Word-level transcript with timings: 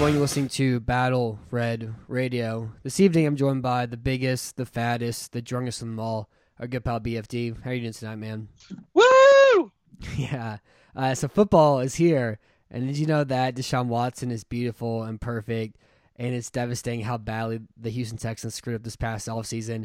Everyone. 0.00 0.14
You're 0.14 0.22
listening 0.22 0.48
to 0.48 0.80
Battle 0.80 1.38
Red 1.50 1.94
Radio. 2.08 2.72
This 2.82 3.00
evening, 3.00 3.26
I'm 3.26 3.36
joined 3.36 3.60
by 3.60 3.84
the 3.84 3.98
biggest, 3.98 4.56
the 4.56 4.64
fattest, 4.64 5.32
the 5.32 5.42
drunkest 5.42 5.82
of 5.82 5.88
them 5.88 6.00
all, 6.00 6.30
our 6.58 6.66
good 6.66 6.86
pal 6.86 7.00
BFD. 7.00 7.62
How 7.62 7.68
are 7.68 7.74
you 7.74 7.82
doing 7.82 7.92
tonight, 7.92 8.16
man? 8.16 8.48
Woo! 8.94 9.72
Yeah. 10.16 10.56
Uh, 10.96 11.14
so 11.14 11.28
football 11.28 11.80
is 11.80 11.96
here, 11.96 12.38
and 12.70 12.86
did 12.86 12.96
you 12.96 13.04
know 13.04 13.24
that 13.24 13.54
Deshaun 13.56 13.88
Watson 13.88 14.30
is 14.30 14.42
beautiful 14.42 15.02
and 15.02 15.20
perfect, 15.20 15.76
and 16.16 16.34
it's 16.34 16.48
devastating 16.50 17.02
how 17.02 17.18
badly 17.18 17.60
the 17.76 17.90
Houston 17.90 18.16
Texans 18.16 18.54
screwed 18.54 18.76
up 18.76 18.82
this 18.82 18.96
past 18.96 19.28
offseason, 19.28 19.84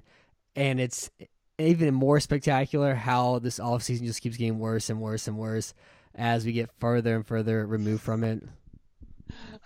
and 0.55 0.79
it's 0.79 1.11
even 1.59 1.93
more 1.93 2.21
spectacular 2.21 2.95
how 2.95 3.39
this 3.39 3.59
offseason 3.59 4.05
just 4.05 4.21
keeps 4.21 4.37
getting 4.37 4.59
worse 4.59 4.89
and 4.89 5.01
worse 5.01 5.27
and 5.27 5.37
worse 5.37 5.73
as 6.15 6.45
we 6.45 6.53
get 6.53 6.71
further 6.79 7.17
and 7.17 7.27
further 7.27 7.67
removed 7.67 8.01
from 8.01 8.23
it. 8.23 8.41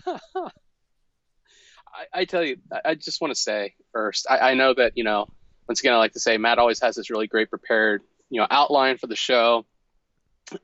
I, 0.07 2.05
I 2.13 2.25
tell 2.25 2.43
you, 2.43 2.57
I, 2.71 2.91
I 2.91 2.95
just 2.95 3.21
want 3.21 3.33
to 3.33 3.39
say 3.39 3.75
first, 3.91 4.27
I, 4.29 4.51
I 4.51 4.53
know 4.53 4.73
that, 4.73 4.93
you 4.95 5.03
know, 5.03 5.27
once 5.67 5.79
again, 5.79 5.93
I 5.93 5.97
like 5.97 6.13
to 6.13 6.19
say 6.19 6.37
Matt 6.37 6.59
always 6.59 6.81
has 6.81 6.95
this 6.95 7.09
really 7.09 7.27
great 7.27 7.49
prepared, 7.49 8.01
you 8.29 8.39
know, 8.39 8.47
outline 8.49 8.97
for 8.97 9.07
the 9.07 9.15
show. 9.15 9.65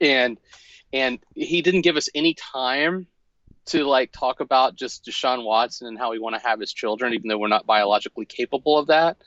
And, 0.02 0.38
and 0.94 1.20
he 1.36 1.62
didn't 1.62 1.82
give 1.82 1.96
us 1.96 2.10
any 2.16 2.34
time 2.34 3.08
to 3.68 3.84
like 3.84 4.12
talk 4.12 4.40
about 4.40 4.76
just 4.76 5.06
Deshaun 5.06 5.44
Watson 5.44 5.88
and 5.88 5.98
how 5.98 6.12
we 6.12 6.20
want 6.20 6.36
to 6.36 6.42
have 6.42 6.60
his 6.60 6.72
children, 6.72 7.14
even 7.14 7.28
though 7.28 7.38
we're 7.38 7.48
not 7.48 7.66
biologically 7.66 8.26
capable 8.26 8.78
of 8.78 8.88
that. 8.88 9.18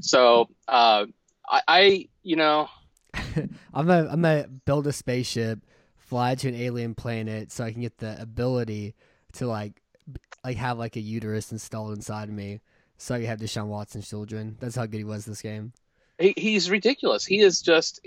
So, 0.00 0.48
uh, 0.68 1.06
I, 1.48 1.62
I, 1.66 2.08
you 2.22 2.36
know, 2.36 2.68
I'm 3.14 3.86
gonna 3.86 4.08
I'm 4.10 4.22
gonna 4.22 4.46
build 4.64 4.86
a 4.86 4.92
spaceship, 4.92 5.60
fly 6.10 6.34
to 6.34 6.48
an 6.48 6.56
alien 6.56 6.96
planet, 6.96 7.52
so 7.52 7.62
I 7.62 7.70
can 7.70 7.82
get 7.82 7.98
the 7.98 8.20
ability 8.20 8.96
to 9.34 9.46
like 9.46 9.80
like 10.44 10.56
have 10.56 10.76
like 10.76 10.96
a 10.96 11.00
uterus 11.00 11.52
installed 11.52 11.94
inside 11.94 12.28
of 12.28 12.34
me, 12.34 12.60
so 12.98 13.14
I 13.14 13.18
can 13.18 13.28
have 13.28 13.38
Deshaun 13.38 13.68
Watson's 13.68 14.08
children. 14.08 14.56
That's 14.58 14.74
how 14.74 14.86
good 14.86 14.98
he 14.98 15.04
was 15.04 15.24
this 15.24 15.40
game. 15.40 15.72
he, 16.18 16.34
he's 16.36 16.68
ridiculous. 16.68 17.24
He 17.24 17.40
is 17.40 17.62
just 17.62 18.00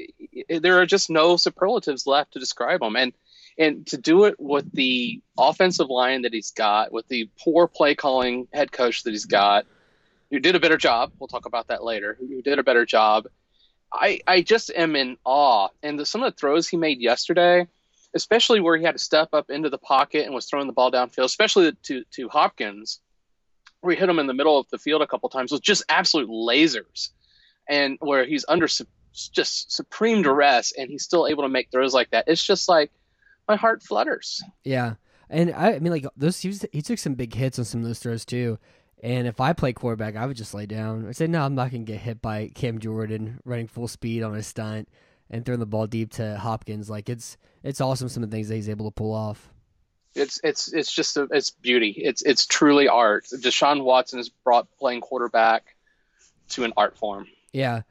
there 0.50 0.80
are 0.82 0.86
just 0.86 1.10
no 1.10 1.38
superlatives 1.38 2.06
left 2.06 2.34
to 2.34 2.40
describe 2.40 2.82
him, 2.82 2.98
and 2.98 3.14
and 3.58 3.88
to 3.88 3.98
do 3.98 4.26
it 4.26 4.36
with 4.38 4.70
the 4.74 5.22
offensive 5.38 5.90
line 5.90 6.24
that 6.24 6.34
he's 6.34 6.52
got, 6.52 6.92
with 6.92 7.08
the 7.08 7.30
poor 7.40 7.68
play 7.68 7.96
calling 7.96 8.48
head 8.54 8.72
coach 8.72 9.04
that 9.04 9.12
he's 9.12 9.26
got, 9.26 9.66
who 10.30 10.40
did 10.40 10.56
a 10.56 10.60
better 10.60 10.78
job. 10.78 11.14
We'll 11.20 11.28
talk 11.28 11.46
about 11.46 11.68
that 11.68 11.84
later. 11.84 12.18
Who 12.20 12.42
did 12.42 12.60
a 12.60 12.64
better 12.64 12.86
job. 12.86 13.28
I 13.94 14.20
I 14.28 14.42
just 14.42 14.72
am 14.76 14.96
in 14.96 15.18
awe, 15.24 15.70
and 15.82 16.00
the, 16.00 16.06
some 16.06 16.22
of 16.22 16.34
the 16.34 16.38
throws 16.38 16.68
he 16.68 16.78
made 16.78 17.00
yesterday, 17.00 17.68
especially 18.14 18.60
where 18.60 18.78
he 18.78 18.84
had 18.84 18.98
to 18.98 19.04
step 19.04 19.30
up 19.34 19.50
into 19.50 19.70
the 19.70 19.78
pocket 19.78 20.26
and 20.26 20.34
was 20.34 20.46
throwing 20.46 20.68
the 20.68 20.74
ball 20.74 20.92
downfield, 20.92 21.26
especially 21.26 21.72
to 21.84 22.04
to 22.12 22.30
Hopkins, 22.30 23.00
where 23.82 23.94
he 23.94 24.00
hit 24.00 24.10
him 24.10 24.20
in 24.20 24.28
the 24.28 24.34
middle 24.34 24.58
of 24.58 24.68
the 24.70 24.78
field 24.78 25.02
a 25.02 25.08
couple 25.08 25.30
times, 25.30 25.52
was 25.52 25.62
just 25.62 25.84
absolute 25.90 26.30
lasers 26.30 27.10
and 27.68 27.98
where 28.00 28.26
he's 28.26 28.46
under 28.48 28.68
su- 28.68 28.86
just 29.14 29.72
supreme 29.72 30.22
duress 30.22 30.74
and 30.78 30.90
he's 30.90 31.04
still 31.04 31.28
able 31.28 31.44
to 31.44 31.50
make 31.50 31.72
throws 31.72 31.94
like 31.94 32.10
that. 32.12 32.26
It's 32.28 32.44
just 32.44 32.68
like 32.68 32.92
my 33.48 33.56
heart 33.56 33.84
flutters. 33.84 34.42
Yeah, 34.64 34.96
and 35.30 35.54
I, 35.54 35.74
I 35.74 35.80
mean 35.80 35.92
like 35.92 36.06
those 36.16 36.40
he, 36.40 36.50
was, 36.50 36.66
he 36.72 36.82
took 36.82 37.00
some 37.00 37.16
big 37.16 37.34
hits 37.34 37.60
on 37.60 37.66
some 37.66 37.82
of 37.82 37.88
those 37.88 38.00
throws 38.00 38.26
too. 38.26 38.60
And 39.02 39.28
if 39.28 39.42
I 39.42 39.52
play 39.52 39.74
quarterback, 39.74 40.16
I 40.16 40.26
would 40.26 40.38
just 40.38 40.54
lay 40.54 40.66
down. 40.66 41.08
I'd 41.08 41.18
say 41.18 41.28
no, 41.28 41.44
I'm 41.44 41.56
not 41.56 41.72
gonna 41.72 41.84
get 41.84 42.00
hit 42.00 42.22
by 42.22 42.50
Cam 42.54 42.80
Jordan 42.80 43.40
running 43.44 43.68
full 43.68 43.88
speed 43.88 44.24
on 44.24 44.36
a 44.36 44.44
stunt 44.44 44.88
and 45.30 45.46
throwing 45.46 45.60
the 45.60 45.66
ball 45.66 45.88
deep 45.88 46.12
to 46.14 46.38
Hopkins. 46.38 46.90
Like 46.90 47.10
it's 47.10 47.38
it's 47.64 47.82
awesome 47.82 48.10
some 48.10 48.24
of 48.24 48.30
the 48.30 48.36
things 48.36 48.50
that 48.50 48.56
he's 48.56 48.70
able 48.70 48.86
to 48.86 48.94
pull 48.94 49.14
off. 49.14 49.50
It's 50.16 50.40
it's 50.44 50.72
it's 50.72 50.92
just 50.92 51.18
a, 51.18 51.28
it's 51.32 51.52
beauty. 51.52 51.90
It's 51.90 52.22
it's 52.22 52.46
truly 52.46 52.88
art. 52.88 53.26
Deshaun 53.26 53.84
Watson 53.84 54.20
has 54.20 54.30
brought 54.30 54.68
playing 54.78 55.02
quarterback 55.02 55.76
to 56.50 56.64
an 56.64 56.74
art 56.78 56.98
form. 56.98 57.28
Yeah. 57.52 57.82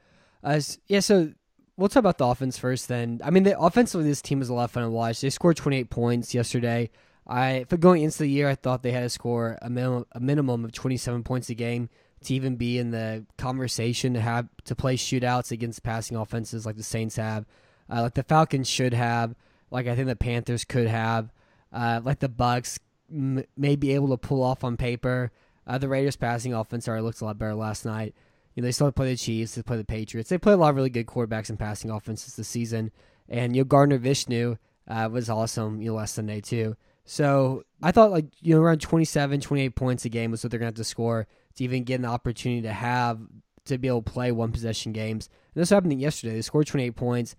Uh, 0.43 0.59
yeah, 0.87 0.99
so 0.99 1.31
we'll 1.77 1.89
talk 1.89 2.01
about 2.01 2.17
the 2.17 2.25
offense 2.25 2.57
first 2.57 2.87
then. 2.87 3.21
I 3.23 3.29
mean, 3.29 3.43
the 3.43 3.59
offensively, 3.59 4.07
this 4.07 4.21
team 4.21 4.39
was 4.39 4.49
a 4.49 4.53
lot 4.53 4.65
of 4.65 4.71
fun 4.71 4.83
to 4.83 4.89
watch. 4.89 5.21
They 5.21 5.29
scored 5.29 5.57
28 5.57 5.89
points 5.89 6.33
yesterday. 6.33 6.89
I, 7.25 7.65
for 7.69 7.77
going 7.77 8.03
into 8.03 8.19
the 8.19 8.27
year, 8.27 8.49
I 8.49 8.55
thought 8.55 8.83
they 8.83 8.91
had 8.91 9.03
to 9.03 9.09
score 9.09 9.57
a 9.61 9.69
minimum, 9.69 10.05
a 10.11 10.19
minimum 10.19 10.65
of 10.65 10.73
27 10.73 11.23
points 11.23 11.49
a 11.49 11.55
game 11.55 11.89
to 12.25 12.33
even 12.33 12.55
be 12.55 12.77
in 12.77 12.91
the 12.91 13.25
conversation 13.37 14.13
to 14.13 14.21
have 14.21 14.47
to 14.65 14.75
play 14.75 14.95
shootouts 14.95 15.51
against 15.51 15.83
passing 15.83 16.17
offenses 16.17 16.65
like 16.65 16.77
the 16.77 16.83
Saints 16.83 17.15
have, 17.15 17.45
uh, 17.89 18.01
like 18.03 18.13
the 18.13 18.23
Falcons 18.23 18.69
should 18.69 18.93
have, 18.93 19.35
like 19.71 19.87
I 19.87 19.95
think 19.95 20.07
the 20.07 20.15
Panthers 20.15 20.65
could 20.65 20.87
have, 20.87 21.31
uh, 21.71 22.01
like 22.03 22.19
the 22.19 22.29
Bucs 22.29 22.79
m- 23.11 23.43
may 23.57 23.75
be 23.75 23.93
able 23.93 24.09
to 24.09 24.17
pull 24.17 24.43
off 24.43 24.63
on 24.63 24.77
paper. 24.77 25.31
Uh, 25.65 25.77
the 25.77 25.87
Raiders' 25.87 26.15
passing 26.15 26.53
offense 26.53 26.87
already 26.87 27.03
looked 27.03 27.21
a 27.21 27.25
lot 27.25 27.37
better 27.37 27.55
last 27.55 27.85
night. 27.85 28.13
You 28.53 28.61
know, 28.61 28.67
they 28.67 28.71
still 28.71 28.91
play 28.91 29.09
the 29.09 29.17
Chiefs, 29.17 29.55
they 29.55 29.63
play 29.63 29.77
the 29.77 29.85
Patriots. 29.85 30.29
They 30.29 30.37
play 30.37 30.53
a 30.53 30.57
lot 30.57 30.69
of 30.69 30.75
really 30.75 30.89
good 30.89 31.07
quarterbacks 31.07 31.49
and 31.49 31.57
passing 31.57 31.89
offenses 31.89 32.35
this 32.35 32.47
season. 32.47 32.91
And 33.29 33.55
you 33.55 33.61
know, 33.61 33.65
Gardner 33.65 33.99
Minshew 33.99 34.57
uh, 34.87 35.09
was 35.11 35.29
awesome. 35.29 35.81
You 35.81 35.89
know, 35.89 35.95
last 35.95 36.15
Sunday 36.15 36.41
too. 36.41 36.75
So 37.05 37.63
I 37.81 37.91
thought 37.91 38.11
like 38.11 38.25
you 38.41 38.55
know 38.55 38.61
around 38.61 38.81
27, 38.81 39.41
28 39.41 39.75
points 39.75 40.05
a 40.05 40.09
game 40.09 40.31
was 40.31 40.43
what 40.43 40.51
they're 40.51 40.59
gonna 40.59 40.67
have 40.67 40.75
to 40.75 40.83
score 40.83 41.27
to 41.55 41.63
even 41.63 41.83
get 41.83 41.99
an 41.99 42.05
opportunity 42.05 42.61
to 42.63 42.73
have 42.73 43.19
to 43.65 43.77
be 43.77 43.87
able 43.87 44.01
to 44.01 44.11
play 44.11 44.31
one 44.31 44.51
possession 44.51 44.91
games. 44.91 45.29
And 45.53 45.61
this 45.61 45.69
happened 45.69 45.99
yesterday. 45.99 46.33
They 46.33 46.41
scored 46.41 46.67
28 46.67 46.91
points. 46.91 47.35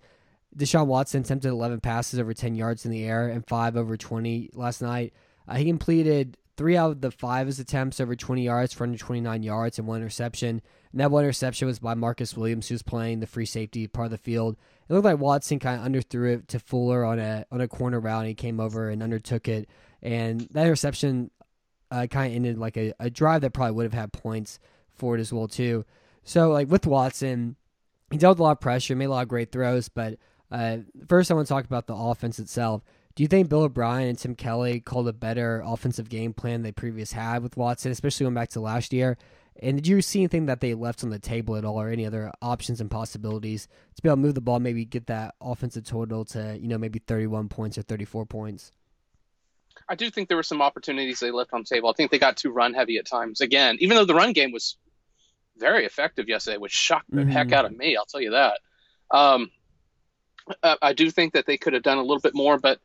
Deshaun 0.57 0.87
Watson 0.87 1.21
attempted 1.21 1.49
11 1.49 1.81
passes 1.81 2.19
over 2.19 2.33
10 2.33 2.55
yards 2.55 2.85
in 2.85 2.91
the 2.91 3.03
air 3.03 3.27
and 3.27 3.45
five 3.45 3.75
over 3.75 3.97
20 3.97 4.51
last 4.53 4.81
night. 4.81 5.13
Uh, 5.47 5.55
he 5.55 5.65
completed 5.65 6.37
three 6.57 6.77
out 6.77 6.91
of 6.91 7.01
the 7.01 7.11
five 7.11 7.47
his 7.47 7.59
attempts 7.59 7.99
over 7.99 8.15
20 8.15 8.41
yards 8.41 8.73
for 8.73 8.83
129 8.83 9.43
yards 9.43 9.77
and 9.77 9.87
one 9.87 9.97
interception. 9.97 10.61
And 10.91 11.01
that 11.01 11.11
one 11.11 11.23
interception 11.23 11.67
was 11.67 11.79
by 11.79 11.93
Marcus 11.93 12.37
Williams, 12.37 12.69
who's 12.69 12.81
playing 12.81 13.19
the 13.19 13.27
free 13.27 13.45
safety 13.45 13.87
part 13.87 14.05
of 14.05 14.11
the 14.11 14.17
field. 14.17 14.55
It 14.87 14.93
looked 14.93 15.05
like 15.05 15.19
Watson 15.19 15.59
kind 15.59 15.81
of 15.81 15.85
underthrew 15.85 16.35
it 16.35 16.47
to 16.49 16.59
Fuller 16.59 17.03
on 17.03 17.19
a 17.19 17.45
on 17.51 17.59
a 17.59 17.67
corner 17.67 17.99
route, 17.99 18.19
and 18.19 18.27
he 18.29 18.33
came 18.33 18.59
over 18.59 18.89
and 18.89 19.03
undertook 19.03 19.47
it. 19.47 19.67
And 20.01 20.41
that 20.51 20.65
interception 20.65 21.31
uh, 21.95 22.07
kind 22.07 22.31
of 22.31 22.35
ended 22.35 22.57
like 22.57 22.77
a, 22.77 22.93
a 22.99 23.09
drive 23.09 23.41
that 23.41 23.53
probably 23.53 23.75
would 23.75 23.85
have 23.85 24.01
had 24.01 24.11
points 24.11 24.59
for 24.93 25.15
it 25.15 25.21
as 25.21 25.31
well 25.31 25.47
too. 25.47 25.85
So 26.23 26.51
like 26.51 26.69
with 26.69 26.85
Watson, 26.85 27.55
he 28.11 28.17
dealt 28.17 28.35
with 28.35 28.39
a 28.41 28.43
lot 28.43 28.51
of 28.51 28.59
pressure, 28.59 28.95
made 28.95 29.05
a 29.05 29.09
lot 29.09 29.23
of 29.23 29.29
great 29.29 29.51
throws. 29.51 29.89
But 29.89 30.17
uh, 30.51 30.77
first, 31.07 31.31
I 31.31 31.33
want 31.33 31.47
to 31.47 31.53
talk 31.53 31.65
about 31.65 31.87
the 31.87 31.95
offense 31.95 32.39
itself. 32.39 32.83
Do 33.15 33.23
you 33.23 33.27
think 33.27 33.47
Bill 33.47 33.63
O'Brien 33.63 34.09
and 34.09 34.17
Tim 34.17 34.35
Kelly 34.35 34.81
called 34.81 35.07
a 35.07 35.13
better 35.13 35.63
offensive 35.65 36.09
game 36.09 36.33
plan 36.33 36.63
they 36.63 36.71
previous 36.71 37.13
had 37.13 37.43
with 37.43 37.57
Watson, 37.57 37.91
especially 37.91 38.25
going 38.25 38.33
back 38.33 38.49
to 38.49 38.59
last 38.59 38.91
year? 38.91 39.17
And 39.61 39.77
did 39.77 39.87
you 39.87 40.01
see 40.01 40.19
anything 40.19 40.47
that 40.47 40.59
they 40.59 40.73
left 40.73 41.01
on 41.03 41.11
the 41.11 41.19
table 41.19 41.55
at 41.55 41.63
all, 41.63 41.79
or 41.79 41.89
any 41.89 42.05
other 42.05 42.31
options 42.41 42.81
and 42.81 42.91
possibilities 42.91 43.69
to 43.95 44.01
be 44.01 44.09
able 44.09 44.17
to 44.17 44.21
move 44.21 44.35
the 44.35 44.41
ball, 44.41 44.59
maybe 44.59 44.83
get 44.83 45.07
that 45.07 45.35
offensive 45.39 45.85
total 45.85 46.25
to 46.25 46.57
you 46.59 46.67
know 46.67 46.77
maybe 46.77 46.99
thirty-one 46.99 47.47
points 47.47 47.77
or 47.77 47.83
thirty-four 47.83 48.25
points? 48.25 48.71
I 49.87 49.95
do 49.95 50.09
think 50.09 50.27
there 50.27 50.37
were 50.37 50.43
some 50.43 50.61
opportunities 50.61 51.19
they 51.19 51.31
left 51.31 51.53
on 51.53 51.61
the 51.61 51.75
table. 51.75 51.89
I 51.89 51.93
think 51.93 52.09
they 52.11 52.17
got 52.19 52.37
too 52.37 52.49
run 52.51 52.73
heavy 52.73 52.97
at 52.97 53.05
times. 53.05 53.41
Again, 53.41 53.77
even 53.79 53.95
though 53.97 54.05
the 54.05 54.15
run 54.15 54.33
game 54.33 54.51
was 54.51 54.77
very 55.57 55.85
effective 55.85 56.27
yesterday, 56.27 56.57
which 56.57 56.71
shocked 56.73 57.09
the 57.09 57.21
Mhm. 57.21 57.31
heck 57.31 57.51
out 57.51 57.65
of 57.65 57.75
me. 57.77 57.95
I'll 57.95 58.05
tell 58.05 58.21
you 58.21 58.31
that. 58.31 58.59
Um, 59.11 59.51
I, 60.63 60.77
I 60.81 60.93
do 60.93 61.09
think 61.11 61.33
that 61.33 61.45
they 61.45 61.57
could 61.57 61.73
have 61.73 61.83
done 61.83 61.97
a 61.97 62.01
little 62.01 62.19
bit 62.19 62.35
more, 62.35 62.57
but 62.57 62.79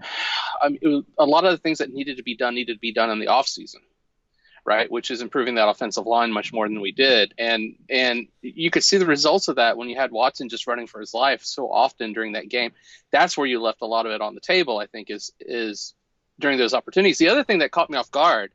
I 0.62 0.68
mean, 0.70 0.78
was- 0.82 1.04
a 1.18 1.26
lot 1.26 1.44
of 1.44 1.50
the 1.52 1.58
things 1.58 1.78
that 1.78 1.92
needed 1.92 2.16
to 2.18 2.22
be 2.22 2.36
done 2.36 2.54
needed 2.54 2.74
to 2.74 2.78
be 2.80 2.92
done 2.92 3.10
in 3.10 3.18
the 3.18 3.28
off 3.28 3.46
season, 3.46 3.80
right? 4.64 4.90
Which 4.90 5.10
is 5.10 5.20
improving 5.20 5.56
that 5.56 5.68
offensive 5.68 6.06
line 6.06 6.32
much 6.32 6.52
more 6.52 6.66
than 6.68 6.80
we 6.80 6.92
did, 6.92 7.34
and 7.38 7.76
and 7.90 8.28
you 8.42 8.70
could 8.70 8.84
see 8.84 8.96
the 8.98 9.06
results 9.06 9.48
of 9.48 9.56
that 9.56 9.76
when 9.76 9.88
you 9.88 9.96
had 9.96 10.10
Watson 10.10 10.48
just 10.48 10.66
running 10.66 10.86
for 10.86 11.00
his 11.00 11.14
life 11.14 11.42
so 11.44 11.70
often 11.70 12.12
during 12.12 12.32
that 12.32 12.48
game. 12.48 12.72
That's 13.12 13.36
where 13.36 13.46
you 13.46 13.60
left 13.60 13.82
a 13.82 13.86
lot 13.86 14.06
of 14.06 14.12
it 14.12 14.20
on 14.20 14.34
the 14.34 14.40
table. 14.40 14.78
I 14.78 14.86
think 14.86 15.10
is 15.10 15.32
is 15.40 15.94
during 16.38 16.58
those 16.58 16.74
opportunities. 16.74 17.18
The 17.18 17.28
other 17.28 17.44
thing 17.44 17.58
that 17.58 17.70
caught 17.70 17.90
me 17.90 17.98
off 17.98 18.10
guard 18.10 18.52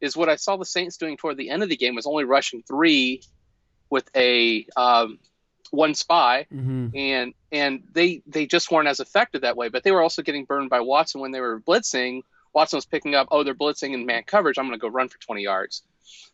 is 0.00 0.16
what 0.16 0.28
I 0.28 0.36
saw 0.36 0.56
the 0.56 0.64
Saints 0.64 0.96
doing 0.96 1.16
toward 1.16 1.36
the 1.36 1.50
end 1.50 1.62
of 1.62 1.68
the 1.68 1.76
game 1.76 1.94
was 1.94 2.06
only 2.06 2.24
rushing 2.24 2.62
three 2.62 3.22
with 3.90 4.08
a 4.14 4.66
um, 4.76 5.18
one 5.70 5.94
spy, 5.94 6.46
Mm-hmm. 6.52 6.88
and 6.94 7.34
and 7.50 7.82
they 7.92 8.22
they 8.26 8.46
just 8.46 8.70
weren't 8.70 8.88
as 8.88 9.00
effective 9.00 9.42
that 9.42 9.56
way. 9.56 9.68
But 9.68 9.82
they 9.84 9.90
were 9.92 10.02
also 10.02 10.22
getting 10.22 10.44
burned 10.44 10.70
by 10.70 10.80
Watson 10.80 11.20
when 11.20 11.32
they 11.32 11.40
were 11.40 11.60
blitzing. 11.60 12.22
Watson 12.54 12.76
was 12.76 12.86
picking 12.86 13.14
up, 13.14 13.28
oh, 13.30 13.44
they're 13.44 13.54
blitzing 13.54 13.92
in 13.92 14.06
man 14.06 14.22
coverage. 14.26 14.58
I'm 14.58 14.66
going 14.66 14.78
to 14.78 14.80
go 14.80 14.88
run 14.88 15.08
for 15.08 15.18
20 15.18 15.42
yards. 15.42 15.82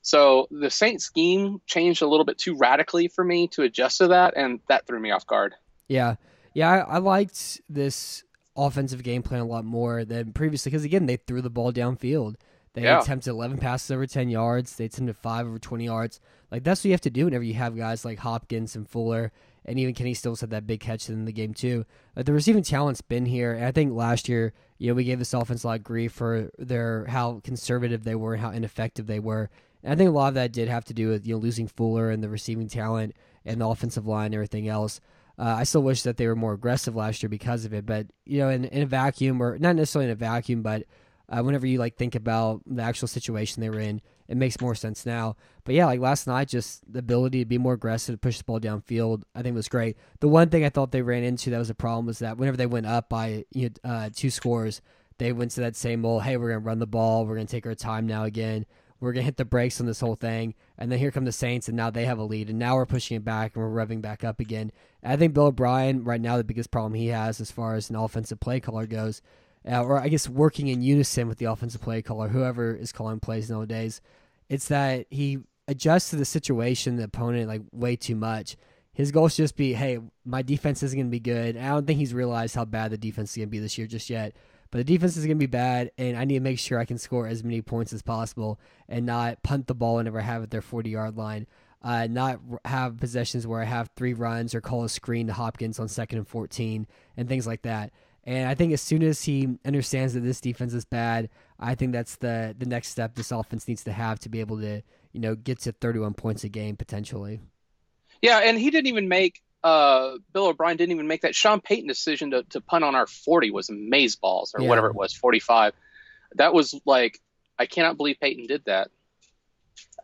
So 0.02 0.46
the 0.50 0.70
Saints 0.70 1.04
scheme 1.04 1.60
changed 1.66 2.02
a 2.02 2.06
little 2.06 2.24
bit 2.24 2.38
too 2.38 2.56
radically 2.56 3.08
for 3.08 3.24
me 3.24 3.48
to 3.48 3.62
adjust 3.62 3.98
to 3.98 4.08
that, 4.08 4.34
and 4.36 4.60
that 4.68 4.86
threw 4.86 5.00
me 5.00 5.10
off 5.10 5.26
guard. 5.26 5.54
Yeah, 5.88 6.16
yeah, 6.54 6.70
I, 6.70 6.78
I 6.78 6.98
liked 6.98 7.60
this 7.68 8.23
offensive 8.56 9.02
game 9.02 9.22
plan 9.22 9.40
a 9.40 9.44
lot 9.46 9.64
more 9.64 10.04
than 10.04 10.32
previously 10.32 10.70
because 10.70 10.84
again 10.84 11.06
they 11.06 11.16
threw 11.16 11.42
the 11.42 11.50
ball 11.50 11.72
downfield. 11.72 12.36
They 12.74 12.82
Yeah. 12.82 13.00
attempted 13.00 13.30
11 13.30 13.58
passes 13.58 13.90
over 13.90 14.06
10 14.06 14.28
yards. 14.28 14.74
They 14.76 14.86
attempted 14.86 15.16
five 15.16 15.46
over 15.46 15.58
20 15.58 15.84
yards. 15.84 16.20
Like 16.50 16.64
that's 16.64 16.80
what 16.80 16.86
you 16.86 16.90
have 16.92 17.00
to 17.02 17.10
do 17.10 17.24
whenever 17.26 17.44
you 17.44 17.54
have 17.54 17.76
guys 17.76 18.04
like 18.04 18.18
Hopkins 18.18 18.74
and 18.76 18.88
Fuller, 18.88 19.32
and 19.64 19.78
even 19.78 19.94
Kenny 19.94 20.14
Stills 20.14 20.40
had 20.40 20.50
that 20.50 20.66
big 20.66 20.80
catch 20.80 21.08
in 21.08 21.24
the 21.24 21.32
game 21.32 21.54
too. 21.54 21.84
Like 22.16 22.26
the 22.26 22.32
receiving 22.32 22.62
talent's 22.62 23.00
been 23.00 23.26
here, 23.26 23.52
and 23.52 23.64
I 23.64 23.70
think 23.72 23.92
last 23.92 24.28
year, 24.28 24.52
you 24.78 24.88
know, 24.88 24.94
we 24.94 25.04
gave 25.04 25.18
this 25.20 25.34
offense 25.34 25.62
a 25.64 25.68
lot 25.68 25.78
of 25.78 25.84
grief 25.84 26.12
for 26.12 26.50
their 26.58 27.06
how 27.06 27.40
conservative 27.44 28.04
they 28.04 28.14
were 28.14 28.34
and 28.34 28.42
how 28.42 28.50
ineffective 28.50 29.06
they 29.06 29.18
were. 29.20 29.50
And 29.82 29.92
I 29.92 29.96
think 29.96 30.08
a 30.08 30.12
lot 30.12 30.28
of 30.28 30.34
that 30.34 30.52
did 30.52 30.68
have 30.68 30.84
to 30.86 30.94
do 30.94 31.08
with 31.08 31.26
you 31.26 31.34
know 31.34 31.40
losing 31.40 31.66
Fuller 31.68 32.10
and 32.10 32.22
the 32.22 32.28
receiving 32.28 32.68
talent 32.68 33.14
and 33.44 33.60
the 33.60 33.66
offensive 33.68 34.06
line 34.06 34.26
and 34.26 34.34
everything 34.34 34.68
else. 34.68 35.00
Uh, 35.38 35.56
I 35.58 35.64
still 35.64 35.82
wish 35.82 36.02
that 36.02 36.16
they 36.16 36.26
were 36.26 36.36
more 36.36 36.52
aggressive 36.52 36.94
last 36.94 37.22
year 37.22 37.28
because 37.28 37.64
of 37.64 37.74
it, 37.74 37.84
but 37.84 38.06
you 38.24 38.38
know, 38.38 38.50
in, 38.50 38.66
in 38.66 38.82
a 38.82 38.86
vacuum, 38.86 39.42
or 39.42 39.58
not 39.58 39.74
necessarily 39.74 40.06
in 40.06 40.12
a 40.12 40.16
vacuum, 40.16 40.62
but 40.62 40.84
uh, 41.28 41.42
whenever 41.42 41.66
you 41.66 41.78
like 41.78 41.96
think 41.96 42.14
about 42.14 42.60
the 42.66 42.82
actual 42.82 43.08
situation 43.08 43.60
they 43.60 43.70
were 43.70 43.80
in, 43.80 44.00
it 44.28 44.36
makes 44.36 44.60
more 44.60 44.74
sense 44.74 45.04
now. 45.04 45.36
But 45.64 45.74
yeah, 45.74 45.86
like 45.86 46.00
last 46.00 46.26
night, 46.26 46.48
just 46.48 46.80
the 46.90 46.98
ability 46.98 47.40
to 47.40 47.46
be 47.46 47.58
more 47.58 47.72
aggressive, 47.72 48.20
push 48.20 48.38
the 48.38 48.44
ball 48.44 48.60
downfield, 48.60 49.22
I 49.34 49.42
think 49.42 49.54
was 49.54 49.68
great. 49.68 49.96
The 50.20 50.28
one 50.28 50.50
thing 50.50 50.64
I 50.64 50.68
thought 50.68 50.92
they 50.92 51.02
ran 51.02 51.24
into 51.24 51.50
that 51.50 51.58
was 51.58 51.70
a 51.70 51.74
problem 51.74 52.06
was 52.06 52.18
that 52.20 52.36
whenever 52.36 52.56
they 52.56 52.66
went 52.66 52.86
up 52.86 53.08
by 53.08 53.44
you 53.52 53.70
know, 53.70 53.90
uh, 53.90 54.10
two 54.14 54.30
scores, 54.30 54.82
they 55.18 55.32
went 55.32 55.52
to 55.52 55.60
that 55.60 55.76
same 55.76 56.04
old, 56.04 56.22
hey, 56.22 56.36
we're 56.36 56.48
gonna 56.48 56.60
run 56.60 56.78
the 56.78 56.86
ball, 56.86 57.26
we're 57.26 57.36
gonna 57.36 57.46
take 57.46 57.66
our 57.66 57.74
time 57.74 58.06
now 58.06 58.24
again, 58.24 58.66
we're 59.00 59.12
gonna 59.12 59.24
hit 59.24 59.36
the 59.36 59.44
brakes 59.44 59.80
on 59.80 59.86
this 59.86 60.00
whole 60.00 60.16
thing, 60.16 60.54
and 60.78 60.90
then 60.90 60.98
here 60.98 61.10
come 61.10 61.24
the 61.24 61.32
Saints, 61.32 61.68
and 61.68 61.76
now 61.76 61.90
they 61.90 62.04
have 62.04 62.18
a 62.18 62.24
lead, 62.24 62.48
and 62.48 62.58
now 62.58 62.76
we're 62.76 62.86
pushing 62.86 63.16
it 63.16 63.24
back 63.24 63.54
and 63.54 63.64
we're 63.64 63.86
revving 63.86 64.00
back 64.00 64.24
up 64.24 64.40
again. 64.40 64.72
And 65.02 65.12
I 65.12 65.16
think 65.16 65.34
Bill 65.34 65.46
O'Brien 65.46 66.04
right 66.04 66.20
now 66.20 66.36
the 66.36 66.44
biggest 66.44 66.70
problem 66.70 66.94
he 66.94 67.08
has 67.08 67.40
as 67.40 67.50
far 67.50 67.74
as 67.74 67.90
an 67.90 67.96
offensive 67.96 68.40
play 68.40 68.60
caller 68.60 68.86
goes, 68.86 69.22
uh, 69.70 69.82
or 69.82 69.98
I 69.98 70.08
guess 70.08 70.28
working 70.28 70.68
in 70.68 70.82
unison 70.82 71.28
with 71.28 71.38
the 71.38 71.46
offensive 71.46 71.80
play 71.80 72.02
caller, 72.02 72.28
whoever 72.28 72.74
is 72.74 72.92
calling 72.92 73.20
plays 73.20 73.50
nowadays, 73.50 74.00
it's 74.48 74.68
that 74.68 75.06
he 75.10 75.38
adjusts 75.68 76.10
to 76.10 76.16
the 76.16 76.24
situation, 76.24 76.96
the 76.96 77.04
opponent 77.04 77.48
like 77.48 77.62
way 77.72 77.96
too 77.96 78.16
much. 78.16 78.56
His 78.92 79.10
goal 79.10 79.28
should 79.28 79.42
just 79.44 79.56
be, 79.56 79.72
hey, 79.72 79.98
my 80.24 80.42
defense 80.42 80.82
isn't 80.82 80.96
going 80.96 81.08
to 81.08 81.10
be 81.10 81.18
good. 81.18 81.56
I 81.56 81.68
don't 81.70 81.86
think 81.86 81.98
he's 81.98 82.14
realized 82.14 82.54
how 82.54 82.64
bad 82.64 82.92
the 82.92 82.98
defense 82.98 83.30
is 83.30 83.36
going 83.36 83.48
to 83.48 83.50
be 83.50 83.58
this 83.58 83.76
year 83.76 83.88
just 83.88 84.08
yet. 84.08 84.34
But 84.74 84.78
the 84.88 84.92
defense 84.92 85.16
is 85.16 85.24
going 85.24 85.36
to 85.36 85.40
be 85.40 85.46
bad, 85.46 85.92
and 85.98 86.16
I 86.16 86.24
need 86.24 86.34
to 86.34 86.40
make 86.40 86.58
sure 86.58 86.80
I 86.80 86.84
can 86.84 86.98
score 86.98 87.28
as 87.28 87.44
many 87.44 87.62
points 87.62 87.92
as 87.92 88.02
possible 88.02 88.58
and 88.88 89.06
not 89.06 89.40
punt 89.44 89.68
the 89.68 89.74
ball 89.74 89.94
whenever 89.94 90.18
I 90.18 90.22
have 90.22 90.42
at 90.42 90.50
their 90.50 90.62
40 90.62 90.90
yard 90.90 91.16
line. 91.16 91.46
Uh, 91.80 92.08
not 92.10 92.40
have 92.64 92.98
possessions 92.98 93.46
where 93.46 93.60
I 93.60 93.66
have 93.66 93.90
three 93.94 94.14
runs 94.14 94.52
or 94.52 94.60
call 94.60 94.82
a 94.82 94.88
screen 94.88 95.28
to 95.28 95.32
Hopkins 95.32 95.78
on 95.78 95.86
second 95.86 96.18
and 96.18 96.26
14 96.26 96.88
and 97.16 97.28
things 97.28 97.46
like 97.46 97.62
that. 97.62 97.92
And 98.24 98.48
I 98.48 98.56
think 98.56 98.72
as 98.72 98.82
soon 98.82 99.04
as 99.04 99.22
he 99.22 99.48
understands 99.64 100.14
that 100.14 100.22
this 100.22 100.40
defense 100.40 100.74
is 100.74 100.84
bad, 100.84 101.28
I 101.60 101.76
think 101.76 101.92
that's 101.92 102.16
the 102.16 102.56
the 102.58 102.66
next 102.66 102.88
step 102.88 103.14
this 103.14 103.30
offense 103.30 103.68
needs 103.68 103.84
to 103.84 103.92
have 103.92 104.18
to 104.20 104.28
be 104.28 104.40
able 104.40 104.58
to 104.58 104.82
you 105.12 105.20
know 105.20 105.36
get 105.36 105.60
to 105.60 105.70
31 105.70 106.14
points 106.14 106.42
a 106.42 106.48
game 106.48 106.74
potentially. 106.74 107.38
Yeah, 108.22 108.38
and 108.38 108.58
he 108.58 108.72
didn't 108.72 108.88
even 108.88 109.06
make 109.06 109.43
uh, 109.64 110.18
Bill 110.32 110.46
O'Brien 110.48 110.76
didn't 110.76 110.92
even 110.92 111.08
make 111.08 111.22
that 111.22 111.34
Sean 111.34 111.60
Payton 111.60 111.88
decision 111.88 112.30
to, 112.32 112.42
to 112.50 112.60
punt 112.60 112.84
on 112.84 112.94
our 112.94 113.06
40 113.06 113.50
was 113.50 113.70
maze 113.70 114.14
balls 114.14 114.54
or 114.54 114.62
Yeah. 114.62 114.68
whatever 114.68 114.88
it 114.88 114.94
was, 114.94 115.14
45. 115.14 115.72
That 116.36 116.52
was 116.54 116.78
like 116.84 117.18
I 117.58 117.66
cannot 117.66 117.96
believe 117.96 118.16
Payton 118.20 118.46
did 118.46 118.64
that. 118.66 118.90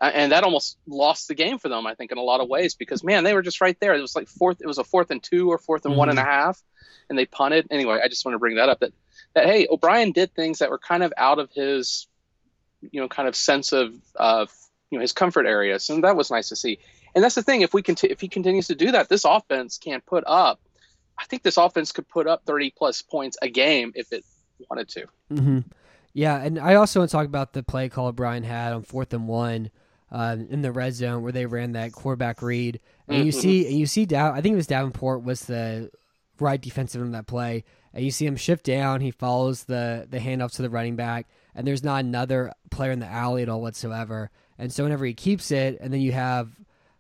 Uh, 0.01 0.11
and 0.15 0.33
that 0.33 0.45
almost 0.45 0.79
lost 0.87 1.29
the 1.29 1.35
game 1.35 1.59
for 1.59 1.69
them, 1.69 1.87
I 1.87 1.95
think, 1.95 2.11
in 2.11 2.17
a 2.17 2.23
lot 2.23 2.41
of 2.41 2.49
ways 2.49 2.75
because 2.75 3.05
man, 3.05 3.23
they 3.23 3.35
were 3.35 3.43
just 3.43 3.61
right 3.61 3.79
there. 3.81 3.95
It 3.95 4.01
was 4.01 4.17
like 4.17 4.29
fourth. 4.29 4.63
It 4.63 4.67
was 4.67 4.79
a 4.79 4.85
fourth 4.85 5.11
and 5.11 5.23
two 5.23 5.51
or 5.51 5.59
fourth 5.59 5.85
and 5.85 5.95
one 5.97 6.09
and 6.09 6.19
a 6.19 6.25
half, 6.25 6.59
and 7.11 7.19
they 7.19 7.27
punted. 7.27 7.67
Anyway, 7.71 8.01
I 8.03 8.09
just 8.09 8.25
want 8.25 8.35
to 8.35 8.39
bring 8.39 8.57
that 8.57 8.71
up. 8.71 8.81
That 8.81 8.93
that 9.35 9.45
hey, 9.47 9.67
O'Brien 9.71 10.13
did 10.13 10.35
things 10.35 10.61
that 10.61 10.71
were 10.71 10.79
kind 10.79 11.03
of 11.03 11.13
out 11.19 11.39
of 11.39 11.51
his, 11.53 12.07
you 12.81 13.01
know, 13.03 13.09
kind 13.09 13.29
of 13.29 13.37
sense 13.37 13.73
of 13.73 13.95
of 14.15 14.51
you 14.91 14.99
know 14.99 15.03
his 15.03 15.13
comfort 15.13 15.47
areas, 15.47 15.89
and 15.91 16.05
that 16.05 16.17
was 16.17 16.31
nice 16.31 16.49
to 16.51 16.57
see. 16.57 16.79
And 17.15 17.25
that's 17.25 17.35
the 17.35 17.43
thing. 17.43 17.63
If 17.63 17.75
we 17.75 17.83
conti- 17.83 18.09
if 18.11 18.21
he 18.21 18.29
continues 18.29 18.67
to 18.69 18.75
do 18.75 18.91
that, 18.93 19.09
this 19.09 19.25
offense 19.25 19.79
can 19.79 20.01
put 20.01 20.25
up. 20.27 20.61
I 21.19 21.25
think 21.25 21.43
this 21.43 21.57
offense 21.57 21.93
could 21.93 22.09
put 22.09 22.27
up 22.27 22.43
thirty 22.47 22.71
plus 22.77 23.03
points 23.03 23.37
a 23.43 23.49
game 23.49 23.93
if 23.95 24.13
it 24.13 24.25
wanted 24.69 24.89
to. 24.91 25.07
Mm-hmm. 25.33 25.59
Yeah, 26.13 26.41
and 26.43 26.59
I 26.59 26.75
also 26.75 27.01
want 27.01 27.11
to 27.11 27.17
talk 27.17 27.27
about 27.27 27.53
the 27.53 27.63
play 27.63 27.89
call 27.89 28.11
Brian 28.13 28.43
had 28.43 28.73
on 28.73 28.83
fourth 28.83 29.13
and 29.15 29.29
one 29.29 29.71
uh, 30.11 30.37
in 30.49 30.63
the 30.63 30.73
red 30.73 30.95
zone 30.95 31.23
where 31.23 31.31
they 31.33 31.47
ran 31.47 31.73
that 31.73 31.93
quarterback 31.93 32.43
read, 32.43 32.81
and 33.07 33.25
you 33.27 33.33
Mhm. 33.33 33.41
see, 33.41 33.67
and 33.69 33.77
you 33.79 33.87
see, 33.87 34.07
Dav- 34.07 34.35
I 34.35 34.41
think 34.41 34.55
it 34.55 34.57
was 34.57 34.67
Davenport 34.67 35.23
was 35.23 35.43
the 35.45 35.91
right 36.41 36.61
defensive 36.61 37.01
in 37.03 37.13
that 37.13 37.27
play, 37.29 37.65
and 37.95 38.05
you 38.05 38.11
see 38.11 38.27
him 38.27 38.35
shift 38.37 38.65
down. 38.67 39.01
He 39.03 39.11
follows 39.13 39.65
the 39.65 40.07
the 40.11 40.19
handoff 40.19 40.53
to 40.57 40.63
the 40.63 40.71
running 40.71 40.97
back, 40.97 41.29
and 41.55 41.65
there's 41.67 41.85
not 41.85 42.03
another 42.05 42.53
player 42.71 42.91
in 42.91 42.99
the 42.99 43.07
alley 43.07 43.43
at 43.43 43.49
all 43.49 43.61
whatsoever. 43.61 44.31
And 44.61 44.73
so 44.73 44.85
whenever 44.85 45.05
he 45.05 45.15
keeps 45.15 45.51
it, 45.51 45.79
and 45.81 45.93
then 45.93 46.01
you 46.01 46.13
have. 46.13 46.51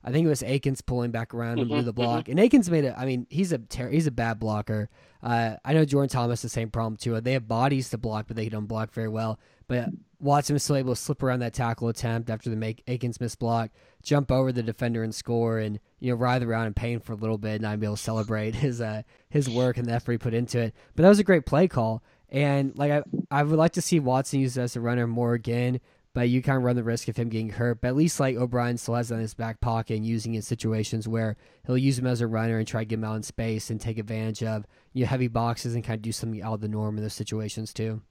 I 0.03 0.11
think 0.11 0.25
it 0.25 0.31
was 0.31 0.43
Akins 0.43 0.81
pulling 0.81 1.11
back 1.11 1.35
around 1.35 1.59
and 1.59 1.69
blew 1.69 1.83
the 1.83 1.93
block, 1.93 2.31
and 2.31 2.41
Akins 2.41 2.71
made 2.71 2.85
it. 2.85 2.95
I 2.97 3.05
mean, 3.05 3.27
he's 3.29 3.53
a 3.53 3.59
ter- 3.59 3.91
he's 3.91 4.07
a 4.07 4.11
bad 4.11 4.41
blocker. 4.41 4.89
Uh, 5.23 5.57
I 5.63 5.75
know 5.75 5.85
Jordan 5.85 6.09
Thomas 6.09 6.41
the 6.41 6.49
same 6.49 6.71
problem 6.71 6.97
too. 6.97 7.21
They 7.21 7.35
have 7.35 7.47
bodies 7.47 7.91
to 7.91 7.99
block, 7.99 8.25
but 8.27 8.35
they 8.35 8.49
don't 8.49 8.65
block 8.65 8.95
very 8.95 9.09
well. 9.09 9.39
But 9.69 9.91
Watson 10.19 10.55
was 10.55 10.63
still 10.63 10.77
able 10.77 10.95
to 10.95 11.01
slip 11.01 11.23
around 11.23 11.41
that 11.41 11.53
tackle 11.53 11.89
attempt 11.89 12.31
after 12.31 12.49
the 12.49 12.57
make 12.57 12.83
Akins 12.89 13.21
missed 13.21 13.39
block, 13.39 13.71
jump 14.03 14.33
over 14.33 14.53
the 14.53 14.63
defender 14.63 15.03
and 15.03 15.15
score, 15.15 15.59
and 15.59 15.79
you 15.99 16.11
know 16.11 16.17
writhe 16.17 16.43
around 16.43 16.69
in 16.69 16.73
pain 16.75 16.99
for 16.99 17.13
a 17.13 17.17
little 17.17 17.37
bit, 17.37 17.57
and 17.57 17.63
not 17.63 17.79
be 17.79 17.87
able 17.87 17.97
to 17.97 18.03
celebrate 18.03 18.55
his 18.67 18.81
uh, 18.81 19.03
his 19.29 19.51
work 19.51 19.77
and 19.77 19.87
the 19.87 19.93
effort 19.93 20.13
he 20.13 20.19
put 20.19 20.33
into 20.33 20.59
it. 20.61 20.75
But 20.97 21.03
that 21.03 21.11
was 21.11 21.19
a 21.19 21.25
great 21.25 21.45
play 21.45 21.69
call, 21.69 22.03
and 22.31 22.77
like 22.79 22.91
I 22.91 23.03
I 23.31 23.43
would 23.43 23.59
like 23.59 23.73
to 23.73 23.83
see 23.83 24.01
Watson 24.01 24.41
used 24.41 24.57
as 24.57 24.77
a 24.77 24.81
runner 24.81 25.07
more 25.07 25.35
again. 25.35 25.81
But 26.13 26.29
you 26.29 26.43
kind 26.43 26.57
of 26.59 26.65
run 26.65 26.75
the 26.77 26.83
risk 26.83 27.07
of 27.07 27.17
him 27.17 27.29
getting 27.29 27.51
hurt. 27.51 27.81
But 27.81 27.89
at 27.89 27.97
least 27.97 28.19
like 28.19 28.37
O'Brien 28.37 28.77
still 28.79 28.95
has 28.97 29.09
that 29.11 29.15
in 29.17 29.21
his 29.21 29.35
back 29.35 29.61
pocket 29.61 29.95
and 29.97 30.05
using 30.05 30.35
in 30.35 30.43
situations 30.43 31.07
where 31.07 31.37
he'll 31.67 31.79
use 31.79 31.99
him 31.99 32.07
as 32.07 32.21
a 32.21 32.27
runner 32.27 32.59
and 32.59 32.67
try 32.67 32.81
to 32.81 32.85
get 32.85 32.97
him 32.99 33.05
out 33.05 33.15
in 33.17 33.23
space 33.23 33.71
and 33.71 33.81
take 33.81 33.97
advantage 33.99 34.43
of 34.43 34.67
you 34.93 35.05
know, 35.05 35.09
heavy 35.09 35.29
boxes 35.29 35.75
and 35.75 35.85
kind 35.85 35.99
of 35.99 36.03
do 36.03 36.11
something 36.11 36.43
out 36.43 36.55
of 36.55 36.61
the 36.61 36.69
norm 36.69 36.97
in 36.97 37.03
those 37.05 37.15
situations 37.15 37.73
too. 37.73 38.03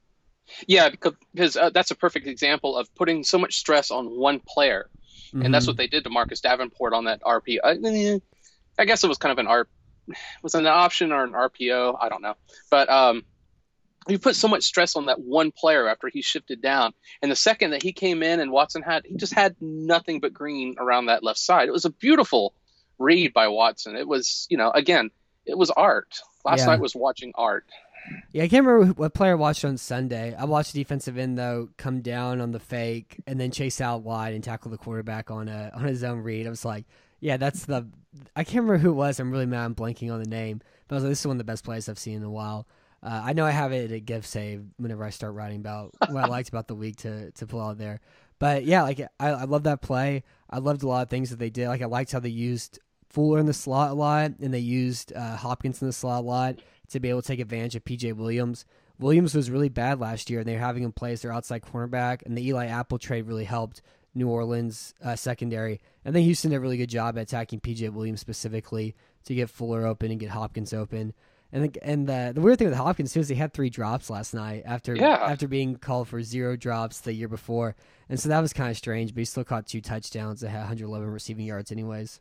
Yeah, 0.65 0.89
because, 0.89 1.13
because 1.33 1.57
uh, 1.57 1.69
that's 1.71 1.91
a 1.91 1.95
perfect 1.95 2.25
example 2.25 2.75
of 2.77 2.93
putting 2.95 3.23
so 3.23 3.37
much 3.37 3.55
stress 3.57 3.91
on 3.91 4.05
one 4.17 4.39
player, 4.47 4.89
and 5.33 5.53
that's 5.53 5.65
Mhm. 5.65 5.69
what 5.69 5.77
they 5.77 5.85
did 5.87 6.03
to 6.05 6.09
Marcus 6.09 6.41
Davenport 6.41 6.93
on 6.93 7.03
that 7.05 7.21
RP. 7.21 7.59
I, 7.63 8.19
I 8.81 8.85
guess 8.85 9.03
it 9.03 9.07
was 9.07 9.19
kind 9.19 9.31
of 9.31 9.37
an 9.37 9.45
R, 9.45 9.67
was 10.41 10.55
an 10.55 10.65
option 10.65 11.11
or 11.11 11.23
an 11.23 11.33
RPO? 11.33 11.97
I 12.01 12.09
don't 12.09 12.23
know, 12.23 12.33
but 12.71 12.89
um, 12.89 13.25
you 14.09 14.19
put 14.19 14.35
so 14.35 14.47
much 14.47 14.63
stress 14.63 14.95
on 14.95 15.05
that 15.07 15.19
one 15.21 15.51
player 15.51 15.87
after 15.87 16.07
he 16.07 16.21
shifted 16.21 16.61
down, 16.61 16.93
and 17.21 17.31
the 17.31 17.35
second 17.35 17.71
that 17.71 17.83
he 17.83 17.91
came 17.93 18.23
in 18.23 18.39
and 18.39 18.51
Watson 18.51 18.81
had, 18.81 19.05
he 19.05 19.15
just 19.15 19.33
had 19.33 19.55
nothing 19.61 20.19
but 20.19 20.33
green 20.33 20.75
around 20.79 21.07
that 21.07 21.23
left 21.23 21.39
side. 21.39 21.67
It 21.67 21.71
was 21.71 21.85
a 21.85 21.89
beautiful 21.91 22.53
read 22.97 23.33
by 23.33 23.47
Watson. 23.47 23.95
It 23.95 24.07
was, 24.07 24.47
you 24.49 24.57
know, 24.57 24.71
again, 24.71 25.11
it 25.45 25.57
was 25.57 25.69
art. 25.71 26.19
Last 26.45 26.59
Yeah. 26.59 26.65
night 26.67 26.79
was 26.79 26.95
watching 26.95 27.31
art. 27.35 27.65
Yeah, 28.31 28.43
I 28.43 28.47
can't 28.47 28.65
remember 28.65 28.93
what 28.93 29.13
player 29.13 29.33
I 29.33 29.35
watched 29.35 29.65
on 29.65 29.77
Sunday. 29.77 30.33
I 30.35 30.45
watched 30.45 30.73
the 30.73 30.79
defensive 30.79 31.17
end 31.17 31.37
though 31.37 31.69
come 31.77 32.01
down 32.01 32.41
on 32.41 32.51
the 32.51 32.59
fake 32.59 33.21
and 33.27 33.39
then 33.39 33.51
chase 33.51 33.81
out 33.81 34.03
wide 34.03 34.33
and 34.33 34.43
tackle 34.43 34.71
the 34.71 34.77
quarterback 34.77 35.29
on 35.29 35.47
a 35.47 35.71
on 35.75 35.83
his 35.83 36.03
own 36.03 36.19
read. 36.19 36.47
I 36.47 36.49
was 36.49 36.65
like, 36.65 36.85
yeah, 37.19 37.37
that's 37.37 37.65
the. 37.65 37.87
I 38.35 38.43
can't 38.43 38.63
remember 38.63 38.77
who 38.77 38.89
it 38.91 38.93
was. 38.93 39.19
I'm 39.19 39.31
really 39.31 39.45
mad. 39.45 39.65
I'm 39.65 39.75
blanking 39.75 40.11
on 40.11 40.21
the 40.23 40.29
name. 40.29 40.61
But 40.87 40.95
I 40.95 40.97
was 40.97 41.03
like, 41.03 41.11
this 41.11 41.19
is 41.19 41.27
one 41.27 41.35
of 41.35 41.39
the 41.39 41.43
best 41.43 41.63
plays 41.63 41.87
I've 41.89 41.99
seen 41.99 42.15
in 42.15 42.23
a 42.23 42.31
while. 42.31 42.67
Uh, 43.01 43.21
I 43.25 43.33
know 43.33 43.45
I 43.45 43.51
have 43.51 43.71
it 43.71 43.91
at 43.91 44.05
gift 44.05 44.27
save 44.27 44.63
whenever 44.77 45.03
I 45.03 45.09
start 45.09 45.33
writing 45.33 45.59
about 45.59 45.95
what 46.09 46.25
I 46.25 46.27
liked 46.29 46.49
about 46.49 46.67
the 46.67 46.75
week 46.75 46.97
to 46.97 47.31
to 47.31 47.47
pull 47.47 47.61
out 47.61 47.77
there. 47.77 48.01
But 48.39 48.65
yeah, 48.65 48.83
like 48.83 49.01
I, 49.19 49.29
I 49.29 49.43
love 49.43 49.63
that 49.63 49.81
play. 49.81 50.23
I 50.49 50.59
loved 50.59 50.83
a 50.83 50.87
lot 50.87 51.03
of 51.03 51.09
things 51.09 51.29
that 51.29 51.39
they 51.39 51.49
did. 51.49 51.67
Like 51.67 51.81
I 51.81 51.85
liked 51.85 52.11
how 52.11 52.19
they 52.19 52.29
used 52.29 52.79
Fuller 53.09 53.39
in 53.39 53.45
the 53.45 53.53
slot 53.53 53.91
a 53.91 53.93
lot, 53.93 54.31
and 54.39 54.53
they 54.53 54.59
used 54.59 55.13
uh, 55.13 55.35
Hopkins 55.35 55.81
in 55.81 55.87
the 55.87 55.93
slot 55.93 56.23
a 56.23 56.27
lot 56.27 56.55
to 56.89 56.99
be 56.99 57.09
able 57.09 57.21
to 57.21 57.27
take 57.27 57.39
advantage 57.39 57.75
of 57.75 57.83
PJ 57.83 58.13
Williams. 58.15 58.65
Williams 58.99 59.33
was 59.33 59.49
really 59.49 59.69
bad 59.69 59.99
last 59.99 60.29
year, 60.29 60.39
and 60.39 60.47
they're 60.47 60.59
having 60.59 60.83
him 60.83 60.91
play 60.91 61.13
as 61.13 61.21
their 61.21 61.31
outside 61.31 61.61
cornerback. 61.61 62.21
And 62.25 62.37
the 62.37 62.45
Eli 62.45 62.67
Apple 62.67 62.99
trade 62.99 63.27
really 63.27 63.45
helped 63.45 63.81
New 64.13 64.27
Orleans 64.27 64.93
uh, 65.03 65.15
secondary. 65.15 65.79
I 66.05 66.11
think 66.11 66.25
Houston 66.25 66.51
did 66.51 66.57
a 66.57 66.59
really 66.59 66.77
good 66.77 66.89
job 66.89 67.17
at 67.17 67.21
attacking 67.21 67.61
PJ 67.61 67.91
Williams 67.91 68.19
specifically 68.19 68.95
to 69.25 69.35
get 69.35 69.49
Fuller 69.49 69.85
open 69.85 70.11
and 70.11 70.19
get 70.19 70.29
Hopkins 70.29 70.73
open. 70.73 71.13
And 71.51 71.63
the, 71.63 71.83
and 71.83 72.07
the, 72.07 72.31
the 72.35 72.41
weird 72.41 72.59
thing 72.59 72.69
with 72.69 72.77
Hopkins 72.77 73.11
too 73.13 73.21
is 73.21 73.29
he 73.29 73.35
had 73.35 73.53
three 73.53 73.69
drops 73.69 74.09
last 74.09 74.33
night 74.33 74.63
after 74.65 74.95
Yeah. 74.95 75.15
after 75.15 75.47
being 75.47 75.77
called 75.77 76.07
for 76.07 76.21
zero 76.21 76.55
drops 76.55 77.01
the 77.01 77.13
year 77.13 77.27
before, 77.27 77.75
and 78.07 78.19
so 78.19 78.29
that 78.29 78.39
was 78.39 78.53
kind 78.53 78.69
of 78.69 78.77
strange. 78.77 79.13
But 79.13 79.21
he 79.21 79.25
still 79.25 79.43
caught 79.43 79.65
two 79.65 79.81
touchdowns 79.81 80.41
that 80.41 80.49
had 80.49 80.59
111 80.59 81.09
receiving 81.09 81.45
yards, 81.45 81.71
anyways. 81.71 82.19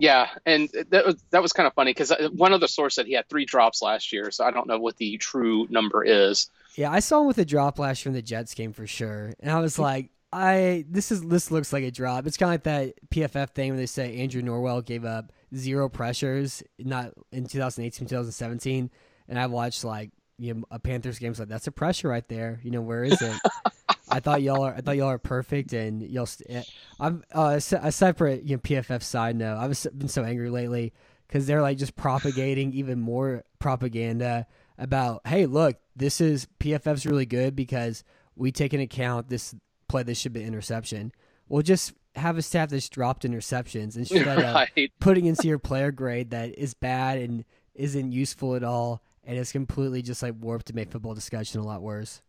Yeah, 0.00 0.28
and 0.46 0.70
that 0.88 1.04
was 1.04 1.22
that 1.30 1.42
was 1.42 1.52
kind 1.52 1.66
of 1.66 1.74
funny 1.74 1.90
because 1.90 2.10
uh, 2.10 2.30
one 2.32 2.54
other 2.54 2.68
source 2.68 2.94
said 2.94 3.06
he 3.06 3.12
had 3.12 3.28
three 3.28 3.44
drops 3.44 3.82
last 3.82 4.12
year, 4.12 4.30
so 4.30 4.44
I 4.44 4.50
don't 4.50 4.66
know 4.66 4.78
what 4.78 4.96
the 4.96 5.18
true 5.18 5.66
number 5.68 6.02
is. 6.02 6.48
Yeah, 6.74 6.90
I 6.90 7.00
saw 7.00 7.20
him 7.20 7.26
with 7.26 7.36
a 7.36 7.44
drop 7.44 7.78
last 7.78 8.04
year 8.04 8.10
in 8.10 8.14
the 8.14 8.22
Jets 8.22 8.54
game 8.54 8.72
for 8.72 8.86
sure, 8.86 9.34
and 9.40 9.50
I 9.50 9.60
was 9.60 9.76
hmm. 9.76 9.82
like, 9.82 10.10
I 10.32 10.86
this 10.88 11.12
is 11.12 11.22
this 11.22 11.50
looks 11.50 11.72
like 11.72 11.84
a 11.84 11.90
drop. 11.90 12.26
It's 12.26 12.38
kind 12.38 12.48
of 12.48 12.54
like 12.54 12.62
that 12.62 13.10
PFF 13.10 13.50
thing 13.50 13.70
where 13.70 13.76
they 13.76 13.86
say 13.86 14.16
Andrew 14.16 14.40
Norwell 14.40 14.82
gave 14.82 15.04
up 15.04 15.32
zero 15.54 15.88
pressures, 15.88 16.62
not 16.78 17.12
in 17.32 17.46
2018, 17.46 18.08
2017, 18.08 18.90
and 19.28 19.38
I 19.38 19.46
watched 19.46 19.84
like 19.84 20.10
you 20.38 20.54
know 20.54 20.64
a 20.70 20.78
Panthers 20.78 21.18
game, 21.18 21.34
so 21.34 21.42
like 21.42 21.48
that's 21.48 21.66
a 21.66 21.72
pressure 21.72 22.08
right 22.08 22.26
there. 22.28 22.60
You 22.62 22.70
know 22.70 22.82
where 22.82 23.04
is 23.04 23.20
it? 23.20 23.40
I 24.10 24.20
thought 24.20 24.42
y'all 24.42 24.62
are 24.62 24.74
I 24.74 24.80
thought 24.80 24.96
y'all 24.96 25.08
are 25.08 25.18
perfect, 25.18 25.72
and 25.72 26.02
y'all. 26.02 26.26
St- 26.26 26.50
eh, 26.50 26.62
I'm 26.98 27.22
uh, 27.32 27.60
a 27.82 27.92
separate 27.92 28.44
you 28.44 28.56
know 28.56 28.60
PFF 28.60 29.02
side 29.02 29.36
note. 29.36 29.56
I've 29.58 29.98
been 29.98 30.08
so 30.08 30.24
angry 30.24 30.50
lately 30.50 30.92
because 31.26 31.46
they're 31.46 31.62
like 31.62 31.78
just 31.78 31.94
propagating 31.94 32.72
even 32.72 32.98
more 33.00 33.44
propaganda 33.58 34.46
about 34.78 35.20
hey 35.26 35.44
look 35.44 35.76
this 35.94 36.20
is 36.20 36.48
PFF's 36.58 37.04
really 37.04 37.26
good 37.26 37.54
because 37.54 38.02
we 38.34 38.50
take 38.50 38.72
into 38.72 38.84
account 38.84 39.28
this 39.28 39.54
play 39.88 40.02
this 40.02 40.18
should 40.18 40.32
be 40.32 40.42
interception. 40.42 41.12
Well, 41.48 41.62
just 41.62 41.92
have 42.16 42.36
a 42.36 42.42
staff 42.42 42.70
that's 42.70 42.88
dropped 42.88 43.24
interceptions 43.24 43.96
instead 43.96 44.26
right. 44.36 44.68
of 44.76 44.88
putting 44.98 45.26
into 45.26 45.46
your 45.46 45.58
player 45.58 45.90
grade 45.90 46.30
that 46.30 46.56
is 46.58 46.74
bad 46.74 47.18
and 47.18 47.44
isn't 47.74 48.12
useful 48.12 48.56
at 48.56 48.64
all 48.64 49.02
and 49.24 49.38
it's 49.38 49.52
completely 49.52 50.02
just 50.02 50.22
like 50.22 50.34
warped 50.40 50.66
to 50.66 50.74
make 50.74 50.90
football 50.90 51.14
discussion 51.14 51.60
a 51.60 51.64
lot 51.64 51.82
worse. 51.82 52.22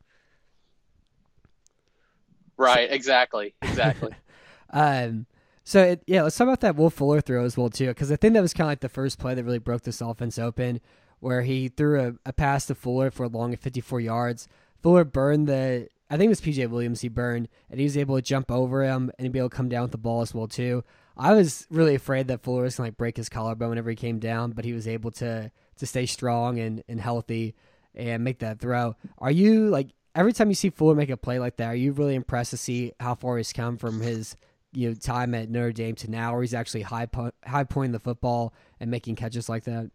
Right, 2.57 2.91
exactly, 2.91 3.55
exactly. 3.61 4.11
um, 4.69 5.25
so 5.63 5.81
it, 5.81 6.03
yeah, 6.05 6.21
let's 6.21 6.37
talk 6.37 6.45
about 6.45 6.61
that 6.61 6.75
Will 6.75 6.89
Fuller 6.89 7.21
throw 7.21 7.43
as 7.43 7.57
well 7.57 7.69
too, 7.69 7.87
because 7.87 8.11
I 8.11 8.17
think 8.17 8.33
that 8.35 8.41
was 8.41 8.53
kind 8.53 8.65
of 8.65 8.71
like 8.71 8.81
the 8.81 8.89
first 8.89 9.17
play 9.17 9.33
that 9.33 9.43
really 9.43 9.57
broke 9.57 9.81
this 9.81 10.01
offense 10.01 10.37
open, 10.37 10.79
where 11.19 11.41
he 11.41 11.69
threw 11.69 11.99
a, 11.99 12.13
a 12.29 12.33
pass 12.33 12.67
to 12.67 12.75
Fuller 12.75 13.09
for 13.09 13.23
a 13.23 13.27
long 13.27 13.53
of 13.53 13.59
54 13.59 13.99
yards. 14.01 14.47
Fuller 14.83 15.03
burned 15.03 15.47
the, 15.47 15.87
I 16.11 16.17
think 16.17 16.25
it 16.25 16.29
was 16.29 16.41
PJ 16.41 16.69
Williams 16.69 16.99
he 16.99 17.07
burned, 17.07 17.47
and 17.69 17.79
he 17.79 17.85
was 17.85 17.97
able 17.97 18.17
to 18.17 18.21
jump 18.21 18.51
over 18.51 18.83
him 18.83 19.11
and 19.17 19.31
be 19.31 19.39
able 19.39 19.49
to 19.49 19.55
come 19.55 19.69
down 19.69 19.83
with 19.83 19.91
the 19.91 19.97
ball 19.97 20.21
as 20.21 20.33
well 20.33 20.47
too. 20.47 20.83
I 21.15 21.33
was 21.33 21.65
really 21.69 21.95
afraid 21.95 22.27
that 22.27 22.43
Fuller 22.43 22.63
was 22.63 22.75
gonna 22.75 22.87
like 22.87 22.97
break 22.97 23.15
his 23.15 23.29
collarbone 23.29 23.69
whenever 23.69 23.89
he 23.89 23.95
came 23.95 24.19
down, 24.19 24.51
but 24.51 24.65
he 24.65 24.73
was 24.73 24.89
able 24.89 25.11
to 25.11 25.49
to 25.77 25.85
stay 25.85 26.05
strong 26.05 26.59
and, 26.59 26.83
and 26.89 26.99
healthy 26.99 27.55
and 27.95 28.25
make 28.25 28.39
that 28.39 28.59
throw. 28.59 28.95
Are 29.19 29.31
you 29.31 29.69
like 29.69 29.87
every 30.13 30.33
time 30.33 30.49
you 30.49 30.55
see 30.55 30.69
Fuller 30.69 30.95
make 30.95 31.09
a 31.09 31.15
play 31.15 31.39
like 31.39 31.55
that, 31.57 31.67
are 31.67 31.75
you 31.75 31.93
really 31.93 32.15
impressed 32.15 32.51
to 32.51 32.57
see 32.57 32.91
how 32.99 33.15
far 33.15 33.37
he's 33.37 33.53
come 33.53 33.77
from 33.77 34.01
his 34.01 34.35
you 34.73 34.89
know 34.89 34.95
time 34.95 35.33
at 35.33 35.49
Notre 35.49 35.71
Dame 35.71 35.95
to 35.95 36.11
now, 36.11 36.33
where 36.33 36.41
he's 36.41 36.53
actually 36.53 36.81
high 36.81 37.05
po- 37.05 37.31
high 37.45 37.63
pointing 37.63 37.93
the 37.93 37.99
football 37.99 38.53
and 38.79 38.91
making 38.91 39.15
catches 39.15 39.47
like 39.47 39.63
that? 39.63 39.89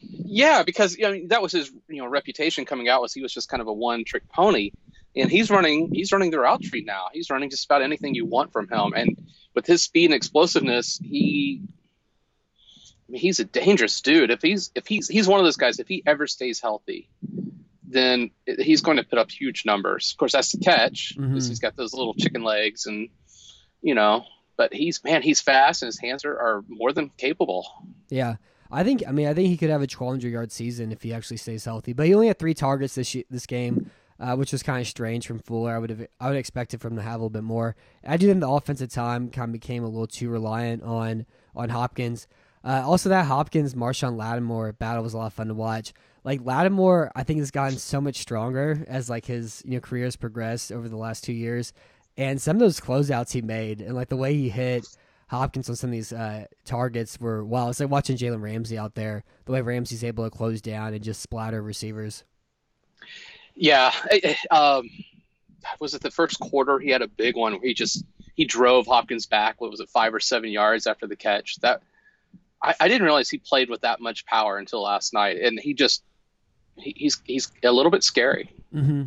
Yeah, 0.00 0.62
because 0.62 0.96
I 1.04 1.12
mean, 1.12 1.28
that 1.28 1.42
was 1.42 1.52
his 1.52 1.70
you 1.88 2.02
know 2.02 2.06
reputation 2.06 2.64
coming 2.64 2.88
out 2.88 3.02
was 3.02 3.12
he 3.12 3.22
was 3.22 3.32
just 3.32 3.48
kind 3.48 3.60
of 3.60 3.66
a 3.66 3.72
one 3.72 4.04
trick 4.04 4.28
pony, 4.28 4.70
and 5.16 5.30
he's 5.30 5.50
running 5.50 5.90
he's 5.92 6.12
running 6.12 6.30
the 6.30 6.40
route 6.40 6.62
tree 6.62 6.84
now. 6.84 7.08
He's 7.12 7.30
running 7.30 7.50
just 7.50 7.64
about 7.64 7.82
anything 7.82 8.14
you 8.14 8.26
want 8.26 8.52
from 8.52 8.68
him, 8.68 8.92
and 8.94 9.16
with 9.54 9.66
his 9.66 9.82
speed 9.82 10.06
and 10.06 10.14
explosiveness, 10.14 10.98
he 11.02 11.62
I 13.08 13.12
mean, 13.12 13.20
he's 13.20 13.38
a 13.38 13.44
dangerous 13.44 14.00
dude. 14.00 14.30
If 14.30 14.42
he's 14.42 14.70
if 14.74 14.86
he's 14.86 15.08
he's 15.08 15.28
one 15.28 15.40
of 15.40 15.44
those 15.44 15.56
guys. 15.56 15.78
If 15.78 15.88
he 15.88 16.02
ever 16.06 16.26
stays 16.26 16.60
healthy, 16.60 17.10
then 17.86 18.30
he's 18.46 18.80
going 18.80 18.96
to 18.96 19.04
put 19.04 19.18
up 19.18 19.30
huge 19.30 19.64
numbers. 19.66 20.10
Of 20.12 20.18
course, 20.18 20.32
that's 20.32 20.52
the 20.52 20.58
catch 20.58 21.14
because 21.14 21.30
mm-hmm. 21.30 21.48
he's 21.48 21.58
got 21.58 21.76
those 21.76 21.92
little 21.92 22.14
chicken 22.14 22.42
legs, 22.42 22.86
and 22.86 23.08
you 23.82 23.94
know. 23.94 24.24
But 24.56 24.72
he's 24.72 25.02
man, 25.02 25.22
he's 25.22 25.40
fast, 25.40 25.82
and 25.82 25.88
his 25.88 25.98
hands 25.98 26.24
are, 26.24 26.34
are 26.34 26.64
more 26.68 26.92
than 26.92 27.10
capable. 27.18 27.66
Yeah, 28.08 28.36
I 28.70 28.84
think. 28.84 29.02
I 29.06 29.10
mean, 29.10 29.26
I 29.26 29.34
think 29.34 29.48
he 29.48 29.56
could 29.56 29.70
have 29.70 29.80
a 29.80 29.90
1,200 29.90 30.30
yard 30.30 30.52
season 30.52 30.92
if 30.92 31.02
he 31.02 31.12
actually 31.12 31.38
stays 31.38 31.64
healthy. 31.64 31.92
But 31.92 32.06
he 32.06 32.14
only 32.14 32.28
had 32.28 32.38
three 32.38 32.54
targets 32.54 32.94
this 32.94 33.16
this 33.28 33.46
game. 33.46 33.90
Uh, 34.24 34.34
which 34.34 34.52
was 34.52 34.62
kind 34.62 34.80
of 34.80 34.86
strange 34.86 35.26
from 35.26 35.38
Fuller. 35.38 35.74
I 35.74 35.78
would 35.78 35.90
have 35.90 36.06
I 36.18 36.28
would 36.28 36.38
expect 36.38 36.72
it 36.72 36.80
from 36.80 36.96
to 36.96 37.02
have 37.02 37.12
a 37.12 37.18
little 37.18 37.28
bit 37.28 37.42
more. 37.42 37.76
I 38.06 38.16
do 38.16 38.26
think 38.26 38.40
the 38.40 38.48
offensive 38.48 38.88
time 38.88 39.28
kind 39.28 39.50
of 39.50 39.52
became 39.52 39.84
a 39.84 39.88
little 39.88 40.06
too 40.06 40.30
reliant 40.30 40.82
on 40.82 41.26
on 41.54 41.68
Hopkins. 41.68 42.26
Uh, 42.64 42.82
also, 42.86 43.10
that 43.10 43.26
Hopkins 43.26 43.74
Marshon 43.74 44.16
Lattimore 44.16 44.72
battle 44.72 45.02
was 45.02 45.12
a 45.12 45.18
lot 45.18 45.26
of 45.26 45.34
fun 45.34 45.48
to 45.48 45.54
watch. 45.54 45.92
Like 46.24 46.40
Lattimore, 46.42 47.12
I 47.14 47.22
think 47.22 47.40
has 47.40 47.50
gotten 47.50 47.76
so 47.76 48.00
much 48.00 48.16
stronger 48.16 48.86
as 48.88 49.10
like 49.10 49.26
his 49.26 49.62
you 49.66 49.72
know 49.72 49.80
career 49.80 50.06
has 50.06 50.16
progressed 50.16 50.72
over 50.72 50.88
the 50.88 50.96
last 50.96 51.22
two 51.22 51.34
years, 51.34 51.74
and 52.16 52.40
some 52.40 52.56
of 52.56 52.60
those 52.60 52.80
closeouts 52.80 53.32
he 53.32 53.42
made 53.42 53.82
and 53.82 53.94
like 53.94 54.08
the 54.08 54.16
way 54.16 54.32
he 54.32 54.48
hit 54.48 54.86
Hopkins 55.28 55.68
on 55.68 55.76
some 55.76 55.90
of 55.90 55.92
these 55.92 56.14
uh, 56.14 56.46
targets 56.64 57.20
were 57.20 57.44
wow. 57.44 57.68
It's 57.68 57.80
like 57.80 57.90
watching 57.90 58.16
Jalen 58.16 58.40
Ramsey 58.40 58.78
out 58.78 58.94
there. 58.94 59.22
The 59.44 59.52
way 59.52 59.60
Ramsey's 59.60 60.02
able 60.02 60.24
to 60.24 60.34
close 60.34 60.62
down 60.62 60.94
and 60.94 61.04
just 61.04 61.20
splatter 61.20 61.60
receivers. 61.60 62.24
Yeah, 63.54 63.92
um, 64.50 64.90
was 65.80 65.94
it 65.94 66.02
the 66.02 66.10
first 66.10 66.40
quarter? 66.40 66.78
He 66.78 66.90
had 66.90 67.02
a 67.02 67.08
big 67.08 67.36
one 67.36 67.52
where 67.52 67.62
he 67.62 67.74
just 67.74 68.04
he 68.34 68.44
drove 68.44 68.86
Hopkins 68.86 69.26
back. 69.26 69.60
What 69.60 69.70
was 69.70 69.80
it, 69.80 69.88
five 69.88 70.12
or 70.14 70.20
seven 70.20 70.50
yards 70.50 70.86
after 70.86 71.06
the 71.06 71.16
catch? 71.16 71.56
That 71.56 71.82
I, 72.62 72.74
I 72.80 72.88
didn't 72.88 73.04
realize 73.04 73.30
he 73.30 73.38
played 73.38 73.70
with 73.70 73.82
that 73.82 74.00
much 74.00 74.26
power 74.26 74.58
until 74.58 74.82
last 74.82 75.12
night, 75.12 75.40
and 75.40 75.58
he 75.58 75.74
just 75.74 76.02
he, 76.76 76.94
he's 76.96 77.20
he's 77.24 77.52
a 77.62 77.72
little 77.72 77.90
bit 77.90 78.02
scary. 78.02 78.50
Mm-hmm. 78.74 79.04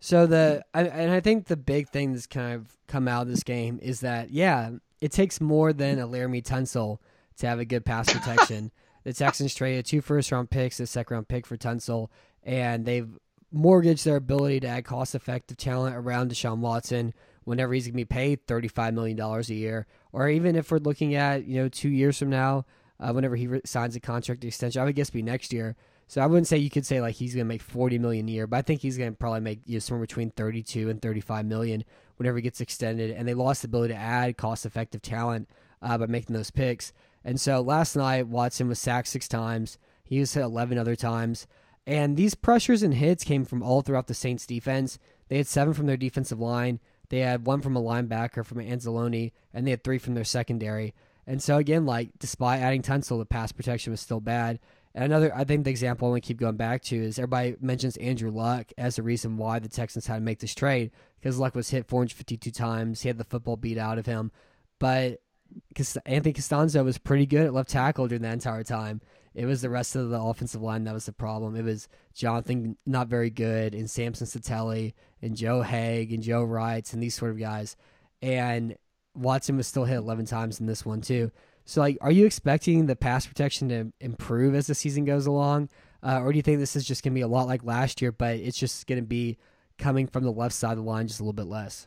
So 0.00 0.26
the 0.26 0.64
I, 0.74 0.84
and 0.84 1.12
I 1.12 1.20
think 1.20 1.46
the 1.46 1.56
big 1.56 1.88
thing 1.88 2.12
that's 2.12 2.26
kind 2.26 2.54
of 2.54 2.76
come 2.86 3.08
out 3.08 3.22
of 3.22 3.28
this 3.28 3.42
game 3.42 3.78
is 3.82 4.00
that 4.00 4.30
yeah, 4.30 4.70
it 5.00 5.12
takes 5.12 5.40
more 5.40 5.72
than 5.72 5.98
a 5.98 6.06
Laremy 6.06 6.42
Tunsil 6.42 6.98
to 7.38 7.46
have 7.46 7.58
a 7.58 7.64
good 7.64 7.84
pass 7.84 8.12
protection. 8.12 8.72
the 9.04 9.12
Texans 9.12 9.54
traded 9.54 9.86
two 9.86 10.00
first 10.00 10.32
round 10.32 10.50
picks, 10.50 10.80
a 10.80 10.86
second 10.86 11.14
round 11.14 11.28
pick 11.28 11.46
for 11.46 11.56
Tunsil, 11.56 12.08
and 12.42 12.84
they've 12.84 13.08
mortgaged 13.52 14.04
their 14.04 14.16
ability 14.16 14.60
to 14.60 14.68
add 14.68 14.84
cost 14.84 15.14
effective 15.14 15.56
talent 15.56 15.96
around 15.96 16.30
Deshaun 16.30 16.58
Watson 16.58 17.12
whenever 17.44 17.72
he's 17.72 17.84
going 17.84 17.92
to 17.92 17.96
be 17.96 18.04
paid 18.04 18.46
thirty 18.46 18.68
five 18.68 18.94
million 18.94 19.16
dollars 19.16 19.50
a 19.50 19.54
year, 19.54 19.86
or 20.12 20.28
even 20.28 20.56
if 20.56 20.70
we're 20.70 20.78
looking 20.78 21.14
at 21.14 21.44
you 21.44 21.60
know 21.60 21.68
two 21.68 21.88
years 21.88 22.18
from 22.18 22.30
now 22.30 22.64
uh, 23.00 23.12
whenever 23.12 23.36
he 23.36 23.46
re- 23.46 23.60
signs 23.64 23.96
a 23.96 24.00
contract 24.00 24.44
extension. 24.44 24.80
I 24.80 24.84
would 24.84 24.94
guess 24.94 25.10
be 25.10 25.22
next 25.22 25.52
year. 25.52 25.76
So 26.06 26.20
I 26.20 26.26
wouldn't 26.26 26.48
say 26.48 26.58
you 26.58 26.70
could 26.70 26.86
say 26.86 27.00
like 27.00 27.14
he's 27.14 27.34
going 27.34 27.46
to 27.46 27.48
make 27.48 27.62
40 27.62 27.98
million 27.98 28.28
a 28.28 28.32
year, 28.32 28.46
but 28.48 28.56
I 28.56 28.62
think 28.62 28.80
he's 28.80 28.98
going 28.98 29.12
to 29.12 29.16
probably 29.16 29.40
make 29.40 29.60
you 29.64 29.74
know, 29.74 29.78
somewhere 29.78 30.06
between 30.06 30.30
32 30.32 30.90
and 30.90 31.00
35 31.00 31.46
million 31.46 31.84
whenever 32.16 32.36
he 32.36 32.42
gets 32.42 32.60
extended. 32.60 33.12
And 33.12 33.28
they 33.28 33.34
lost 33.34 33.62
the 33.62 33.66
ability 33.66 33.94
to 33.94 34.00
add 34.00 34.36
cost-effective 34.36 35.02
talent 35.02 35.48
uh, 35.80 35.96
by 35.98 36.06
making 36.06 36.34
those 36.34 36.50
picks. 36.50 36.92
And 37.24 37.40
so 37.40 37.60
last 37.60 37.94
night 37.94 38.26
Watson 38.26 38.66
was 38.66 38.80
sacked 38.80 39.06
six 39.06 39.28
times. 39.28 39.78
He 40.02 40.18
was 40.18 40.34
hit 40.34 40.42
11 40.42 40.78
other 40.78 40.96
times. 40.96 41.46
And 41.86 42.16
these 42.16 42.34
pressures 42.34 42.82
and 42.82 42.94
hits 42.94 43.24
came 43.24 43.44
from 43.44 43.62
all 43.62 43.82
throughout 43.82 44.06
the 44.06 44.14
Saints 44.14 44.46
defense. 44.46 44.98
They 45.28 45.38
had 45.38 45.46
seven 45.46 45.74
from 45.74 45.86
their 45.86 45.96
defensive 45.96 46.40
line. 46.40 46.80
They 47.08 47.20
had 47.20 47.46
one 47.46 47.60
from 47.60 47.76
a 47.76 47.82
linebacker 47.82 48.44
from 48.44 48.58
Anzalone, 48.58 49.32
and 49.52 49.66
they 49.66 49.72
had 49.72 49.82
three 49.82 49.98
from 49.98 50.14
their 50.14 50.24
secondary. 50.24 50.94
And 51.26 51.42
so 51.42 51.56
again, 51.58 51.86
like 51.86 52.10
despite 52.18 52.60
adding 52.60 52.82
Tunsil, 52.82 53.18
the 53.18 53.26
pass 53.26 53.52
protection 53.52 53.90
was 53.90 54.00
still 54.00 54.20
bad. 54.20 54.58
And 54.94 55.04
another, 55.04 55.34
I 55.34 55.44
think 55.44 55.64
the 55.64 55.70
example 55.70 56.08
I 56.08 56.10
want 56.12 56.22
to 56.24 56.26
keep 56.26 56.40
going 56.40 56.56
back 56.56 56.82
to 56.84 56.96
is 56.96 57.18
everybody 57.18 57.56
mentions 57.60 57.96
Andrew 57.98 58.30
Luck 58.30 58.72
as 58.76 58.96
the 58.96 59.02
reason 59.02 59.36
why 59.36 59.60
the 59.60 59.68
Texans 59.68 60.06
had 60.06 60.16
to 60.16 60.20
make 60.20 60.40
this 60.40 60.54
trade 60.54 60.90
because 61.20 61.38
Luck 61.38 61.54
was 61.54 61.70
hit 61.70 61.86
452 61.86 62.50
times. 62.50 63.02
He 63.02 63.08
had 63.08 63.18
the 63.18 63.24
football 63.24 63.56
beat 63.56 63.78
out 63.78 63.98
of 63.98 64.06
him, 64.06 64.32
but 64.80 65.20
Anthony 66.06 66.32
Castonzo 66.32 66.84
was 66.84 66.98
pretty 66.98 67.26
good 67.26 67.46
at 67.46 67.54
left 67.54 67.70
tackle 67.70 68.08
during 68.08 68.22
that 68.22 68.32
entire 68.32 68.64
time. 68.64 69.00
It 69.34 69.46
was 69.46 69.62
the 69.62 69.70
rest 69.70 69.94
of 69.94 70.10
the 70.10 70.20
offensive 70.20 70.60
line 70.60 70.84
that 70.84 70.94
was 70.94 71.06
the 71.06 71.12
problem. 71.12 71.54
It 71.54 71.64
was 71.64 71.88
Jonathan 72.14 72.76
not 72.84 73.08
very 73.08 73.30
good, 73.30 73.74
and 73.74 73.88
Samson 73.88 74.26
Satele, 74.26 74.92
and 75.22 75.36
Joe 75.36 75.62
Haeg, 75.62 76.12
and 76.12 76.22
Joe 76.22 76.44
Reitz, 76.44 76.92
and 76.92 77.02
these 77.02 77.14
sort 77.14 77.30
of 77.30 77.38
guys. 77.38 77.76
And 78.20 78.76
Watson 79.14 79.56
was 79.56 79.66
still 79.66 79.84
hit 79.84 79.96
11 79.96 80.26
times 80.26 80.60
in 80.60 80.66
this 80.66 80.84
one 80.84 81.00
too. 81.00 81.30
So 81.64 81.80
like, 81.80 81.98
are 82.00 82.10
you 82.10 82.26
expecting 82.26 82.86
the 82.86 82.96
pass 82.96 83.26
protection 83.26 83.68
to 83.68 83.92
improve 84.00 84.54
as 84.54 84.66
the 84.66 84.74
season 84.74 85.04
goes 85.04 85.26
along, 85.26 85.68
uh, 86.02 86.20
or 86.20 86.32
do 86.32 86.36
you 86.36 86.42
think 86.42 86.58
this 86.58 86.74
is 86.74 86.84
just 86.84 87.04
going 87.04 87.12
to 87.12 87.18
be 87.18 87.22
a 87.22 87.28
lot 87.28 87.46
like 87.46 87.62
last 87.62 88.02
year, 88.02 88.10
but 88.10 88.36
it's 88.36 88.58
just 88.58 88.86
going 88.86 89.00
to 89.00 89.06
be 89.06 89.38
coming 89.78 90.06
from 90.06 90.24
the 90.24 90.32
left 90.32 90.54
side 90.54 90.72
of 90.72 90.78
the 90.78 90.82
line 90.82 91.06
just 91.06 91.20
a 91.20 91.22
little 91.22 91.32
bit 91.32 91.46
less? 91.46 91.86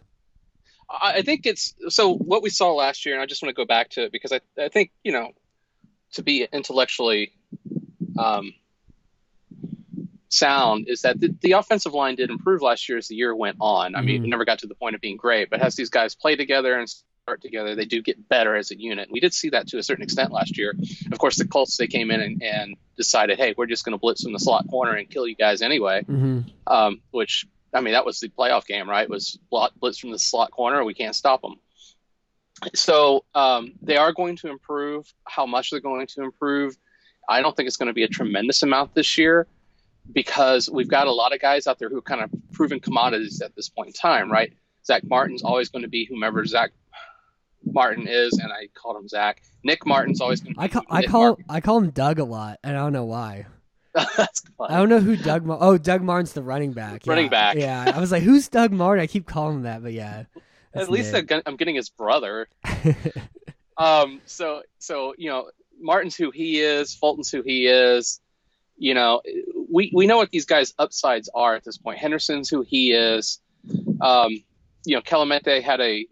I 1.01 1.21
think 1.21 1.45
it's 1.45 1.73
so 1.89 2.13
what 2.13 2.43
we 2.43 2.49
saw 2.49 2.71
last 2.73 3.05
year, 3.05 3.15
and 3.15 3.21
I 3.21 3.25
just 3.25 3.41
want 3.41 3.49
to 3.49 3.59
go 3.59 3.65
back 3.65 3.89
to 3.91 4.03
it 4.03 4.11
because 4.11 4.31
I, 4.31 4.41
I 4.59 4.69
think 4.69 4.91
you 5.03 5.11
know 5.11 5.31
to 6.13 6.23
be 6.23 6.47
intellectually 6.51 7.33
um, 8.17 8.53
sound 10.29 10.87
is 10.89 11.01
that 11.01 11.19
the, 11.19 11.33
the, 11.41 11.53
offensive 11.53 11.93
line 11.93 12.15
did 12.15 12.29
improve 12.29 12.61
last 12.61 12.89
year 12.89 12.97
as 12.97 13.07
the 13.07 13.15
year 13.15 13.35
went 13.35 13.57
on. 13.59 13.95
I 13.95 14.01
mean, 14.01 14.17
mm-hmm. 14.17 14.25
it 14.25 14.29
never 14.29 14.45
got 14.45 14.59
to 14.59 14.67
the 14.67 14.75
point 14.75 14.95
of 14.95 15.01
being 15.01 15.17
great, 15.17 15.49
but 15.49 15.61
as 15.61 15.75
these 15.75 15.89
guys 15.89 16.15
play 16.15 16.35
together 16.35 16.77
and 16.77 16.89
start 16.89 17.41
together, 17.41 17.75
they 17.75 17.85
do 17.85 18.01
get 18.01 18.27
better 18.27 18.55
as 18.55 18.71
a 18.71 18.79
unit. 18.79 19.09
We 19.11 19.19
did 19.19 19.33
see 19.33 19.49
that 19.49 19.67
to 19.69 19.77
a 19.77 19.83
certain 19.83 20.03
extent 20.03 20.31
last 20.31 20.57
year. 20.57 20.73
Of 21.11 21.19
course, 21.19 21.37
the 21.37 21.47
Colts 21.47 21.77
they 21.77 21.87
came 21.87 22.11
in 22.11 22.19
and, 22.19 22.43
and 22.43 22.75
decided, 22.97 23.37
hey, 23.37 23.53
we're 23.57 23.67
just 23.67 23.85
going 23.85 23.93
to 23.93 23.99
blitz 23.99 24.23
from 24.23 24.33
the 24.33 24.39
slot 24.39 24.67
corner 24.69 24.93
and 24.93 25.09
kill 25.09 25.27
you 25.27 25.35
guys 25.35 25.61
anyway. 25.61 26.01
Mm-hmm. 26.01 26.41
Um, 26.67 27.01
which 27.11 27.45
I 27.73 27.81
mean, 27.81 27.93
that 27.93 28.05
was 28.05 28.19
the 28.19 28.29
playoff 28.29 28.65
game, 28.65 28.89
right? 28.89 29.03
It 29.03 29.09
was 29.09 29.39
blitz 29.79 29.97
from 29.97 30.11
the 30.11 30.19
slot 30.19 30.51
corner. 30.51 30.83
We 30.83 30.93
can't 30.93 31.15
stop 31.15 31.41
them. 31.41 31.55
So 32.75 33.25
um, 33.35 33.73
they 33.81 33.97
are 33.97 34.13
going 34.13 34.37
to 34.37 34.49
improve. 34.49 35.11
How 35.25 35.45
much 35.45 35.71
they're 35.71 35.79
going 35.79 36.07
to 36.07 36.23
improve, 36.23 36.77
I 37.27 37.41
don't 37.41 37.55
think 37.55 37.67
it's 37.67 37.77
going 37.77 37.87
to 37.87 37.93
be 37.93 38.03
a 38.03 38.07
tremendous 38.07 38.63
amount 38.63 38.93
this 38.93 39.17
year 39.17 39.47
because 40.11 40.69
we've 40.69 40.87
got 40.87 41.07
a 41.07 41.11
lot 41.11 41.33
of 41.33 41.39
guys 41.39 41.67
out 41.67 41.79
there 41.79 41.89
who 41.89 41.97
are 41.97 42.01
kind 42.01 42.21
of 42.21 42.31
proven 42.51 42.79
commodities 42.79 43.41
at 43.41 43.55
this 43.55 43.69
point 43.69 43.87
in 43.87 43.93
time, 43.93 44.31
right? 44.31 44.53
Zach 44.85 45.03
Martin's 45.05 45.43
always 45.43 45.69
going 45.69 45.83
to 45.83 45.87
be 45.87 46.05
whomever 46.05 46.45
Zach 46.45 46.71
Martin 47.65 48.07
is, 48.07 48.33
and 48.33 48.51
I 48.51 48.67
called 48.73 48.97
him 48.97 49.07
Zach. 49.07 49.41
Nick 49.63 49.85
Martin's 49.85 50.19
always 50.19 50.41
going 50.41 50.55
to 50.55 50.59
be. 50.59 50.63
I 50.63 50.67
call 50.67 50.83
I 50.89 51.03
call 51.05 51.21
Martin. 51.21 51.45
I 51.49 51.61
call 51.61 51.77
him 51.77 51.89
Doug 51.91 52.19
a 52.19 52.25
lot, 52.25 52.59
and 52.63 52.75
I 52.75 52.79
don't 52.81 52.93
know 52.93 53.05
why. 53.05 53.45
That's. 53.93 54.41
I 54.59 54.77
don't 54.77 54.89
know 54.89 54.99
who 54.99 55.15
Doug. 55.15 55.45
Mar- 55.45 55.59
oh, 55.61 55.77
Doug 55.77 56.01
Martin's 56.01 56.33
the 56.33 56.43
running 56.43 56.73
back. 56.73 57.03
Running 57.05 57.25
yeah. 57.25 57.29
back. 57.29 57.55
Yeah, 57.55 57.91
I 57.95 57.99
was 57.99 58.11
like, 58.11 58.23
who's 58.23 58.49
Doug 58.49 58.73
Martin? 58.73 59.01
I 59.01 59.07
keep 59.07 59.25
calling 59.25 59.57
him 59.57 59.63
that, 59.63 59.81
but 59.81 59.93
yeah. 59.93 60.23
At 60.75 60.89
least 60.89 61.13
I'm 61.13 61.27
I'm 61.45 61.55
getting 61.55 61.75
his 61.75 61.89
brother. 61.89 62.47
Um, 63.77 64.21
so 64.25 64.63
so 64.79 65.13
you 65.17 65.29
know, 65.29 65.49
Martin's 65.79 66.15
who 66.15 66.31
he 66.31 66.59
is, 66.59 66.93
Fulton's 66.93 67.31
who 67.31 67.41
he 67.41 67.67
is. 67.67 68.19
You 68.77 68.93
know, 68.93 69.21
we 69.71 69.91
we 69.93 70.07
know 70.07 70.17
what 70.17 70.31
these 70.31 70.45
guys' 70.45 70.73
upsides 70.79 71.29
are 71.33 71.55
at 71.55 71.63
this 71.63 71.77
point. 71.77 71.99
Henderson's 71.99 72.49
who 72.49 72.61
he 72.61 72.91
is. 72.91 73.39
Um, 74.01 74.43
you 74.85 74.95
know, 74.95 75.01
Kelemete 75.01 75.61
had 75.61 75.79
a 75.79 76.05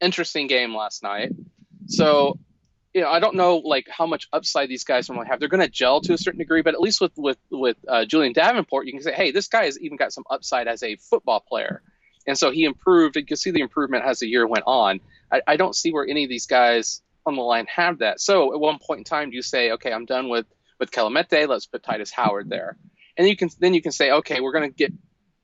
interesting 0.00 0.46
game 0.46 0.74
last 0.74 1.02
night. 1.02 1.32
So, 1.86 2.38
you 2.92 3.00
know, 3.00 3.08
I 3.08 3.20
don't 3.20 3.36
know 3.36 3.56
like 3.56 3.88
how 3.88 4.06
much 4.06 4.28
upside 4.32 4.68
these 4.68 4.84
guys 4.84 5.08
normally 5.08 5.28
have. 5.28 5.40
They're 5.40 5.48
going 5.48 5.62
to 5.62 5.68
gel 5.68 6.00
to 6.02 6.12
a 6.12 6.18
certain 6.18 6.38
degree, 6.38 6.62
but 6.62 6.74
at 6.74 6.80
least 6.80 7.00
with 7.00 7.12
with 7.16 7.38
with 7.50 7.76
uh, 7.86 8.04
Julie'n 8.04 8.32
Davenport, 8.32 8.86
you 8.86 8.92
can 8.92 9.02
say, 9.02 9.12
hey, 9.12 9.30
this 9.30 9.48
guy 9.48 9.64
has 9.64 9.78
even 9.80 9.96
got 9.96 10.12
some 10.12 10.24
upside 10.28 10.68
as 10.68 10.82
a 10.82 10.96
football 10.96 11.40
player. 11.40 11.82
And 12.28 12.38
so 12.38 12.52
he 12.52 12.64
improved. 12.64 13.16
You 13.16 13.24
can 13.24 13.36
see 13.36 13.50
the 13.50 13.60
improvement 13.60 14.04
as 14.04 14.20
the 14.20 14.28
year 14.28 14.46
went 14.46 14.64
on. 14.66 15.00
I, 15.32 15.40
I 15.46 15.56
don't 15.56 15.74
see 15.74 15.90
where 15.92 16.06
any 16.06 16.22
of 16.22 16.30
these 16.30 16.46
guys 16.46 17.02
on 17.26 17.34
the 17.34 17.42
line 17.42 17.66
have 17.74 17.98
that. 17.98 18.20
So 18.20 18.52
at 18.54 18.60
one 18.60 18.78
point 18.78 18.98
in 18.98 19.04
time, 19.04 19.30
do 19.30 19.36
you 19.36 19.42
say, 19.42 19.72
okay, 19.72 19.92
I'm 19.92 20.04
done 20.04 20.28
with 20.28 20.46
with 20.78 20.90
Kelemete. 20.92 21.48
Let's 21.48 21.66
put 21.66 21.82
Tytus 21.82 22.12
Howard 22.12 22.48
there, 22.48 22.76
and 23.16 23.26
you 23.28 23.36
can 23.36 23.50
then 23.58 23.74
you 23.74 23.82
can 23.82 23.92
say, 23.92 24.12
okay, 24.12 24.40
we're 24.40 24.52
going 24.52 24.70
to 24.70 24.74
get 24.76 24.92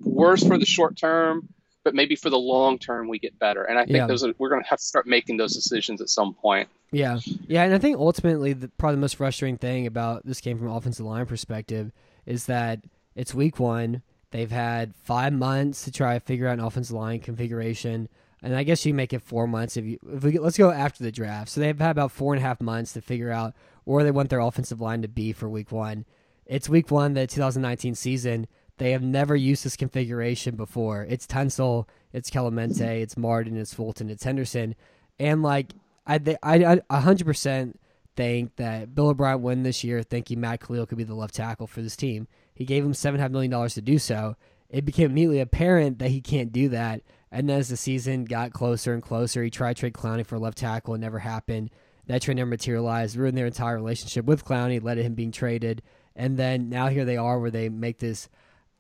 worse 0.01 0.47
for 0.47 0.59
the 0.59 0.67
short 0.67 0.97
term, 0.97 1.49
but 1.83 1.95
maybe 1.95 2.15
for 2.17 2.31
the 2.31 2.39
long 2.39 2.79
term 2.79 3.09
we 3.09 3.19
get 3.19 3.39
better. 3.39 3.65
And 3.65 3.79
I 3.79 3.85
think 3.85 3.97
Yeah. 3.97 4.07
those 4.07 4.23
are, 4.25 4.33
we're 4.39 4.51
going 4.51 4.63
to 4.63 4.69
have 4.69 4.79
to 4.79 4.85
start 4.85 5.07
making 5.07 5.39
those 5.39 5.55
decisions 5.55 6.01
at 6.01 6.09
some 6.09 6.35
point. 6.35 6.69
Yeah, 6.93 7.19
yeah, 7.49 7.65
and 7.65 7.75
I 7.75 7.79
think 7.79 7.99
ultimately, 7.99 8.53
the, 8.53 8.69
probably 8.69 8.97
the 8.97 9.01
most 9.01 9.17
frustrating 9.17 9.59
thing 9.59 9.87
about 9.87 10.25
this 10.25 10.41
game 10.41 10.59
from 10.59 10.69
offensive 10.69 11.05
line 11.07 11.27
perspective 11.27 11.91
is 12.27 12.47
that 12.47 12.81
it's 13.17 13.35
week 13.35 13.59
one. 13.59 14.03
They've 14.35 14.51
had 14.51 14.97
five 14.97 15.33
months 15.33 15.85
to 15.85 15.93
try 15.93 16.15
to 16.15 16.19
figure 16.19 16.49
out 16.49 16.59
an 16.59 16.65
offensive 16.65 16.97
line 16.97 17.21
configuration, 17.21 18.09
and 18.43 18.57
I 18.57 18.65
guess 18.65 18.85
you 18.85 18.93
make 18.93 19.13
it 19.13 19.23
four 19.23 19.47
months 19.47 19.77
if 19.77 19.85
you. 19.85 20.01
If 20.13 20.25
we 20.25 20.37
let's 20.41 20.59
go 20.59 20.73
after 20.73 21.05
the 21.05 21.13
draft, 21.13 21.51
so 21.51 21.61
they've 21.61 21.79
had 21.79 21.93
about 21.93 22.11
four 22.11 22.35
and 22.35 22.43
a 22.43 22.45
half 22.45 22.61
months 22.61 22.95
to 22.95 23.01
figure 23.01 23.31
out 23.31 23.55
where 23.85 24.03
they 24.03 24.11
want 24.11 24.31
their 24.31 24.41
offensive 24.41 24.81
line 24.81 25.03
to 25.03 25.09
be 25.09 25.33
for 25.33 25.49
week 25.49 25.71
one. 25.71 26.05
It's 26.47 26.69
week 26.69 26.91
one, 26.91 27.15
the 27.15 27.29
2019 27.29 27.95
season. 27.95 28.49
They 28.79 28.91
have 28.91 29.05
never 29.05 29.37
used 29.37 29.65
this 29.65 29.77
configuration 29.77 30.57
before. 30.57 31.07
It's 31.09 31.29
Tunsil, 31.29 31.87
it's 32.13 32.29
Kelemete, 32.29 33.03
it's 33.03 33.17
Martin, 33.17 33.57
it's 33.57 33.73
Fulton, 33.73 34.11
it's 34.11 34.25
Henderson, 34.25 34.75
and 35.21 35.45
like 35.45 35.75
I, 36.09 36.37
I, 36.43 36.99
hundred 36.99 37.27
percent 37.27 37.79
think 38.17 38.57
that 38.57 38.97
Bill 38.97 39.11
O'Brien 39.11 39.43
win 39.43 39.63
this 39.63 39.85
year, 39.85 40.03
thinking 40.03 40.41
Matt 40.41 40.61
Kalil 40.61 40.87
could 40.87 40.99
be 40.99 41.05
the 41.05 41.15
left 41.15 41.37
tackle 41.37 41.69
for 41.69 41.83
this 41.83 41.95
team. 41.95 42.27
He 42.55 42.65
gave 42.65 42.85
him 42.85 42.95
seven 42.95 43.17
and 43.17 43.21
a 43.21 43.25
half 43.25 43.33
million 43.33 43.51
dollars 43.51 43.75
to 43.75 43.83
do 43.83 43.99
so. 43.99 44.37
It 44.69 44.85
became 44.85 45.11
immediately 45.11 45.41
apparent 45.41 45.99
that 45.99 46.11
he 46.11 46.21
can't 46.21 46.53
do 46.53 46.69
that. 46.71 47.03
And 47.31 47.51
as 47.51 47.69
the 47.69 47.77
season 47.77 48.25
got 48.25 48.53
closer 48.53 48.95
and 48.95 49.03
closer, 49.03 49.43
he 49.43 49.51
tried 49.51 49.77
trade 49.77 49.95
Clowney 49.95 50.25
for 50.25 50.37
a 50.37 50.39
left 50.39 50.59
tackle. 50.59 50.95
It 50.95 50.99
never 50.99 51.19
happened. 51.19 51.71
That 52.07 52.23
trade 52.23 52.37
never 52.37 52.51
materialized, 52.51 53.17
ruined 53.17 53.37
their 53.37 53.47
entire 53.47 53.77
relationship 53.77 54.25
with 54.25 54.45
Clowney, 54.45 54.83
led 54.83 54.97
to 54.97 55.03
him 55.03 55.15
being 55.15 55.33
traded. 55.33 55.83
And 56.15 56.37
then 56.37 56.69
now 56.69 56.89
here 56.89 57.05
they 57.05 57.17
are 57.17 57.41
where 57.41 57.51
they 57.51 57.69
make 57.69 57.99
this 57.99 58.29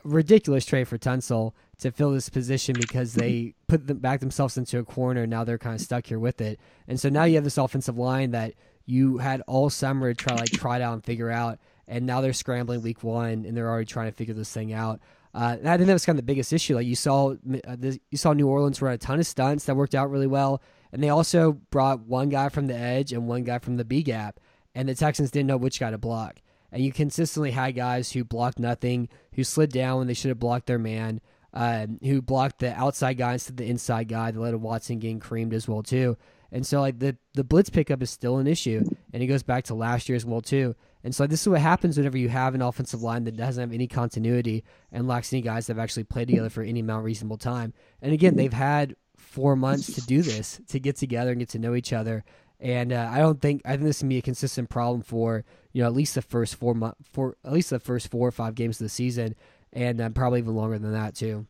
ridiculous 0.04 0.66
trade 0.66 0.86
for 0.86 0.98
Tunsil 0.98 1.52
to 1.78 1.90
fill 1.90 2.12
this 2.12 2.28
position 2.28 2.76
because 2.78 3.14
they 3.14 3.54
put 3.66 3.86
them 3.86 3.98
back 3.98 4.20
themselves 4.20 4.56
into 4.56 4.78
a 4.78 4.84
corner. 4.84 5.26
Now 5.26 5.44
they're 5.44 5.58
kind 5.58 5.74
of 5.74 5.80
stuck 5.80 6.06
here 6.06 6.18
with 6.18 6.40
it, 6.40 6.60
and 6.86 7.00
so 7.00 7.08
now 7.08 7.24
you 7.24 7.34
have 7.36 7.44
this 7.44 7.58
offensive 7.58 7.98
line 7.98 8.30
that 8.32 8.54
you 8.86 9.18
had 9.18 9.40
all 9.46 9.70
summer 9.70 10.12
to 10.12 10.24
try 10.24 10.36
like 10.36 10.50
try 10.50 10.76
it 10.76 10.82
out 10.82 10.92
and 10.92 11.04
figure 11.04 11.30
out, 11.30 11.58
and 11.86 12.06
now 12.06 12.20
they're 12.20 12.32
scrambling 12.32 12.82
week 12.82 13.02
one 13.02 13.44
and 13.44 13.56
they're 13.56 13.68
already 13.68 13.86
trying 13.86 14.10
to 14.10 14.16
figure 14.16 14.34
this 14.34 14.52
thing 14.52 14.72
out. 14.72 15.00
Uh, 15.34 15.56
and 15.58 15.68
I 15.68 15.76
think 15.76 15.88
that 15.88 15.92
was 15.92 16.06
kind 16.06 16.16
of 16.16 16.24
the 16.24 16.32
biggest 16.32 16.52
issue. 16.52 16.76
Like 16.76 16.86
you 16.86 16.94
saw, 16.94 17.32
uh, 17.32 17.76
this, 17.76 17.98
you 18.10 18.18
saw 18.18 18.32
New 18.32 18.46
Orleans 18.46 18.80
run 18.80 18.94
a 18.94 18.98
ton 18.98 19.18
of 19.18 19.26
stunts 19.26 19.64
that 19.64 19.74
worked 19.74 19.94
out 19.94 20.10
really 20.10 20.28
well, 20.28 20.62
and 20.92 21.02
they 21.02 21.08
also 21.08 21.52
brought 21.70 22.00
one 22.06 22.28
guy 22.28 22.48
from 22.48 22.68
the 22.68 22.76
edge 22.76 23.12
and 23.12 23.26
one 23.26 23.42
guy 23.42 23.58
from 23.58 23.76
the 23.76 23.84
B 23.84 24.02
gap, 24.02 24.38
and 24.76 24.88
the 24.88 24.94
Texans 24.94 25.32
didn't 25.32 25.48
know 25.48 25.56
which 25.56 25.80
guy 25.80 25.90
to 25.90 25.98
block. 25.98 26.40
And 26.70 26.84
you 26.84 26.92
consistently 26.92 27.50
had 27.50 27.74
guys 27.74 28.12
who 28.12 28.24
blocked 28.24 28.60
nothing, 28.60 29.08
who 29.34 29.42
slid 29.42 29.70
down 29.70 29.98
when 29.98 30.06
they 30.06 30.14
should 30.14 30.28
have 30.28 30.40
blocked 30.40 30.66
their 30.66 30.78
man, 30.78 31.20
um, 31.52 31.98
who 32.02 32.22
blocked 32.22 32.60
the 32.60 32.72
outside 32.74 33.14
guy 33.14 33.32
instead 33.32 33.52
of 33.52 33.56
the 33.58 33.66
inside 33.68 34.08
guy 34.08 34.30
that 34.30 34.40
led 34.40 34.52
to 34.52 34.58
Watson 34.58 34.98
getting 34.98 35.20
creamed 35.20 35.54
as 35.54 35.68
well 35.68 35.82
too. 35.82 36.16
And 36.50 36.64
so 36.64 36.80
like 36.80 37.00
the 37.00 37.16
the 37.34 37.44
blitz 37.44 37.70
pickup 37.70 38.02
is 38.02 38.10
still 38.10 38.38
an 38.38 38.46
issue, 38.46 38.84
and 39.12 39.22
it 39.22 39.26
goes 39.26 39.42
back 39.42 39.64
to 39.64 39.74
last 39.74 40.08
year 40.08 40.16
as 40.16 40.24
well 40.24 40.40
too. 40.40 40.76
And 41.04 41.14
so 41.14 41.26
this 41.26 41.42
is 41.42 41.48
what 41.48 41.60
happens 41.60 41.98
whenever 41.98 42.16
you 42.16 42.30
have 42.30 42.54
an 42.54 42.62
offensive 42.62 43.02
line 43.02 43.24
that 43.24 43.36
doesn't 43.36 43.60
have 43.60 43.72
any 43.74 43.86
continuity 43.86 44.64
and 44.90 45.06
lacks 45.06 45.32
any 45.32 45.42
guys 45.42 45.66
that 45.66 45.76
have 45.76 45.82
actually 45.82 46.04
played 46.04 46.28
together 46.28 46.48
for 46.48 46.62
any 46.62 46.80
amount 46.80 47.00
of 47.00 47.04
reasonable 47.04 47.36
time. 47.36 47.74
And 48.00 48.14
again, 48.14 48.36
they've 48.36 48.52
had 48.52 48.96
four 49.18 49.54
months 49.54 49.94
to 49.94 50.00
do 50.00 50.22
this, 50.22 50.60
to 50.68 50.80
get 50.80 50.96
together 50.96 51.30
and 51.30 51.40
get 51.40 51.50
to 51.50 51.58
know 51.58 51.74
each 51.74 51.92
other. 51.92 52.24
And 52.58 52.92
uh, 52.92 53.10
I 53.12 53.18
don't 53.18 53.40
think 53.40 53.60
I 53.66 53.72
think 53.72 53.82
this 53.82 53.98
can 53.98 54.08
be 54.08 54.16
a 54.16 54.22
consistent 54.22 54.70
problem 54.70 55.02
for 55.02 55.44
you 55.72 55.82
know 55.82 55.88
at 55.88 55.94
least 55.94 56.14
the 56.14 56.22
first 56.22 56.54
four 56.54 56.72
month 56.72 56.96
for 57.12 57.36
at 57.44 57.52
least 57.52 57.68
the 57.68 57.80
first 57.80 58.10
four 58.10 58.26
or 58.26 58.32
five 58.32 58.54
games 58.54 58.80
of 58.80 58.86
the 58.86 58.88
season, 58.88 59.34
and 59.72 60.00
uh, 60.00 60.08
probably 60.10 60.38
even 60.38 60.54
longer 60.54 60.78
than 60.78 60.92
that 60.92 61.14
too. 61.14 61.46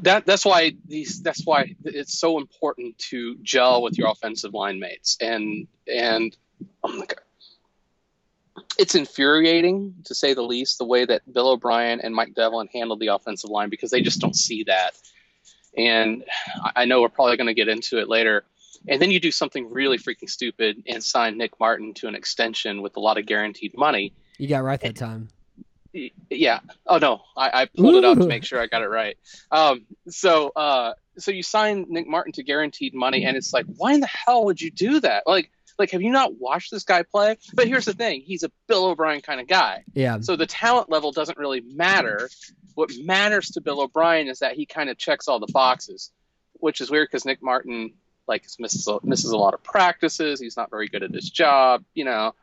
That 0.00 0.26
that's 0.26 0.44
why 0.44 0.72
these 0.86 1.22
that's 1.22 1.46
why 1.46 1.74
it's 1.84 2.18
so 2.18 2.38
important 2.38 2.98
to 3.10 3.36
gel 3.42 3.82
with 3.82 3.96
your 3.96 4.10
offensive 4.10 4.52
line 4.52 4.80
mates 4.80 5.16
and 5.20 5.68
and 5.86 6.36
oh 6.82 6.88
my 6.88 7.06
God. 7.06 7.23
It's 8.78 8.94
infuriating 8.94 9.94
to 10.04 10.14
say 10.14 10.34
the 10.34 10.42
least 10.42 10.78
the 10.78 10.84
way 10.84 11.04
that 11.04 11.22
Bill 11.32 11.50
O'Brien 11.50 12.00
and 12.00 12.14
Mike 12.14 12.34
Devlin 12.34 12.68
handled 12.72 13.00
the 13.00 13.08
offensive 13.08 13.50
line 13.50 13.68
because 13.68 13.90
they 13.90 14.00
just 14.00 14.20
don't 14.20 14.36
see 14.36 14.64
that. 14.64 14.90
And 15.76 16.24
I 16.76 16.84
know 16.84 17.00
we're 17.00 17.08
probably 17.08 17.36
going 17.36 17.48
to 17.48 17.54
get 17.54 17.68
into 17.68 17.98
it 17.98 18.08
later. 18.08 18.44
And 18.86 19.00
then 19.00 19.10
you 19.10 19.18
do 19.18 19.30
something 19.30 19.70
really 19.70 19.98
freaking 19.98 20.28
stupid 20.28 20.82
and 20.86 21.02
sign 21.02 21.38
Nick 21.38 21.58
Martin 21.58 21.94
to 21.94 22.08
an 22.08 22.14
extension 22.14 22.82
with 22.82 22.96
a 22.96 23.00
lot 23.00 23.18
of 23.18 23.26
guaranteed 23.26 23.76
money. 23.76 24.12
You 24.38 24.48
got 24.48 24.62
right 24.62 24.80
that 24.80 24.96
time. 24.96 25.28
Yeah. 26.28 26.60
Oh 26.86 26.98
no, 26.98 27.22
I, 27.36 27.62
I 27.62 27.66
pulled 27.66 27.94
it 27.94 28.04
up 28.04 28.18
to 28.18 28.26
make 28.26 28.44
sure 28.44 28.60
I 28.60 28.66
got 28.66 28.82
it 28.82 28.88
right. 28.88 29.16
Um, 29.52 29.86
so, 30.08 30.50
uh, 30.50 30.94
so 31.18 31.30
you 31.30 31.44
sign 31.44 31.86
Nick 31.88 32.08
Martin 32.08 32.32
to 32.32 32.42
guaranteed 32.42 32.94
money, 32.94 33.24
and 33.24 33.36
it's 33.36 33.52
like, 33.52 33.66
why 33.76 33.92
in 33.94 34.00
the 34.00 34.08
hell 34.08 34.44
would 34.46 34.60
you 34.60 34.72
do 34.72 34.98
that? 35.00 35.24
Like, 35.26 35.52
like, 35.78 35.90
have 35.90 36.02
you 36.02 36.10
not 36.10 36.38
watched 36.38 36.70
this 36.70 36.84
guy 36.84 37.02
play? 37.02 37.36
But 37.54 37.66
here's 37.66 37.84
the 37.84 37.92
thing: 37.92 38.22
he's 38.22 38.42
a 38.42 38.50
Bill 38.66 38.86
O'Brien 38.86 39.20
kind 39.20 39.40
of 39.40 39.48
guy. 39.48 39.84
Yeah, 39.94 40.20
So 40.20 40.36
the 40.36 40.46
talent 40.46 40.90
level 40.90 41.12
doesn't 41.12 41.38
really 41.38 41.60
matter. 41.60 42.28
What 42.74 42.90
matters 43.02 43.50
to 43.50 43.60
Bill 43.60 43.80
O'Brien 43.80 44.28
is 44.28 44.40
that 44.40 44.54
he 44.54 44.66
kind 44.66 44.90
of 44.90 44.98
checks 44.98 45.28
all 45.28 45.38
the 45.38 45.50
boxes, 45.52 46.10
which 46.54 46.80
is 46.80 46.90
weird 46.90 47.08
because 47.10 47.24
Nick 47.24 47.42
Martin 47.42 47.92
like 48.26 48.44
misses 48.58 48.88
a, 48.88 48.98
misses 49.02 49.30
a 49.30 49.36
lot 49.36 49.54
of 49.54 49.62
practices. 49.62 50.40
He's 50.40 50.56
not 50.56 50.70
very 50.70 50.88
good 50.88 51.02
at 51.02 51.12
his 51.12 51.30
job. 51.30 51.84
You 51.94 52.04
know, 52.04 52.34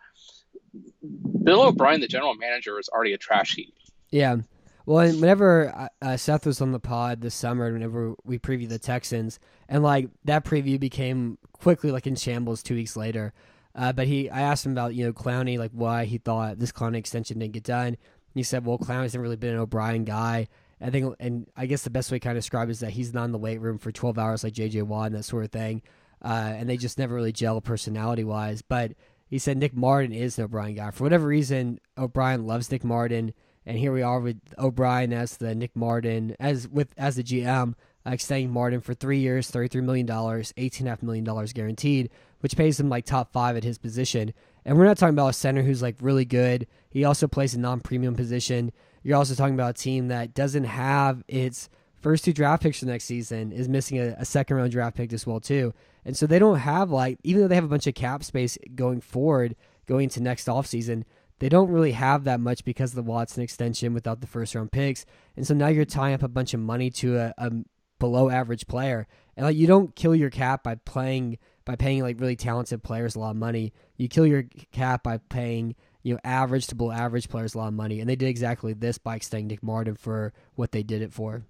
Bill 1.44 1.64
O'Brien, 1.64 2.02
the 2.02 2.08
general 2.08 2.36
manager, 2.36 2.80
is 2.80 2.90
already 2.90 3.14
a 3.14 3.18
trash 3.18 3.56
heap. 3.56 3.74
yeah. 4.12 4.38
Well, 4.86 5.00
and 5.00 5.22
whenever 5.22 5.74
uh, 5.76 5.88
uh, 6.02 6.18
Seth 6.18 6.46
was 6.46 6.62
on 6.62 6.72
the 6.72 6.80
pod 6.80 7.22
this 7.22 7.36
summer, 7.36 7.72
whenever 7.72 8.16
we 8.24 8.40
previewed 8.40 8.70
the 8.70 8.80
Texans, 8.80 9.40
and 9.70 9.84
like 9.84 10.10
that 10.26 10.46
preview 10.46 10.80
became 10.80 11.38
quickly 11.54 11.92
like 11.92 12.08
in 12.08 12.16
shambles 12.16 12.64
two 12.64 12.76
weeks 12.76 12.96
later. 12.96 13.34
Uh, 13.74 13.94
but 13.94 14.08
he, 14.08 14.30
I 14.30 14.42
asked 14.42 14.66
him 14.66 14.74
about 14.74 14.96
you 14.96 15.06
know 15.06 15.14
Clowney, 15.14 15.58
like 15.58 15.72
why 15.72 16.06
he 16.06 16.18
thought 16.18 16.60
this 16.60 16.72
Clowney 16.72 16.98
extension 16.98 17.40
didn't 17.40 17.54
get 17.54 17.64
done. 17.64 17.98
He 18.34 18.44
said, 18.44 18.66
well, 18.66 18.78
Clowney's 18.78 19.14
never 19.14 19.24
really 19.24 19.36
been 19.36 19.54
an 19.54 19.60
O'Brien 19.60 20.04
guy. 20.04 20.48
I 20.80 20.90
think, 20.90 21.16
and 21.20 21.48
I 21.56 21.68
guess 21.68 21.84
the 21.84 21.90
best 21.90 22.12
way 22.12 22.18
to 22.18 22.24
kind 22.24 22.38
of 22.38 22.44
describe 22.44 22.70
is 22.70 22.80
that 22.80 22.92
he's 22.92 23.14
not 23.14 23.26
in 23.26 23.32
the 23.32 23.38
weight 23.38 23.62
room 23.62 23.78
for 23.78 23.92
12 23.92 24.18
hours 24.18 24.44
like 24.44 24.54
JJ 24.54 24.84
Watt 24.84 25.08
and 25.08 25.16
that 25.16 25.24
sort 25.24 25.44
of 25.44 25.52
thing. 25.52 25.84
Uh, 26.24 26.54
and 26.56 26.70
they 26.70 26.78
just 26.78 26.98
never 26.98 27.14
really 27.14 27.32
gel 27.32 27.62
personality 27.62 28.24
wise. 28.24 28.62
But 28.62 28.94
he 29.28 29.38
said 29.38 29.58
Nick 29.58 29.76
Martin 29.76 30.12
is 30.12 30.36
the 30.36 30.44
O'Brien 30.44 30.76
guy. 30.76 30.92
For 30.92 31.04
whatever 31.04 31.28
reason, 31.28 31.80
O'Brien 31.98 32.48
loves 32.48 32.72
Nick 32.72 32.84
Martin. 32.84 33.34
And 33.66 33.78
here 33.78 33.94
we 33.94 34.02
are 34.02 34.20
with 34.20 34.40
O'Brien 34.58 35.14
as 35.14 35.38
the 35.38 35.54
Nick 35.54 35.76
Martin, 35.76 36.36
as 36.40 36.68
with 36.68 36.94
as 36.98 37.16
the 37.16 37.24
GM, 37.24 37.76
uh, 38.06 38.10
extending 38.12 38.50
Martin 38.50 38.82
for 38.82 38.94
three 38.94 39.20
years, 39.20 39.52
$33 39.52 39.84
million, 39.84 40.08
$18.5 40.08 41.04
million 41.04 41.46
guaranteed, 41.54 42.10
which 42.40 42.58
pays 42.58 42.80
him 42.80 42.90
like 42.90 43.06
top 43.06 43.32
five 43.32 43.56
at 43.56 43.64
his 43.64 43.78
position. 43.78 44.34
And 44.66 44.78
we're 44.78 44.86
not 44.86 44.98
talking 44.98 45.14
about 45.14 45.30
a 45.30 45.34
center 45.34 45.62
who's 45.62 45.82
like 45.82 45.96
really 46.02 46.26
good. 46.26 46.68
He 46.90 47.04
also 47.04 47.28
plays 47.28 47.54
a 47.54 47.60
non 47.60 47.80
premium 47.80 48.16
position. 48.16 48.72
You're 49.04 49.18
also 49.18 49.36
talking 49.36 49.54
about 49.54 49.80
a 49.80 49.82
team 49.82 50.08
that 50.08 50.34
doesn't 50.34 50.64
have 50.64 51.24
its 51.28 51.70
first 52.00 52.26
two 52.26 52.34
draft 52.34 52.64
picks 52.64 52.80
for 52.80 52.88
next 52.88 53.06
season, 53.06 53.52
is 53.52 53.70
missing 53.70 54.00
a, 54.00 54.16
a 54.18 54.26
second 54.26 54.58
round 54.58 54.72
draft 54.72 54.98
pick 54.98 55.14
as 55.14 55.28
well 55.28 55.40
too. 55.40 55.74
And 56.04 56.18
so 56.18 56.26
they 56.26 56.40
don't 56.40 56.58
have 56.58 56.90
like 56.90 57.20
even 57.24 57.42
though 57.42 57.48
they 57.48 57.56
have 57.56 57.64
a 57.64 57.70
bunch 57.70 57.88
of 57.88 57.94
cap 57.94 58.24
space 58.24 58.58
going 58.74 59.02
forward, 59.02 59.56
going 59.86 60.06
into 60.06 60.22
next 60.22 60.48
offseason, 60.48 61.04
they 61.42 61.50
don't 61.50 61.72
really 61.72 61.94
have 61.94 62.26
that 62.26 62.40
much 62.40 62.64
because 62.64 62.92
of 62.92 62.98
the 62.98 63.12
Watson 63.12 63.42
extension 63.42 63.96
without 63.96 64.22
the 64.22 64.28
first 64.28 64.54
round 64.54 64.72
picks. 64.72 65.08
And 65.36 65.46
so 65.46 65.56
now 65.56 65.70
you're 65.70 65.86
tying 65.86 66.14
up 66.14 66.22
a 66.22 66.28
bunch 66.28 66.54
of 66.54 66.60
money 66.60 66.92
to 66.92 67.18
a, 67.18 67.34
a 67.36 67.52
below 67.98 68.30
average 68.30 68.68
player. 68.68 69.08
And 69.36 69.48
like 69.48 69.56
you 69.56 69.66
don't 69.66 69.96
kill 69.96 70.14
your 70.14 70.30
cap 70.30 70.64
by 70.64 70.76
playing 70.76 71.40
by 71.66 71.76
paying 71.76 72.04
like 72.04 72.20
really 72.20 72.36
talented 72.36 72.84
players 72.84 73.16
a 73.16 73.20
lot 73.20 73.32
of 73.32 73.38
money. 73.38 73.74
You 73.98 74.08
kill 74.08 74.28
your 74.28 74.44
cap 74.72 75.02
by 75.02 75.18
paying 75.18 75.76
you 76.04 76.14
know 76.14 76.20
average 76.24 76.68
to 76.68 76.76
below 76.76 76.92
average 76.92 77.28
players 77.28 77.56
a 77.56 77.58
lot 77.58 77.70
of 77.70 77.74
money, 77.74 78.02
and 78.02 78.08
they 78.08 78.16
did 78.16 78.30
exactly 78.30 78.74
this 78.74 79.00
by 79.00 79.16
extending 79.16 79.48
Nick 79.48 79.64
Martin 79.64 79.96
for 79.96 80.34
what 80.54 80.72
they 80.72 80.84
did 80.84 81.02
it 81.02 81.12
for. 81.12 81.44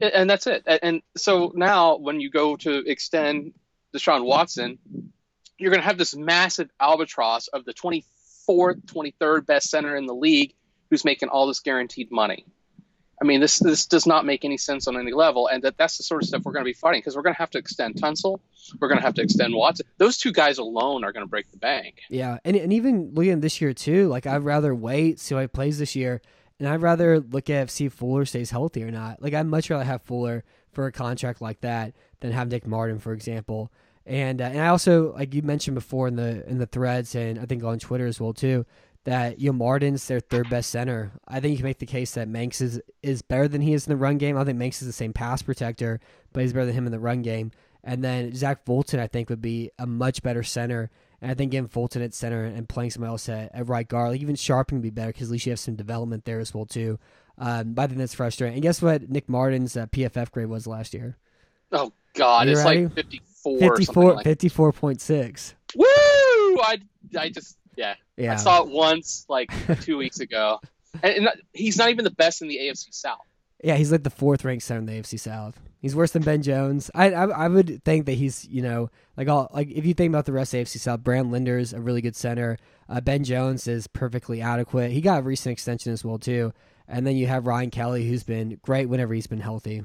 And 0.00 0.30
that's 0.30 0.46
it. 0.46 0.62
And 0.66 1.02
so 1.14 1.52
now 1.54 1.96
when 1.96 2.20
you 2.20 2.30
go 2.30 2.56
to 2.56 2.90
extend 2.90 3.52
Deshaun 3.94 4.24
Watson, 4.24 4.78
you're 5.60 5.70
going 5.70 5.82
to 5.82 5.86
have 5.86 5.98
this 5.98 6.16
massive 6.16 6.70
albatross 6.80 7.48
of 7.48 7.64
the 7.64 7.74
24th, 7.74 8.84
23rd 8.86 9.46
best 9.46 9.70
center 9.70 9.96
in 9.96 10.06
the 10.06 10.14
league 10.14 10.54
who's 10.88 11.04
making 11.04 11.28
all 11.28 11.46
this 11.46 11.60
guaranteed 11.60 12.10
money. 12.10 12.46
I 13.22 13.26
mean, 13.26 13.40
this 13.40 13.58
this 13.58 13.84
does 13.84 14.06
not 14.06 14.24
make 14.24 14.46
any 14.46 14.56
sense 14.56 14.88
on 14.88 14.96
any 14.96 15.12
level, 15.12 15.46
and 15.46 15.62
that 15.64 15.76
that's 15.76 15.98
the 15.98 16.02
sort 16.02 16.22
of 16.22 16.28
stuff 16.28 16.42
we're 16.42 16.52
going 16.52 16.64
to 16.64 16.68
be 16.68 16.72
fighting 16.72 17.00
because 17.00 17.16
we're 17.16 17.22
going 17.22 17.34
to 17.34 17.38
have 17.38 17.50
to 17.50 17.58
extend 17.58 17.96
Tunsil, 17.96 18.40
we're 18.80 18.88
going 18.88 18.98
to 18.98 19.04
have 19.04 19.14
to 19.14 19.22
extend 19.22 19.54
Watson. 19.54 19.86
Those 19.98 20.16
two 20.16 20.32
guys 20.32 20.56
alone 20.56 21.04
are 21.04 21.12
going 21.12 21.24
to 21.24 21.28
break 21.28 21.50
the 21.50 21.58
bank. 21.58 22.00
Yeah, 22.08 22.38
and 22.46 22.56
and 22.56 22.72
even 22.72 23.12
looking 23.12 23.40
this 23.40 23.60
year 23.60 23.74
too, 23.74 24.08
like 24.08 24.26
I'd 24.26 24.42
rather 24.42 24.74
wait 24.74 25.20
see 25.20 25.34
how 25.34 25.42
he 25.42 25.48
plays 25.48 25.78
this 25.78 25.94
year, 25.94 26.22
and 26.58 26.66
I'd 26.66 26.80
rather 26.80 27.20
look 27.20 27.50
at 27.50 27.70
see 27.70 27.84
if 27.84 27.92
Fuller 27.92 28.24
stays 28.24 28.50
healthy 28.50 28.82
or 28.82 28.90
not. 28.90 29.20
Like 29.20 29.34
I'd 29.34 29.46
much 29.46 29.68
rather 29.68 29.84
have 29.84 30.00
Fuller 30.00 30.42
for 30.72 30.86
a 30.86 30.92
contract 30.92 31.42
like 31.42 31.60
that 31.60 31.92
than 32.20 32.32
have 32.32 32.48
Nick 32.48 32.66
Martin, 32.66 32.98
for 32.98 33.12
example. 33.12 33.70
And 34.10 34.40
uh, 34.40 34.46
and 34.46 34.60
I 34.60 34.66
also 34.66 35.14
like 35.14 35.32
you 35.32 35.42
mentioned 35.42 35.76
before 35.76 36.08
in 36.08 36.16
the 36.16 36.46
in 36.48 36.58
the 36.58 36.66
threads 36.66 37.14
and 37.14 37.38
I 37.38 37.46
think 37.46 37.62
on 37.62 37.78
Twitter 37.78 38.06
as 38.06 38.20
well 38.20 38.32
too 38.32 38.66
that 39.04 39.38
you 39.38 39.50
know, 39.50 39.56
Martin's 39.56 40.06
their 40.08 40.20
third 40.20 40.50
best 40.50 40.70
center. 40.70 41.12
I 41.26 41.40
think 41.40 41.52
you 41.52 41.58
can 41.58 41.64
make 41.64 41.78
the 41.78 41.86
case 41.86 42.12
that 42.12 42.28
Mancz 42.28 42.60
is, 42.60 42.80
is 43.02 43.22
better 43.22 43.48
than 43.48 43.62
he 43.62 43.72
is 43.72 43.86
in 43.86 43.90
the 43.90 43.96
run 43.96 44.18
game. 44.18 44.36
I 44.36 44.44
think 44.44 44.58
Mancz 44.58 44.82
is 44.82 44.86
the 44.86 44.92
same 44.92 45.12
pass 45.12 45.42
protector, 45.42 46.00
but 46.32 46.42
he's 46.42 46.52
better 46.52 46.66
than 46.66 46.74
him 46.74 46.86
in 46.86 46.92
the 46.92 46.98
run 46.98 47.22
game. 47.22 47.52
And 47.82 48.04
then 48.04 48.34
Zach 48.34 48.64
Fulton, 48.66 49.00
I 49.00 49.06
think, 49.06 49.30
would 49.30 49.40
be 49.40 49.70
a 49.78 49.86
much 49.86 50.22
better 50.22 50.42
center. 50.42 50.90
And 51.22 51.30
I 51.30 51.34
think 51.34 51.52
getting 51.52 51.68
Fulton 51.68 52.02
at 52.02 52.12
center 52.12 52.44
and 52.44 52.68
playing 52.68 52.90
somebody 52.90 53.10
else 53.10 53.28
at, 53.28 53.54
at 53.54 53.68
right 53.68 53.88
guard, 53.88 54.10
like 54.10 54.20
even 54.20 54.36
Scharping 54.36 54.72
would 54.72 54.82
be 54.82 54.90
better 54.90 55.12
because 55.12 55.28
at 55.28 55.32
least 55.32 55.46
you 55.46 55.52
have 55.52 55.60
some 55.60 55.76
development 55.76 56.24
there 56.24 56.40
as 56.40 56.52
well 56.52 56.66
too. 56.66 56.98
Um, 57.38 57.72
but 57.72 57.82
I 57.82 57.86
think 57.86 57.98
that's 57.98 58.14
frustrating. 58.14 58.54
And 58.54 58.62
guess 58.62 58.82
what? 58.82 59.08
Nick 59.08 59.30
Martin's 59.30 59.76
uh, 59.76 59.86
PFF 59.86 60.30
grade 60.30 60.48
was 60.48 60.66
last 60.66 60.92
year. 60.92 61.16
Oh 61.72 61.92
God, 62.14 62.48
it's 62.48 62.64
ready? 62.64 62.86
like 62.86 63.06
54, 63.42 63.76
54 63.76 64.14
like. 64.14 64.26
54.6. 64.26 65.54
Woo! 65.76 65.86
I 65.86 66.78
I 67.18 67.28
just 67.28 67.56
yeah. 67.76 67.94
Yeah. 68.16 68.32
I 68.34 68.36
saw 68.36 68.62
it 68.62 68.68
once, 68.68 69.24
like 69.28 69.50
two 69.82 69.96
weeks 69.96 70.20
ago. 70.20 70.60
And, 71.02 71.26
and, 71.26 71.28
he's 71.52 71.76
not 71.76 71.90
even 71.90 72.04
the 72.04 72.10
best 72.10 72.42
in 72.42 72.48
the 72.48 72.58
AFC 72.58 72.92
South. 72.92 73.24
Yeah, 73.62 73.76
he's 73.76 73.92
like 73.92 74.02
the 74.02 74.10
fourth 74.10 74.44
ranked 74.44 74.64
center 74.64 74.80
in 74.80 74.86
the 74.86 74.92
AFC 74.92 75.18
South. 75.20 75.60
He's 75.80 75.94
worse 75.94 76.12
than 76.12 76.22
Ben 76.22 76.42
Jones. 76.42 76.90
I 76.94 77.12
I, 77.12 77.26
I 77.28 77.48
would 77.48 77.82
think 77.84 78.06
that 78.06 78.12
he's 78.12 78.46
you 78.48 78.62
know 78.62 78.90
like 79.16 79.28
all 79.28 79.50
like 79.52 79.70
if 79.70 79.86
you 79.86 79.94
think 79.94 80.10
about 80.10 80.26
the 80.26 80.32
rest 80.32 80.54
of 80.54 80.58
the 80.58 80.64
AFC 80.64 80.78
South, 80.78 81.02
Brandon 81.02 81.30
Linder's 81.30 81.72
a 81.72 81.80
really 81.80 82.00
good 82.00 82.16
center. 82.16 82.58
Uh, 82.88 83.00
ben 83.00 83.22
Jones 83.22 83.66
is 83.68 83.86
perfectly 83.86 84.42
adequate. 84.42 84.90
He 84.90 85.00
got 85.00 85.20
a 85.20 85.22
recent 85.22 85.52
extension 85.52 85.92
as 85.92 86.04
well 86.04 86.18
too. 86.18 86.52
And 86.88 87.06
then 87.06 87.16
you 87.16 87.28
have 87.28 87.46
Ryan 87.46 87.70
Kelly, 87.70 88.08
who's 88.08 88.24
been 88.24 88.58
great 88.62 88.88
whenever 88.88 89.14
he's 89.14 89.28
been 89.28 89.40
healthy. 89.40 89.84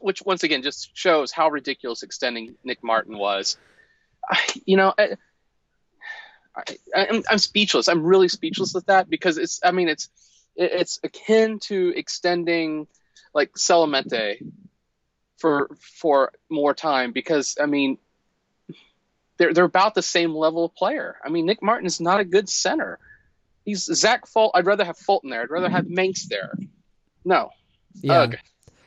Which 0.00 0.22
once 0.24 0.42
again 0.42 0.62
just 0.62 0.96
shows 0.96 1.30
how 1.32 1.50
ridiculous 1.50 2.02
extending 2.02 2.56
Nick 2.64 2.82
Martin 2.82 3.16
was. 3.18 3.56
You 4.64 4.76
know, 4.76 4.94
I, 4.96 5.16
am 6.94 7.22
I'm 7.28 7.38
speechless. 7.38 7.88
I'm 7.88 8.04
really 8.04 8.28
speechless 8.28 8.72
with 8.72 8.86
that 8.86 9.10
because 9.10 9.38
it's. 9.38 9.60
I 9.62 9.72
mean, 9.72 9.88
it's 9.88 10.08
it's 10.56 11.00
akin 11.02 11.58
to 11.58 11.92
extending 11.94 12.86
like 13.34 13.52
Salamente 13.54 14.38
for 15.38 15.68
for 16.00 16.32
more 16.48 16.74
time 16.74 17.12
because 17.12 17.56
I 17.60 17.66
mean 17.66 17.98
they're 19.36 19.52
they're 19.52 19.64
about 19.64 19.94
the 19.94 20.02
same 20.02 20.34
level 20.34 20.64
of 20.64 20.74
player. 20.74 21.16
I 21.24 21.28
mean 21.28 21.46
Nick 21.46 21.62
Martin 21.62 21.86
is 21.86 22.00
not 22.00 22.20
a 22.20 22.24
good 22.24 22.48
center. 22.48 22.98
He's 23.64 23.84
Zach 23.84 24.26
Fulton. 24.26 24.58
I'd 24.58 24.66
rather 24.66 24.84
have 24.84 24.98
Fulton 24.98 25.30
there. 25.30 25.42
I'd 25.42 25.50
rather 25.50 25.68
have 25.68 25.86
mm-hmm. 25.86 25.98
Mancz 25.98 26.28
there. 26.28 26.56
No. 27.24 27.50
Yeah. 27.94 28.20
Ugh. 28.20 28.36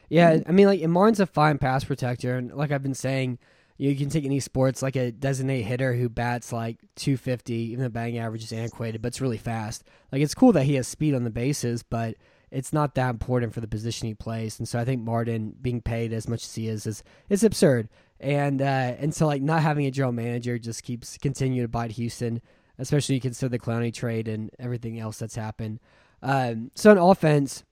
Yeah. 0.10 0.40
I 0.48 0.52
mean 0.52 0.68
like 0.68 0.82
Martin's 0.88 1.20
a 1.20 1.26
fine 1.26 1.58
pass 1.58 1.84
protector 1.84 2.38
and 2.38 2.54
like 2.54 2.72
I've 2.72 2.84
been 2.84 2.94
saying 2.94 3.40
you 3.78 3.96
can 3.96 4.10
take 4.10 4.26
any 4.26 4.40
sports 4.40 4.82
like 4.82 4.96
a 4.96 5.12
designated 5.12 5.66
hitter 5.66 5.94
who 5.94 6.10
bats 6.10 6.52
like 6.52 6.78
250, 6.96 7.54
even 7.54 7.84
the 7.84 7.90
batting 7.90 8.18
average 8.18 8.44
is 8.44 8.52
antiquated, 8.52 9.02
but 9.02 9.10
it's 9.10 9.22
really 9.22 9.38
fast. 9.38 9.84
Like 10.12 10.22
it's 10.22 10.34
cool 10.34 10.52
that 10.54 10.64
he 10.64 10.76
has 10.76 10.88
speed 10.88 11.14
on 11.14 11.24
the 11.24 11.30
bases, 11.30 11.84
but 11.84 12.16
it's 12.50 12.74
not 12.74 12.96
that 12.96 13.10
important 13.10 13.54
for 13.54 13.62
the 13.62 13.68
position 13.68 14.08
he 14.08 14.14
plays. 14.14 14.58
And 14.58 14.68
so 14.68 14.80
I 14.80 14.86
think 14.86 15.02
Martin 15.04 15.56
being 15.62 15.82
paid 15.82 16.12
as 16.12 16.28
much 16.28 16.44
as 16.44 16.56
he 16.56 16.68
is 16.68 16.88
is 16.88 17.04
is 17.30 17.44
absurd. 17.44 17.90
And 18.20 18.62
uh, 18.62 18.96
and 19.00 19.14
so 19.14 19.28
like 19.28 19.42
not 19.42 19.62
having 19.62 19.86
a 19.86 19.92
general 19.92 20.14
manager 20.14 20.58
just 20.58 20.84
keeps 20.84 21.18
continuing 21.18 21.64
to 21.64 21.68
bite 21.68 21.92
Houston, 21.92 22.42
especially 22.80 23.16
you 23.16 23.22
consider 23.22 23.50
the 23.50 23.60
Clowney 23.60 23.94
trade 23.94 24.28
and 24.28 24.50
everything 24.58 25.00
else 25.00 25.20
that's 25.20 25.36
happened. 25.36 25.80
Um, 26.24 26.72
so 26.74 26.90
on 26.90 26.98
offense, 26.98 27.64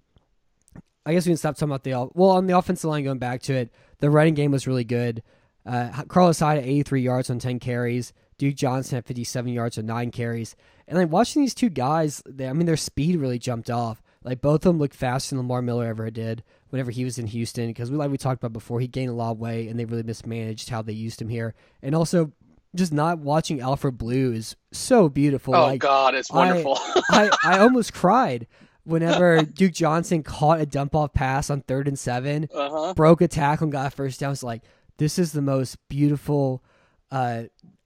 I 1.06 1.14
guess 1.14 1.26
we 1.26 1.32
can 1.32 1.38
stop 1.38 1.56
talking 1.56 1.70
about 1.70 1.84
the 1.84 2.10
well 2.14 2.32
on 2.32 2.48
the 2.48 2.58
offensive 2.58 2.90
line. 2.90 3.04
Going 3.04 3.20
back 3.20 3.42
to 3.44 3.54
it, 3.54 3.72
the 4.00 4.10
running 4.10 4.34
game 4.34 4.52
was 4.52 4.68
really 4.68 4.84
good. 4.84 5.22
Uh, 5.66 6.04
Carlos 6.08 6.40
Hyde 6.40 6.60
at 6.60 6.66
83 6.66 7.02
yards 7.02 7.30
on 7.30 7.40
10 7.40 7.60
carries. 7.60 8.14
Duke 8.38 8.56
Johnson 8.56 8.98
at 8.98 9.06
57 9.06 9.52
yards 9.52 9.78
on 9.78 9.86
9 9.86 10.12
carries. 10.12 10.56
And 10.88 10.98
like 10.98 11.10
watching 11.10 11.42
these 11.42 11.56
two 11.56 11.70
guys, 11.70 12.22
they, 12.28 12.48
I 12.48 12.54
mean, 12.54 12.66
their 12.66 12.78
speed 12.78 13.16
really 13.16 13.40
jumped 13.40 13.70
off. 13.70 14.02
Like 14.24 14.42
both 14.42 14.66
of 14.66 14.74
them 14.74 14.80
looked 14.80 14.96
faster 14.96 15.36
than 15.36 15.40
Lamar 15.40 15.62
Miller 15.62 15.86
ever 15.86 16.10
did 16.10 16.44
whenever 16.70 16.92
he 16.92 17.06
was 17.06 17.18
in 17.18 17.28
Houston. 17.28 17.68
Because 17.68 17.90
we 17.90 17.98
like 17.98 18.12
we 18.12 18.18
talked 18.18 18.42
about 18.42 18.54
before, 18.54 18.80
he 18.80 18.88
gained 18.88 19.10
a 19.10 19.14
lot 19.14 19.32
of 19.32 19.40
weight 19.40 19.70
and 19.70 19.80
they 19.80 19.86
really 19.86 20.04
mismanaged 20.04 20.70
how 20.70 20.82
they 20.82 20.94
used 20.94 21.22
him 21.22 21.30
here. 21.30 21.54
And 21.82 21.96
also, 21.96 22.32
just 22.76 22.92
not 22.92 23.20
watching 23.20 23.62
Alfred 23.62 23.98
Blue 23.98 24.34
is 24.34 24.56
so 24.72 25.08
beautiful. 25.08 25.56
Oh 25.56 25.68
like, 25.68 25.80
God, 25.80 26.14
it's 26.14 26.32
wonderful. 26.32 26.78
I, 26.78 27.30
I, 27.32 27.38
I 27.56 27.60
almost 27.60 27.94
cried 27.94 28.48
whenever 28.86 29.42
Duke 29.44 29.74
Johnson 29.74 30.24
caught 30.24 30.62
a 30.62 30.66
dump 30.66 30.96
off 30.96 31.14
pass 31.14 31.50
on 31.50 31.62
third 31.62 31.88
and 31.88 32.00
7 32.00 32.50
uh-huh. 32.54 32.94
broke 32.94 33.22
a 33.22 33.28
tackle 33.28 33.66
and 33.66 33.72
got 33.72 33.88
a 33.88 33.90
first 33.90 34.20
down. 34.20 34.32
It's 34.32 34.44
like 34.44 34.62
this 34.98 35.20
is 35.20 35.32
the 35.34 35.42
most 35.42 35.78
beautiful. 35.90 36.64
Uh, 37.12 37.44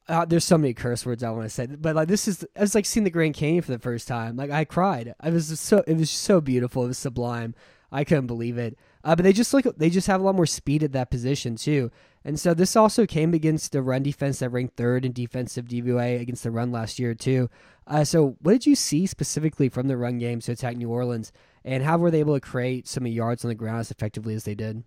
uh, 0.08 0.26
there's 0.26 0.46
so 0.46 0.58
many 0.58 0.74
curse 0.74 1.06
words 1.06 1.24
I 1.24 1.30
want 1.30 1.44
to 1.44 1.50
say, 1.50 1.68
but 1.68 1.96
like 1.96 2.08
this 2.08 2.28
is, 2.28 2.46
I 2.56 2.62
was 2.62 2.74
like 2.74 2.86
seeing 2.86 3.04
the 3.04 3.10
Grand 3.12 3.36
Canyon 3.36 3.62
for 3.62 3.72
the 3.72 3.80
first 3.80 4.08
time. 4.08 4.36
Like 4.36 4.52
I 4.52 4.66
cried. 4.66 5.14
I 5.20 5.30
was 5.30 5.60
so, 5.60 5.84
it 5.86 5.98
was 5.98 6.10
so 6.10 6.42
beautiful. 6.42 6.84
It 6.84 6.88
was 6.88 6.98
sublime. 6.98 7.54
I 7.92 8.04
couldn't 8.04 8.28
believe 8.28 8.58
it. 8.58 8.78
Uh, 9.04 9.16
but 9.16 9.24
they 9.24 9.34
just 9.34 9.54
like 9.54 9.66
they 9.78 9.90
just 9.90 10.08
have 10.08 10.22
a 10.22 10.24
lot 10.24 10.36
more 10.36 10.46
speed 10.46 10.84
at 10.84 10.92
that 10.92 11.10
position 11.10 11.56
too. 11.56 11.92
And 12.26 12.40
so 12.40 12.54
this 12.54 12.76
also 12.76 13.06
came 13.06 13.34
against 13.34 13.72
the 13.72 13.82
run 13.82 14.04
defense 14.04 14.40
that 14.40 14.50
ranked 14.50 14.76
third 14.76 15.06
in 15.06 15.14
defensive 15.14 15.66
DVOA 15.66 16.20
against 16.20 16.44
the 16.44 16.52
run 16.52 16.72
last 16.72 17.00
year 17.00 17.14
too. 17.14 17.50
Uh, 17.90 18.04
so 18.04 18.38
what 18.42 18.52
did 18.52 18.68
you 18.68 18.76
see 18.76 19.08
specifically 19.08 19.68
from 19.68 19.88
the 19.88 19.98
run 19.98 20.20
game 20.20 20.40
to 20.40 20.52
attack 20.52 20.78
New 20.78 20.90
Orleans, 20.90 21.32
and 21.66 21.84
how 21.84 21.98
were 21.98 22.12
they 22.12 22.20
able 22.20 22.36
to 22.36 22.40
create 22.40 22.88
some 22.88 23.08
yards 23.08 23.44
on 23.44 23.50
the 23.50 23.56
ground 23.56 23.80
as 23.80 23.90
effectively 23.90 24.36
as 24.36 24.44
they 24.44 24.54
did? 24.54 24.84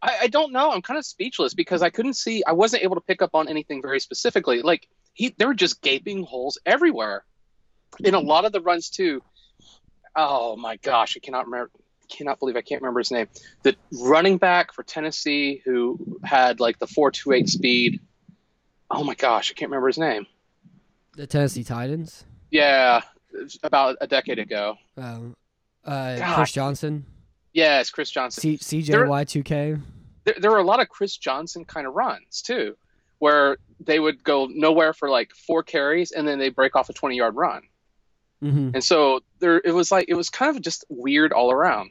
I, 0.00 0.16
I 0.22 0.26
don't 0.28 0.52
know. 0.52 0.70
I'm 0.70 0.80
kind 0.80 0.96
of 0.96 1.04
speechless 1.04 1.54
because 1.54 1.82
I 1.82 1.90
couldn't 1.90 2.14
see. 2.14 2.42
I 2.46 2.52
wasn't 2.52 2.84
able 2.84 2.94
to 2.94 3.00
pick 3.00 3.20
up 3.20 3.34
on 3.34 3.48
anything 3.48 3.82
very 3.82 3.98
specifically. 3.98 4.62
Like 4.62 4.86
he, 5.12 5.34
there 5.36 5.48
were 5.48 5.54
just 5.54 5.82
gaping 5.82 6.22
holes 6.22 6.56
everywhere, 6.64 7.24
in 7.98 8.14
a 8.14 8.20
lot 8.20 8.44
of 8.44 8.52
the 8.52 8.60
runs 8.60 8.90
too. 8.90 9.20
Oh 10.14 10.56
my 10.56 10.76
gosh, 10.76 11.16
I 11.16 11.20
cannot 11.20 11.46
remember. 11.46 11.70
Cannot 12.08 12.38
believe 12.38 12.54
I 12.54 12.60
can't 12.60 12.82
remember 12.82 13.00
his 13.00 13.10
name. 13.10 13.28
The 13.62 13.74
running 13.90 14.36
back 14.36 14.72
for 14.72 14.82
Tennessee 14.82 15.62
who 15.64 16.20
had 16.22 16.60
like 16.60 16.78
the 16.78 16.86
four 16.86 17.10
two 17.10 17.32
eight 17.32 17.48
speed. 17.48 18.00
Oh 18.90 19.02
my 19.02 19.14
gosh, 19.14 19.50
I 19.50 19.54
can't 19.54 19.70
remember 19.70 19.88
his 19.88 19.98
name. 19.98 20.26
The 21.16 21.26
Tennessee 21.26 21.64
Titans. 21.64 22.24
Yeah, 22.50 23.02
about 23.62 23.96
a 24.00 24.06
decade 24.06 24.38
ago. 24.38 24.76
Um, 24.96 25.36
uh, 25.84 26.34
Chris 26.34 26.52
Johnson. 26.52 27.06
Yes, 27.52 27.90
Chris 27.90 28.10
Johnson. 28.10 28.58
C- 28.58 28.82
CJY2K. 28.82 29.80
There, 30.24 30.34
there 30.38 30.50
were 30.50 30.58
a 30.58 30.64
lot 30.64 30.80
of 30.80 30.88
Chris 30.88 31.16
Johnson 31.16 31.64
kind 31.64 31.86
of 31.86 31.94
runs 31.94 32.42
too, 32.42 32.76
where 33.18 33.58
they 33.80 34.00
would 34.00 34.24
go 34.24 34.46
nowhere 34.46 34.92
for 34.92 35.08
like 35.08 35.32
four 35.34 35.62
carries 35.62 36.12
and 36.12 36.26
then 36.26 36.38
they 36.38 36.48
break 36.48 36.74
off 36.74 36.88
a 36.88 36.92
20 36.92 37.16
yard 37.16 37.36
run. 37.36 37.62
Mm-hmm. 38.42 38.70
And 38.74 38.84
so 38.84 39.20
there, 39.38 39.60
it 39.64 39.72
was 39.72 39.92
like 39.92 40.06
it 40.08 40.14
was 40.14 40.30
kind 40.30 40.54
of 40.54 40.62
just 40.62 40.84
weird 40.88 41.32
all 41.32 41.50
around. 41.50 41.90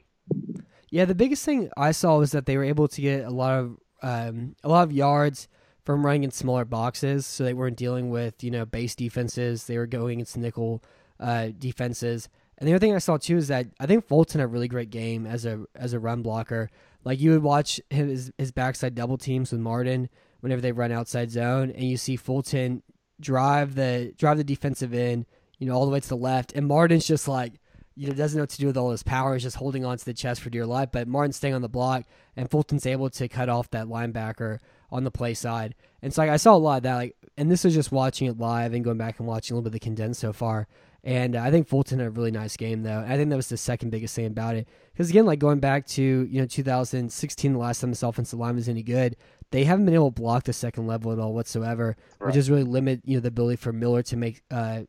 Yeah, 0.89 1.05
the 1.05 1.15
biggest 1.15 1.43
thing 1.43 1.71
I 1.75 1.91
saw 1.91 2.19
was 2.19 2.31
that 2.31 2.45
they 2.45 2.57
were 2.57 2.63
able 2.63 2.87
to 2.89 3.01
get 3.01 3.25
a 3.25 3.31
lot 3.31 3.59
of 3.59 3.77
um, 4.03 4.55
a 4.63 4.69
lot 4.69 4.83
of 4.83 4.91
yards 4.91 5.47
from 5.83 6.05
running 6.05 6.23
in 6.23 6.31
smaller 6.31 6.65
boxes, 6.65 7.25
so 7.25 7.43
they 7.43 7.53
weren't 7.53 7.77
dealing 7.77 8.09
with 8.09 8.43
you 8.43 8.51
know 8.51 8.65
base 8.65 8.95
defenses. 8.95 9.65
They 9.65 9.77
were 9.77 9.87
going 9.87 10.19
into 10.19 10.39
nickel 10.39 10.83
uh, 11.19 11.49
defenses, 11.57 12.27
And 12.57 12.67
the 12.67 12.73
other 12.73 12.79
thing 12.79 12.95
I 12.95 12.99
saw 12.99 13.17
too 13.17 13.37
is 13.37 13.47
that 13.47 13.67
I 13.79 13.85
think 13.85 14.05
Fulton 14.05 14.39
had 14.39 14.45
a 14.45 14.47
really 14.47 14.67
great 14.67 14.89
game 14.89 15.25
as 15.25 15.45
a 15.45 15.65
as 15.75 15.93
a 15.93 15.99
run 15.99 16.21
blocker. 16.21 16.69
Like 17.03 17.19
you 17.19 17.31
would 17.31 17.43
watch 17.43 17.81
his 17.89 18.31
his 18.37 18.51
backside 18.51 18.95
double 18.95 19.17
teams 19.17 19.51
with 19.51 19.61
Martin 19.61 20.09
whenever 20.41 20.61
they 20.61 20.71
run 20.71 20.91
outside 20.91 21.31
zone, 21.31 21.71
and 21.71 21.83
you 21.83 21.97
see 21.97 22.15
Fulton 22.15 22.83
drive 23.19 23.75
the 23.75 24.13
drive 24.17 24.37
the 24.37 24.43
defensive 24.43 24.93
end, 24.93 25.25
you 25.57 25.67
know, 25.67 25.73
all 25.73 25.85
the 25.85 25.91
way 25.91 25.99
to 25.99 26.09
the 26.09 26.17
left, 26.17 26.53
and 26.53 26.67
Martin's 26.67 27.07
just 27.07 27.27
like 27.27 27.53
you 27.95 28.07
know 28.07 28.13
doesn't 28.13 28.37
know 28.37 28.43
what 28.43 28.49
to 28.49 28.57
do 28.57 28.67
with 28.67 28.77
all 28.77 28.91
his 28.91 29.03
power. 29.03 29.33
He's 29.33 29.43
just 29.43 29.57
holding 29.57 29.85
on 29.85 29.97
to 29.97 30.05
the 30.05 30.13
chest 30.13 30.41
for 30.41 30.49
dear 30.49 30.65
life. 30.65 30.89
But 30.91 31.07
Martin's 31.07 31.37
staying 31.37 31.53
on 31.53 31.61
the 31.61 31.69
block, 31.69 32.05
and 32.35 32.49
Fulton's 32.49 32.85
able 32.85 33.09
to 33.11 33.27
cut 33.27 33.49
off 33.49 33.69
that 33.71 33.87
linebacker 33.87 34.59
on 34.93 35.03
the 35.03 35.11
play 35.11 35.33
side. 35.33 35.75
And 36.01 36.13
so 36.13 36.21
like 36.21 36.31
I 36.31 36.37
saw 36.37 36.55
a 36.55 36.57
lot 36.57 36.77
of 36.77 36.83
that. 36.83 36.95
Like, 36.95 37.15
and 37.35 37.49
this 37.51 37.65
is 37.65 37.73
just 37.73 37.91
watching 37.91 38.27
it 38.27 38.37
live 38.37 38.73
and 38.73 38.83
going 38.85 38.97
back 38.97 39.19
and 39.19 39.27
watching 39.27 39.53
a 39.53 39.57
little 39.57 39.63
bit 39.63 39.69
of 39.69 39.73
the 39.73 39.79
condensed 39.79 40.21
so 40.21 40.31
far. 40.31 40.67
And 41.03 41.35
uh, 41.35 41.41
I 41.41 41.51
think 41.51 41.67
Fulton 41.67 41.99
had 41.99 42.07
a 42.07 42.11
really 42.11 42.31
nice 42.31 42.55
game 42.55 42.83
though. 42.83 43.03
I 43.05 43.17
think 43.17 43.29
that 43.29 43.35
was 43.35 43.49
the 43.49 43.57
second 43.57 43.89
biggest 43.89 44.15
thing 44.15 44.27
about 44.27 44.55
it. 44.55 44.69
Because 44.93 45.09
again, 45.09 45.25
like 45.25 45.39
going 45.39 45.59
back 45.59 45.85
to 45.87 46.01
you 46.03 46.39
know 46.39 46.45
2016, 46.47 47.53
the 47.53 47.59
last 47.59 47.81
time 47.81 47.89
this 47.89 48.03
offensive 48.03 48.39
line 48.39 48.55
was 48.55 48.69
any 48.69 48.83
good, 48.83 49.17
they 49.51 49.65
haven't 49.65 49.85
been 49.85 49.95
able 49.95 50.11
to 50.11 50.21
block 50.21 50.43
the 50.43 50.53
second 50.53 50.87
level 50.87 51.11
at 51.11 51.19
all 51.19 51.33
whatsoever, 51.33 51.97
Right. 52.19 52.27
which 52.27 52.35
has 52.35 52.49
really 52.49 52.63
limit 52.63 53.01
you 53.03 53.15
know 53.17 53.21
the 53.21 53.27
ability 53.29 53.57
for 53.57 53.73
Miller 53.73 54.01
to 54.03 54.15
make 54.15 54.41
uh, 54.51 54.83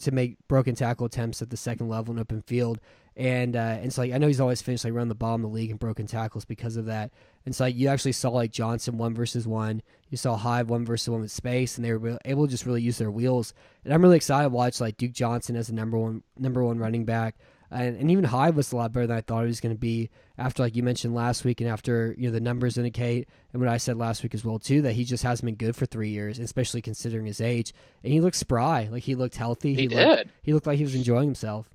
to 0.00 0.10
make 0.12 0.36
broken 0.48 0.74
tackle 0.74 1.06
attempts 1.06 1.42
at 1.42 1.50
the 1.50 1.56
second 1.56 1.88
level 1.88 2.14
in 2.14 2.20
open 2.20 2.40
field. 2.42 2.78
And 3.18 3.56
uh, 3.56 3.78
and 3.82 3.92
so 3.92 4.02
like 4.02 4.12
I 4.12 4.18
know 4.18 4.28
he's 4.28 4.40
always 4.40 4.62
finished 4.62 4.84
like 4.84 4.92
around 4.92 5.08
the 5.08 5.16
bottom 5.16 5.44
of 5.44 5.50
the 5.50 5.54
league 5.54 5.72
in 5.72 5.76
broken 5.76 6.06
tackles 6.06 6.44
because 6.44 6.76
of 6.76 6.84
that. 6.84 7.10
And 7.44 7.54
so 7.54 7.64
like 7.64 7.74
you 7.74 7.88
actually 7.88 8.12
saw 8.12 8.30
like 8.30 8.52
Johnson 8.52 8.96
one 8.96 9.12
versus 9.12 9.44
one, 9.44 9.82
you 10.08 10.16
saw 10.16 10.36
Hyde 10.36 10.68
one 10.68 10.84
versus 10.84 11.08
one 11.08 11.22
with 11.22 11.32
space, 11.32 11.76
and 11.76 11.84
they 11.84 11.92
were 11.92 12.16
able 12.24 12.46
to 12.46 12.50
just 12.50 12.64
really 12.64 12.80
use 12.80 12.98
their 12.98 13.10
wheels. 13.10 13.54
And 13.84 13.92
I'm 13.92 14.02
really 14.02 14.16
excited 14.16 14.44
to 14.44 14.48
watch 14.50 14.80
like 14.80 14.98
Duke 14.98 15.12
Johnson 15.12 15.56
as 15.56 15.66
the 15.66 15.72
number 15.72 15.98
one 15.98 16.22
number 16.38 16.62
one 16.62 16.78
running 16.78 17.04
back. 17.04 17.34
And, 17.70 17.96
and 17.98 18.10
even 18.10 18.24
Hyde 18.24 18.54
was 18.54 18.72
a 18.72 18.76
lot 18.76 18.92
better 18.92 19.08
than 19.08 19.18
I 19.18 19.20
thought 19.20 19.42
he 19.42 19.48
was 19.48 19.60
going 19.60 19.74
to 19.74 19.78
be 19.78 20.08
after, 20.38 20.62
like 20.62 20.76
you 20.76 20.82
mentioned 20.82 21.14
last 21.14 21.44
week, 21.44 21.60
and 21.60 21.68
after 21.68 22.14
you 22.16 22.28
know 22.28 22.32
the 22.32 22.40
numbers 22.40 22.78
indicate, 22.78 23.28
and 23.52 23.60
what 23.60 23.68
I 23.68 23.78
said 23.78 23.98
last 23.98 24.22
week 24.22 24.32
as 24.32 24.44
well 24.44 24.60
too, 24.60 24.80
that 24.82 24.92
he 24.92 25.04
just 25.04 25.24
hasn't 25.24 25.44
been 25.44 25.56
good 25.56 25.74
for 25.74 25.86
three 25.86 26.10
years, 26.10 26.38
especially 26.38 26.82
considering 26.82 27.26
his 27.26 27.40
age. 27.40 27.74
And 28.04 28.12
he 28.12 28.20
looked 28.20 28.36
spry, 28.36 28.88
like 28.92 29.02
he 29.02 29.16
looked 29.16 29.36
healthy. 29.36 29.74
He 29.74 29.88
looked, 29.88 30.18
did. 30.18 30.30
He 30.40 30.54
looked 30.54 30.68
like 30.68 30.78
he 30.78 30.84
was 30.84 30.94
enjoying 30.94 31.26
himself. 31.26 31.68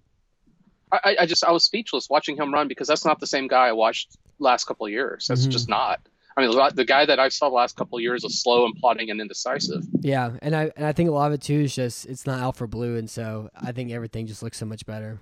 I, 1.04 1.16
I 1.22 1.26
just 1.26 1.44
I 1.44 1.52
was 1.52 1.64
speechless 1.64 2.10
watching 2.10 2.36
him 2.38 2.54
run 2.54 2.68
because 2.68 2.88
that's 2.88 3.06
not 3.06 3.20
the 3.20 3.28
same 3.28 3.48
guy 3.48 3.68
I 3.68 3.72
watched 3.72 4.16
last 4.40 4.66
couple 4.66 4.86
of 4.86 4.92
years. 4.92 5.28
That's 5.28 5.48
Mhm. 5.48 5.52
just 5.52 5.70
not. 5.70 6.00
I 6.36 6.42
mean, 6.42 6.52
the- 6.52 6.72
the 6.74 6.86
guy 6.86 7.06
that 7.06 7.20
I 7.20 7.30
saw 7.30 7.50
the 7.50 7.56
last 7.56 7.76
couple 7.76 7.98
of 7.98 8.02
years 8.02 8.24
was 8.24 8.42
slow 8.42 8.66
and 8.66 8.76
plodding 8.76 9.12
and 9.12 9.22
indecisive. 9.22 9.84
Yeah, 10.02 10.32
and 10.42 10.56
I 10.56 10.72
and 10.76 10.86
I 10.86 10.92
think 10.92 11.10
a 11.10 11.14
lot 11.14 11.28
of 11.28 11.34
it 11.34 11.42
too 11.42 11.62
is 11.62 11.76
just 11.76 12.06
it's 12.06 12.26
not 12.26 12.40
Alfred 12.40 12.70
Blue, 12.72 12.98
and 12.98 13.10
so 13.10 13.50
I 13.56 13.72
think 13.72 13.92
everything 13.92 14.28
just 14.28 14.42
looks 14.44 14.58
so 14.58 14.66
much 14.66 14.86
better. 14.86 15.20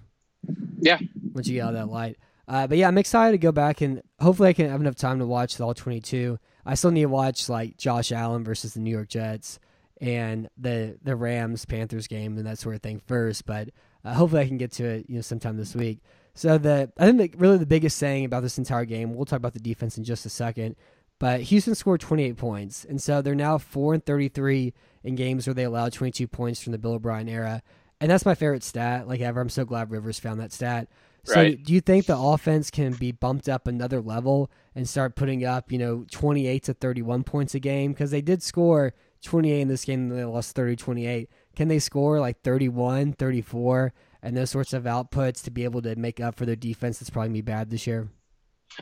Yeah. 0.80 1.00
Once 1.34 1.48
you 1.48 1.56
get 1.56 1.64
out 1.64 1.74
of 1.76 1.80
that 1.80 1.88
light. 1.94 2.18
Uh, 2.48 2.68
but 2.68 2.78
yeah, 2.78 2.88
I'm 2.88 2.98
excited 2.98 3.32
to 3.34 3.38
go 3.38 3.52
back 3.52 3.82
and 3.82 4.02
hopefully 4.20 4.50
I 4.50 4.54
can 4.54 4.70
have 4.70 4.82
enough 4.82 4.96
time 4.96 5.20
to 5.20 5.26
watch 5.28 5.56
the 5.56 5.64
all 5.66 5.74
22. 5.74 6.38
I 6.66 6.76
still 6.76 6.92
need 6.92 7.04
to 7.04 7.08
watch 7.10 7.48
like 7.48 7.78
Josh 7.78 8.12
Allen 8.12 8.44
versus 8.44 8.74
the 8.74 8.80
New 8.82 8.90
York 8.92 9.08
Jets 9.08 9.60
and 10.02 10.50
the 10.58 10.98
the 11.04 11.16
Rams 11.16 11.66
Panthers 11.66 12.08
game 12.08 12.38
and 12.38 12.46
that 12.48 12.58
sort 12.60 12.76
of 12.76 12.82
thing 12.82 13.00
first. 13.08 13.46
But 13.46 13.70
uh, 14.04 14.14
hopefully 14.14 14.42
I 14.42 14.48
can 14.48 14.58
get 14.58 14.72
to 14.74 14.86
it 14.86 15.06
you 15.10 15.16
know 15.16 15.22
sometime 15.22 15.58
this 15.58 15.76
week. 15.76 16.00
So 16.34 16.58
the 16.58 16.92
I 16.98 17.06
think 17.06 17.18
that 17.18 17.40
really 17.40 17.58
the 17.58 17.66
biggest 17.66 17.98
saying 17.98 18.26
about 18.26 18.42
this 18.44 18.58
entire 18.58 18.86
game. 18.86 19.14
We'll 19.14 19.26
talk 19.26 19.38
about 19.38 19.54
the 19.54 19.60
defense 19.60 19.98
in 19.98 20.04
just 20.04 20.26
a 20.26 20.30
second. 20.30 20.76
But 21.20 21.42
Houston 21.42 21.76
scored 21.76 22.02
28 22.02 22.36
points, 22.36 22.84
and 22.84 23.00
so 23.00 23.22
they're 23.22 23.36
now 23.36 23.60
four 23.60 23.94
and 23.94 24.04
33 24.04 24.74
in 25.04 25.14
games 25.14 25.46
where 25.46 25.54
they 25.54 25.66
allowed 25.66 25.94
22 25.94 26.28
points 26.28 26.64
from 26.64 26.72
the 26.72 26.80
Bill 26.80 26.94
O'Brien 26.94 27.30
era, 27.30 27.62
and 28.00 28.10
that's 28.10 28.26
my 28.26 28.34
favorite 28.34 28.64
stat. 28.64 29.08
Like 29.08 29.22
ever, 29.22 29.40
I'm 29.40 29.50
so 29.50 29.64
glad 29.64 29.92
Rivers 29.92 30.18
found 30.20 30.40
that 30.40 30.52
stat. 30.52 30.88
So, 31.24 31.36
Right. 31.36 31.64
do 31.64 31.74
you 31.74 31.82
think 31.82 32.08
the 32.08 32.18
offense 32.18 32.72
can 32.72 32.94
be 32.94 33.12
bumped 33.12 33.48
up 33.48 33.68
another 33.68 34.02
level 34.02 34.50
and 34.74 34.90
start 34.90 35.16
putting 35.16 35.46
up, 35.46 35.72
you 35.72 35.78
know, 35.78 36.06
28 36.10 36.64
to 36.64 36.74
31 36.74 37.24
points 37.24 37.54
a 37.54 37.60
game? 37.60 37.92
Because 37.92 38.10
they 38.10 38.22
did 38.24 38.42
score 38.42 38.96
28 39.22 39.62
in 39.62 39.68
this 39.68 39.86
game, 39.86 40.10
and 40.10 40.18
they 40.18 40.26
lost 40.26 40.56
30 40.56 40.76
28. 40.76 41.30
Can 41.56 41.68
they 41.68 41.80
score 41.80 42.20
like 42.20 42.42
31, 42.42 43.14
34, 43.14 43.94
and 44.24 44.38
those 44.38 44.50
sorts 44.50 44.74
of 44.74 44.84
outputs 44.84 45.44
to 45.44 45.52
be 45.52 45.64
able 45.64 45.82
to 45.82 45.96
make 45.96 46.20
up 46.20 46.36
for 46.36 46.46
their 46.46 46.56
defense 46.56 47.00
that's 47.00 47.10
probably 47.10 47.34
be 47.34 47.42
bad 47.42 47.70
this 47.70 47.88
year? 47.88 48.10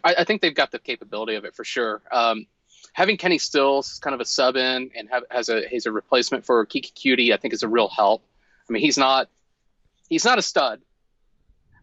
I, 0.03 0.15
I 0.19 0.23
think 0.23 0.41
they've 0.41 0.53
got 0.55 0.71
the 0.71 0.79
capability 0.79 1.35
of 1.35 1.45
it 1.45 1.55
for 1.55 1.63
sure. 1.63 2.01
Um, 2.11 2.45
having 2.93 3.17
Kenny 3.17 3.37
Stills 3.37 3.99
kind 3.99 4.13
of 4.13 4.21
a 4.21 4.25
sub 4.25 4.55
in 4.55 4.91
and 4.95 5.09
have, 5.09 5.23
has 5.29 5.49
a 5.49 5.67
he's 5.67 5.85
a 5.85 5.91
replacement 5.91 6.45
for 6.45 6.65
Keke 6.65 6.93
Coutee, 6.93 7.33
I 7.33 7.37
think 7.37 7.53
is 7.53 7.63
a 7.63 7.67
real 7.67 7.87
help. 7.87 8.23
I 8.69 8.73
mean, 8.73 8.81
he's 8.81 8.97
not 8.97 9.29
he's 10.09 10.25
not 10.25 10.37
a 10.37 10.41
stud, 10.41 10.81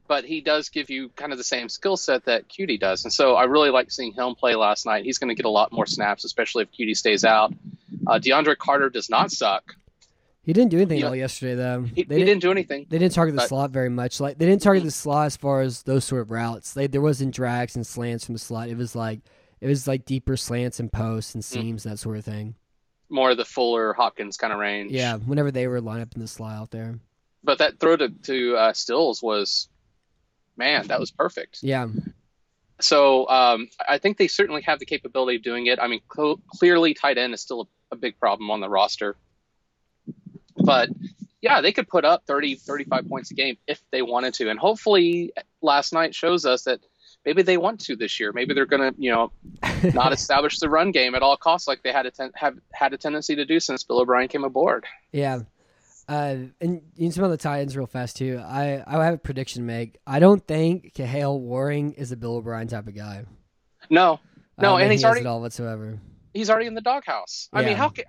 but 0.07 0.25
he 0.25 0.41
does 0.41 0.69
give 0.69 0.91
you 0.91 1.09
kind 1.11 1.33
of 1.33 1.39
the 1.39 1.45
same 1.45 1.69
skill 1.69 1.97
set 1.97 2.25
that 2.27 2.49
Coutee 2.49 2.79
does, 2.79 3.05
and 3.05 3.13
so 3.13 3.35
I 3.35 3.45
really 3.45 3.71
like 3.71 3.91
seeing 3.91 4.13
him 4.13 4.35
play 4.35 4.55
last 4.55 4.87
night. 4.87 5.05
He's 5.05 5.19
going 5.19 5.29
to 5.29 5.35
get 5.35 5.47
a 5.47 5.51
lot 5.51 5.73
more 5.73 5.87
snaps, 5.87 6.25
especially 6.25 6.63
if 6.65 6.73
Coutee 6.73 6.97
stays 6.97 7.25
out. 7.25 7.53
Uh, 8.07 8.19
DeAndre 8.19 8.57
Carter 8.57 8.89
does 8.89 9.11
not 9.11 9.33
suck. 9.33 9.75
He 10.47 10.53
didn't 10.53 10.71
do 10.71 10.77
anything 10.79 11.01
Yeah. 11.01 11.09
all 11.09 11.17
yesterday, 11.17 11.57
though. 11.57 11.83
He, 11.83 12.05
They 12.05 12.19
he 12.21 12.25
didn't 12.25 12.41
do 12.41 12.53
anything. 12.53 12.87
They 12.89 12.99
didn't 12.99 13.15
target 13.15 13.35
the 13.35 13.43
But- 13.43 13.49
slot 13.49 13.71
very 13.73 13.91
much. 13.91 14.21
Like 14.21 14.39
they 14.39 14.47
didn't 14.47 14.63
target 14.63 14.85
the 14.85 14.91
slot 14.93 15.27
as 15.27 15.37
far 15.37 15.61
as 15.61 15.83
those 15.83 16.05
sort 16.05 16.23
of 16.23 16.31
routes. 16.31 16.73
They, 16.73 16.87
there 16.87 17.01
wasn't 17.01 17.35
drags 17.35 17.75
and 17.77 17.85
slants 17.85 18.25
from 18.25 18.35
the 18.35 18.39
slot. 18.39 18.69
It 18.69 18.77
was 18.77 18.95
like 18.95 19.21
it 19.61 19.67
was 19.67 19.87
like 19.89 20.05
deeper 20.05 20.37
slants 20.37 20.79
and 20.81 20.91
posts 20.93 21.35
and 21.35 21.45
seams 21.45 21.83
that 21.83 21.99
sort 21.99 22.17
of 22.17 22.25
thing. 22.25 22.55
More 23.09 23.33
of 23.33 23.37
the 23.37 23.45
Fuller 23.45 23.93
Hopkins 23.93 24.37
kind 24.37 24.53
of 24.53 24.59
range. 24.61 24.93
Yeah, 24.93 25.17
whenever 25.17 25.51
they 25.51 25.67
were 25.67 25.81
lined 25.81 26.03
up 26.03 26.15
in 26.15 26.21
the 26.21 26.29
slot 26.29 26.55
out 26.55 26.71
there. 26.71 26.99
But 27.43 27.59
that 27.59 27.79
throw 27.81 27.97
to, 27.97 28.09
to 28.09 28.57
uh, 28.57 28.73
Stills 28.73 29.23
was, 29.23 29.69
man, 30.57 30.87
that 30.89 30.99
was 31.01 31.11
perfect. 31.11 31.59
Yeah, 31.63 31.87
So 32.81 33.29
um, 33.29 33.69
I 33.89 33.99
think 33.99 34.19
they 34.19 34.29
certainly 34.29 34.63
have 34.63 34.79
the 34.79 34.87
capability 34.87 35.37
of 35.37 35.43
doing 35.43 35.67
it. 35.67 35.79
I 35.81 35.87
mean, 35.89 36.01
cl- 36.15 36.41
clearly 36.59 36.95
tight 36.95 37.19
end 37.19 37.35
is 37.35 37.41
still 37.41 37.63
a, 37.91 37.95
a 37.95 37.97
big 37.97 38.19
problem 38.21 38.51
on 38.51 38.61
the 38.61 38.69
roster. 38.69 39.17
But 40.59 40.89
yeah, 41.41 41.61
they 41.61 41.73
could 41.73 41.89
put 41.89 42.05
up 42.05 42.25
30, 42.27 42.57
35 42.57 43.09
points 43.09 43.31
a 43.31 43.35
game 43.35 43.57
if 43.67 43.81
they 43.93 44.03
wanted 44.03 44.35
to. 44.35 44.51
And 44.51 44.59
hopefully 44.59 45.33
last 45.63 45.93
night 45.93 46.15
shows 46.15 46.45
us 46.47 46.63
that 46.65 46.81
maybe 47.25 47.43
they 47.43 47.57
want 47.57 47.81
to 47.83 47.97
this 47.97 48.19
year. 48.19 48.33
Maybe 48.33 48.55
they're 48.55 48.67
going 48.67 48.93
to, 48.93 49.01
you 49.01 49.11
know, 49.13 49.33
not 49.95 50.13
establish 50.13 50.59
the 50.59 50.69
run 50.69 50.91
game 50.93 51.15
at 51.15 51.23
all 51.23 51.37
costs 51.37 51.69
like 51.69 51.83
they 51.83 51.93
had 51.93 52.07
a 52.07 52.11
ten- 52.11 52.33
have 52.35 52.57
had 52.73 52.93
a 52.95 52.99
tendency 52.99 53.37
to 53.37 53.45
do 53.45 53.61
since 53.61 53.85
Bill 53.85 54.01
O'Brien 54.01 54.29
came 54.29 54.45
aboard. 54.45 54.85
yeah. 55.13 55.41
Uh, 56.09 56.37
and 56.61 56.83
you 56.95 57.07
can 57.07 57.11
some 57.11 57.25
of 57.25 57.33
the 57.33 57.37
Titans 57.37 57.77
real 57.77 57.89
fast 57.89 58.17
too. 58.17 58.41
I 58.41 58.81
I 58.87 59.05
have 59.05 59.15
a 59.15 59.19
prediction 59.19 59.63
to 59.63 59.67
make. 59.67 59.97
I 60.07 60.21
don't 60.21 60.47
think 60.47 60.95
Kahale 60.95 61.37
Warring 61.41 61.95
is 61.95 62.13
a 62.13 62.17
Bill 62.17 62.37
O'Brien 62.37 62.69
type 62.69 62.87
of 62.87 62.95
guy. 62.95 63.25
No, 63.91 64.21
No, 64.57 64.77
and 64.77 64.93
he's 64.93 65.01
he 65.01 65.05
already- 65.05 65.23
at 65.23 65.27
all 65.27 65.41
whatsoever. 65.41 65.99
he's 66.33 66.49
already 66.49 66.67
in 66.69 66.75
the 66.75 66.81
doghouse. 66.81 67.49
I 67.53 67.65
mean, 67.65 67.77
how 67.77 67.89
can 67.89 68.05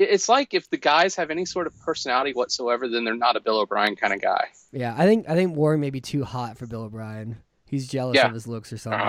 it's 0.00 0.28
like 0.28 0.54
if 0.54 0.68
the 0.70 0.76
guys 0.76 1.14
have 1.16 1.30
any 1.30 1.44
sort 1.44 1.66
of 1.66 1.78
personality 1.80 2.32
whatsoever, 2.32 2.88
then 2.88 3.04
they're 3.04 3.14
not 3.14 3.36
a 3.36 3.40
Bill 3.40 3.58
O'Brien 3.60 3.96
kind 3.96 4.12
of 4.14 4.20
guy. 4.20 4.46
Yeah, 4.72 4.94
I 4.96 5.04
think 5.06 5.28
I 5.28 5.34
think 5.34 5.54
Warring 5.56 5.80
may 5.80 5.90
be 5.90 6.00
too 6.00 6.24
hot 6.24 6.56
for 6.58 6.66
Bill 6.66 6.82
O'Brien. 6.82 7.36
He's 7.66 7.86
jealous 7.86 8.16
Yeah. 8.16 8.26
of 8.26 8.34
his 8.34 8.46
looks 8.48 8.72
or 8.72 8.78
something. 8.78 9.00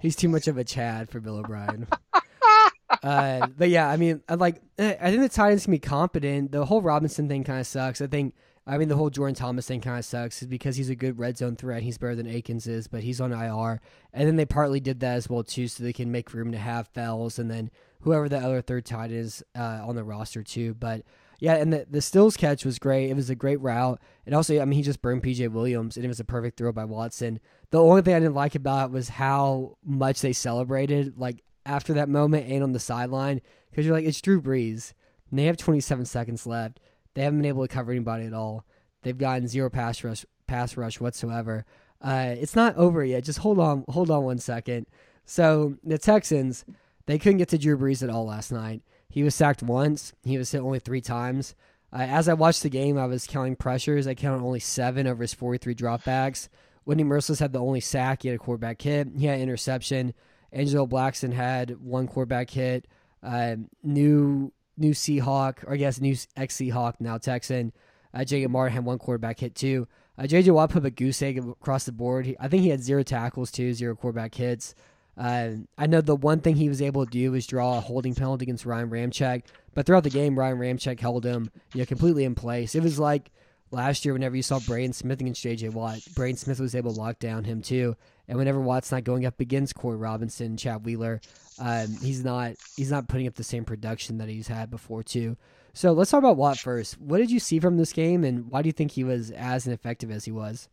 He's 0.00 0.16
too 0.16 0.28
much 0.28 0.48
of 0.48 0.56
a 0.56 0.64
Chad 0.64 1.10
for 1.10 1.20
Bill 1.20 1.36
O'Brien. 1.38 1.86
uh, 3.02 3.46
but 3.56 3.68
yeah, 3.68 3.88
I 3.88 3.96
mean, 3.96 4.22
I 4.28 4.34
like. 4.34 4.62
I 4.78 5.10
think 5.10 5.20
the 5.20 5.28
Titans 5.28 5.64
can 5.64 5.72
be 5.72 5.78
competent. 5.78 6.52
The 6.52 6.64
whole 6.64 6.82
Robinson 6.82 7.28
thing 7.28 7.44
kind 7.44 7.60
of 7.60 7.66
sucks. 7.66 8.00
I 8.00 8.06
think. 8.06 8.34
I 8.66 8.76
mean, 8.76 8.88
the 8.88 8.96
whole 8.96 9.08
Jordan 9.08 9.34
Thomas 9.34 9.66
thing 9.66 9.80
kind 9.80 9.98
of 9.98 10.04
sucks 10.04 10.42
is 10.42 10.46
because 10.48 10.76
he's 10.76 10.90
a 10.90 10.94
good 10.94 11.18
red 11.18 11.38
zone 11.38 11.56
threat. 11.56 11.82
He's 11.82 11.96
better 11.96 12.14
than 12.14 12.26
Akins 12.26 12.66
is, 12.66 12.86
but 12.86 13.02
he's 13.02 13.18
on 13.18 13.32
IR. 13.32 13.80
And 14.12 14.28
then 14.28 14.36
they 14.36 14.44
partly 14.44 14.78
did 14.78 15.00
that 15.00 15.16
as 15.16 15.26
well 15.26 15.42
too, 15.42 15.68
so 15.68 15.82
they 15.82 15.94
can 15.94 16.12
make 16.12 16.34
room 16.34 16.52
to 16.52 16.58
have 16.58 16.86
Fells 16.88 17.38
and 17.38 17.50
then 17.50 17.70
whoever 18.00 18.28
the 18.28 18.38
other 18.38 18.60
third 18.62 18.84
tight 18.84 19.10
is 19.10 19.42
uh, 19.56 19.80
on 19.82 19.96
the 19.96 20.04
roster 20.04 20.42
too. 20.42 20.74
But 20.74 21.02
yeah, 21.40 21.54
and 21.54 21.72
the 21.72 21.86
the 21.88 22.00
Stills 22.00 22.36
catch 22.36 22.64
was 22.64 22.78
great. 22.78 23.10
It 23.10 23.16
was 23.16 23.30
a 23.30 23.34
great 23.34 23.60
route, 23.60 24.00
and 24.26 24.34
also, 24.34 24.60
I 24.60 24.64
mean, 24.64 24.76
he 24.76 24.82
just 24.82 25.02
burned 25.02 25.22
PJ 25.22 25.50
Williams, 25.50 25.96
and 25.96 26.04
it 26.04 26.08
was 26.08 26.20
a 26.20 26.24
perfect 26.24 26.58
throw 26.58 26.72
by 26.72 26.84
Watson. 26.84 27.40
The 27.70 27.82
only 27.82 28.02
thing 28.02 28.14
I 28.14 28.20
didn't 28.20 28.34
like 28.34 28.54
about 28.54 28.90
it 28.90 28.92
was 28.92 29.08
how 29.08 29.76
much 29.84 30.20
they 30.20 30.32
celebrated, 30.32 31.18
like 31.18 31.44
after 31.64 31.92
that 31.94 32.08
moment 32.08 32.50
and 32.50 32.62
on 32.62 32.72
the 32.72 32.80
sideline, 32.80 33.40
because 33.70 33.86
you're 33.86 33.94
like, 33.94 34.06
it's 34.06 34.20
Drew 34.20 34.40
Brees, 34.40 34.94
and 35.30 35.38
they 35.38 35.44
have 35.44 35.56
27 35.56 36.06
seconds 36.06 36.46
left. 36.46 36.80
They 37.14 37.22
haven't 37.22 37.40
been 37.40 37.48
able 37.48 37.66
to 37.66 37.72
cover 37.72 37.92
anybody 37.92 38.26
at 38.26 38.32
all. 38.32 38.64
They've 39.02 39.16
gotten 39.16 39.48
zero 39.48 39.70
pass 39.70 40.02
rush, 40.02 40.24
pass 40.46 40.76
rush 40.76 41.00
whatsoever. 41.00 41.64
Uh, 42.00 42.34
it's 42.38 42.56
not 42.56 42.76
over 42.76 43.04
yet. 43.04 43.24
Just 43.24 43.40
hold 43.40 43.58
on, 43.58 43.84
hold 43.88 44.10
on 44.10 44.24
one 44.24 44.38
second. 44.38 44.86
So 45.24 45.76
the 45.84 45.98
Texans, 45.98 46.64
they 47.08 47.18
couldn't 47.18 47.38
get 47.38 47.48
to 47.48 47.58
Drew 47.58 47.78
Brees 47.78 48.02
at 48.02 48.10
all 48.10 48.26
last 48.26 48.52
night. 48.52 48.82
He 49.08 49.22
was 49.22 49.34
sacked 49.34 49.62
once. 49.62 50.12
He 50.24 50.36
was 50.36 50.52
hit 50.52 50.60
only 50.60 50.78
three 50.78 51.00
times. 51.00 51.54
Uh, 51.90 52.02
as 52.02 52.28
I 52.28 52.34
watched 52.34 52.62
the 52.62 52.68
game, 52.68 52.98
I 52.98 53.06
was 53.06 53.26
counting 53.26 53.56
pressures. 53.56 54.06
I 54.06 54.12
counted 54.12 54.44
only 54.44 54.60
seven 54.60 55.06
over 55.06 55.22
his 55.22 55.32
43 55.32 55.74
dropbacks. 55.74 56.50
Whitney 56.84 57.04
Mercilus 57.04 57.40
had 57.40 57.54
the 57.54 57.60
only 57.60 57.80
sack. 57.80 58.22
He 58.22 58.28
had 58.28 58.34
a 58.34 58.38
quarterback 58.38 58.82
hit. 58.82 59.08
He 59.16 59.24
had 59.24 59.40
interception. 59.40 60.12
Angelo 60.52 60.86
Blackson 60.86 61.32
had 61.32 61.80
one 61.80 62.08
quarterback 62.08 62.50
hit. 62.50 62.86
Uh, 63.22 63.56
new 63.82 64.52
new 64.76 64.92
Seahawk, 64.92 65.64
or 65.64 65.72
I 65.72 65.76
guess 65.76 66.02
new 66.02 66.14
ex 66.36 66.56
Seahawk, 66.56 67.00
now 67.00 67.16
Texan. 67.16 67.72
Uh, 68.12 68.24
Jacob 68.24 68.52
Martin 68.52 68.74
had 68.74 68.84
one 68.84 68.98
quarterback 68.98 69.40
hit 69.40 69.54
too. 69.54 69.88
Uh, 70.18 70.24
JJ 70.24 70.52
Watt 70.52 70.70
put 70.70 70.84
a 70.84 70.90
goose 70.90 71.22
egg 71.22 71.38
across 71.38 71.84
the 71.84 71.92
board. 71.92 72.26
He, 72.26 72.36
I 72.38 72.48
think 72.48 72.64
he 72.64 72.68
had 72.68 72.82
zero 72.82 73.02
tackles 73.02 73.50
too, 73.50 73.72
zero 73.72 73.96
quarterback 73.96 74.34
hits. 74.34 74.74
Uh, 75.18 75.50
I 75.76 75.88
know 75.88 76.00
the 76.00 76.14
one 76.14 76.40
thing 76.40 76.54
he 76.54 76.68
was 76.68 76.80
able 76.80 77.04
to 77.04 77.10
do 77.10 77.32
was 77.32 77.46
draw 77.46 77.78
a 77.78 77.80
holding 77.80 78.14
penalty 78.14 78.44
against 78.44 78.64
Ryan 78.64 78.88
Ramczyk, 78.88 79.42
but 79.74 79.84
throughout 79.84 80.04
the 80.04 80.10
game, 80.10 80.38
Ryan 80.38 80.58
Ramczyk 80.58 81.00
held 81.00 81.24
him 81.26 81.50
you 81.74 81.80
know, 81.80 81.86
completely 81.86 82.24
in 82.24 82.36
place. 82.36 82.76
It 82.76 82.82
was 82.84 83.00
like 83.00 83.32
last 83.72 84.04
year 84.04 84.14
whenever 84.14 84.36
you 84.36 84.42
saw 84.42 84.60
Braden 84.60 84.92
Smith 84.92 85.20
against 85.20 85.42
J.J. 85.42 85.70
Watt, 85.70 85.98
Braden 86.14 86.36
Smith 86.36 86.60
was 86.60 86.76
able 86.76 86.94
to 86.94 87.00
lock 87.00 87.18
down 87.18 87.44
him 87.44 87.62
too. 87.62 87.96
And 88.28 88.38
whenever 88.38 88.60
Watt's 88.60 88.92
not 88.92 89.04
going 89.04 89.26
up 89.26 89.40
against 89.40 89.74
Corey 89.74 89.96
Robinson, 89.96 90.56
Chad 90.56 90.84
Wheeler, 90.84 91.20
um, 91.58 91.88
he's 92.00 92.24
not 92.24 92.52
he's 92.76 92.90
not 92.90 93.08
putting 93.08 93.26
up 93.26 93.34
the 93.34 93.42
same 93.42 93.64
production 93.64 94.18
that 94.18 94.28
he's 94.28 94.48
had 94.48 94.70
before 94.70 95.02
too. 95.02 95.36
So 95.72 95.92
let's 95.92 96.10
talk 96.10 96.18
about 96.18 96.36
Watt 96.36 96.58
first. 96.58 97.00
What 97.00 97.18
did 97.18 97.30
you 97.30 97.40
see 97.40 97.58
from 97.58 97.76
this 97.76 97.92
game, 97.92 98.24
and 98.24 98.50
why 98.50 98.62
do 98.62 98.68
you 98.68 98.72
think 98.72 98.92
he 98.92 99.04
was 99.04 99.30
as 99.32 99.66
ineffective 99.66 100.10
as 100.10 100.24
he 100.24 100.32
was? 100.32 100.68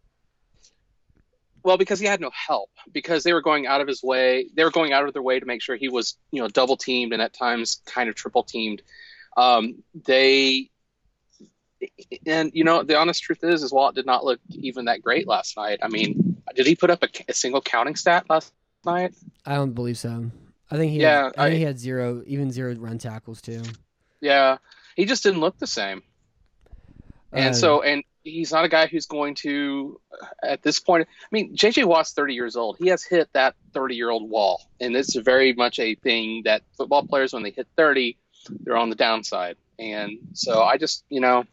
Well, 1.66 1.78
because 1.80 2.00
he 2.00 2.06
had 2.06 2.22
no 2.22 2.30
help, 2.32 2.70
because 2.92 3.24
they 3.24 3.34
were 3.34 3.42
going 3.42 3.66
out 3.66 3.82
of 3.82 3.88
his 3.88 4.04
way, 4.04 4.48
they 4.54 4.64
were 4.64 4.70
going 4.70 4.94
out 4.94 5.08
of 5.08 5.14
their 5.14 5.24
way 5.24 5.40
to 5.40 5.46
make 5.48 5.64
sure 5.64 5.76
he 5.76 5.90
was, 5.90 6.16
you 6.32 6.40
know, 6.40 6.48
double 6.48 6.78
teamed 6.78 7.12
and 7.12 7.24
at 7.24 7.34
times 7.34 7.82
kind 7.88 8.08
of 8.08 8.14
triple 8.14 8.44
teamed. 8.44 8.84
Um, 9.36 9.84
they, 10.06 10.70
and 12.28 12.52
you 12.54 12.64
know, 12.64 12.84
the 12.84 12.98
honest 13.00 13.24
truth 13.24 13.44
is, 13.44 13.64
is 13.64 13.74
Watt 13.74 13.96
did 13.96 14.06
not 14.06 14.24
look 14.24 14.40
even 14.52 14.86
that 14.86 15.02
great 15.02 15.28
last 15.28 15.58
night. 15.58 15.80
I 15.82 15.88
mean, 15.88 16.38
did 16.56 16.68
he 16.68 16.76
put 16.76 16.92
up 16.92 17.02
a, 17.02 17.10
a 17.28 17.34
single 17.34 17.62
counting 17.62 17.96
stat 17.96 18.26
last 18.30 18.54
night? 18.86 19.16
I 19.44 19.56
don't 19.56 19.74
believe 19.74 19.98
so. 19.98 20.30
I 20.70 20.78
think 20.78 20.92
he, 20.92 21.00
Yeah, 21.00 21.24
had, 21.24 21.34
I, 21.36 21.50
think 21.50 21.58
he 21.58 21.64
had 21.64 21.80
zero, 21.80 22.22
even 22.28 22.52
zero 22.52 22.76
run 22.76 23.00
tackles 23.00 23.42
too. 23.42 23.64
Yeah, 24.22 24.58
he 24.96 25.06
just 25.06 25.24
didn't 25.24 25.40
look 25.40 25.58
the 25.58 25.68
same. 25.68 26.04
And 27.32 27.50
Uh, 27.50 27.58
so, 27.58 27.82
and 27.82 28.04
he's 28.26 28.52
not 28.52 28.66
a 28.66 28.70
guy 28.70 28.88
who's 28.88 29.06
going 29.06 29.36
to, 29.36 30.02
at 30.44 30.62
this 30.64 30.80
point, 30.80 31.08
I 31.08 31.28
mean, 31.32 31.56
JJ 31.56 31.86
Watt's 31.86 32.12
30 32.12 32.34
years 32.34 32.56
old. 32.56 32.78
He 32.78 32.88
has 32.88 33.04
hit 33.04 33.30
that 33.34 33.56
30 33.74 33.96
year 33.96 34.10
old 34.10 34.30
wall. 34.30 34.68
And 34.82 34.96
it's 34.96 35.16
very 35.16 35.54
much 35.54 35.80
a 35.80 35.96
thing 35.96 36.42
that 36.44 36.64
football 36.76 37.06
players, 37.08 37.32
when 37.32 37.44
they 37.44 37.52
hit 37.52 37.68
30, 37.78 38.18
they're 38.62 38.76
on 38.76 38.90
the 38.90 38.96
downside. 38.96 39.56
And 39.80 40.18
so 40.34 40.64
I 40.64 40.78
just, 40.78 41.06
you 41.10 41.22
know, 41.22 41.46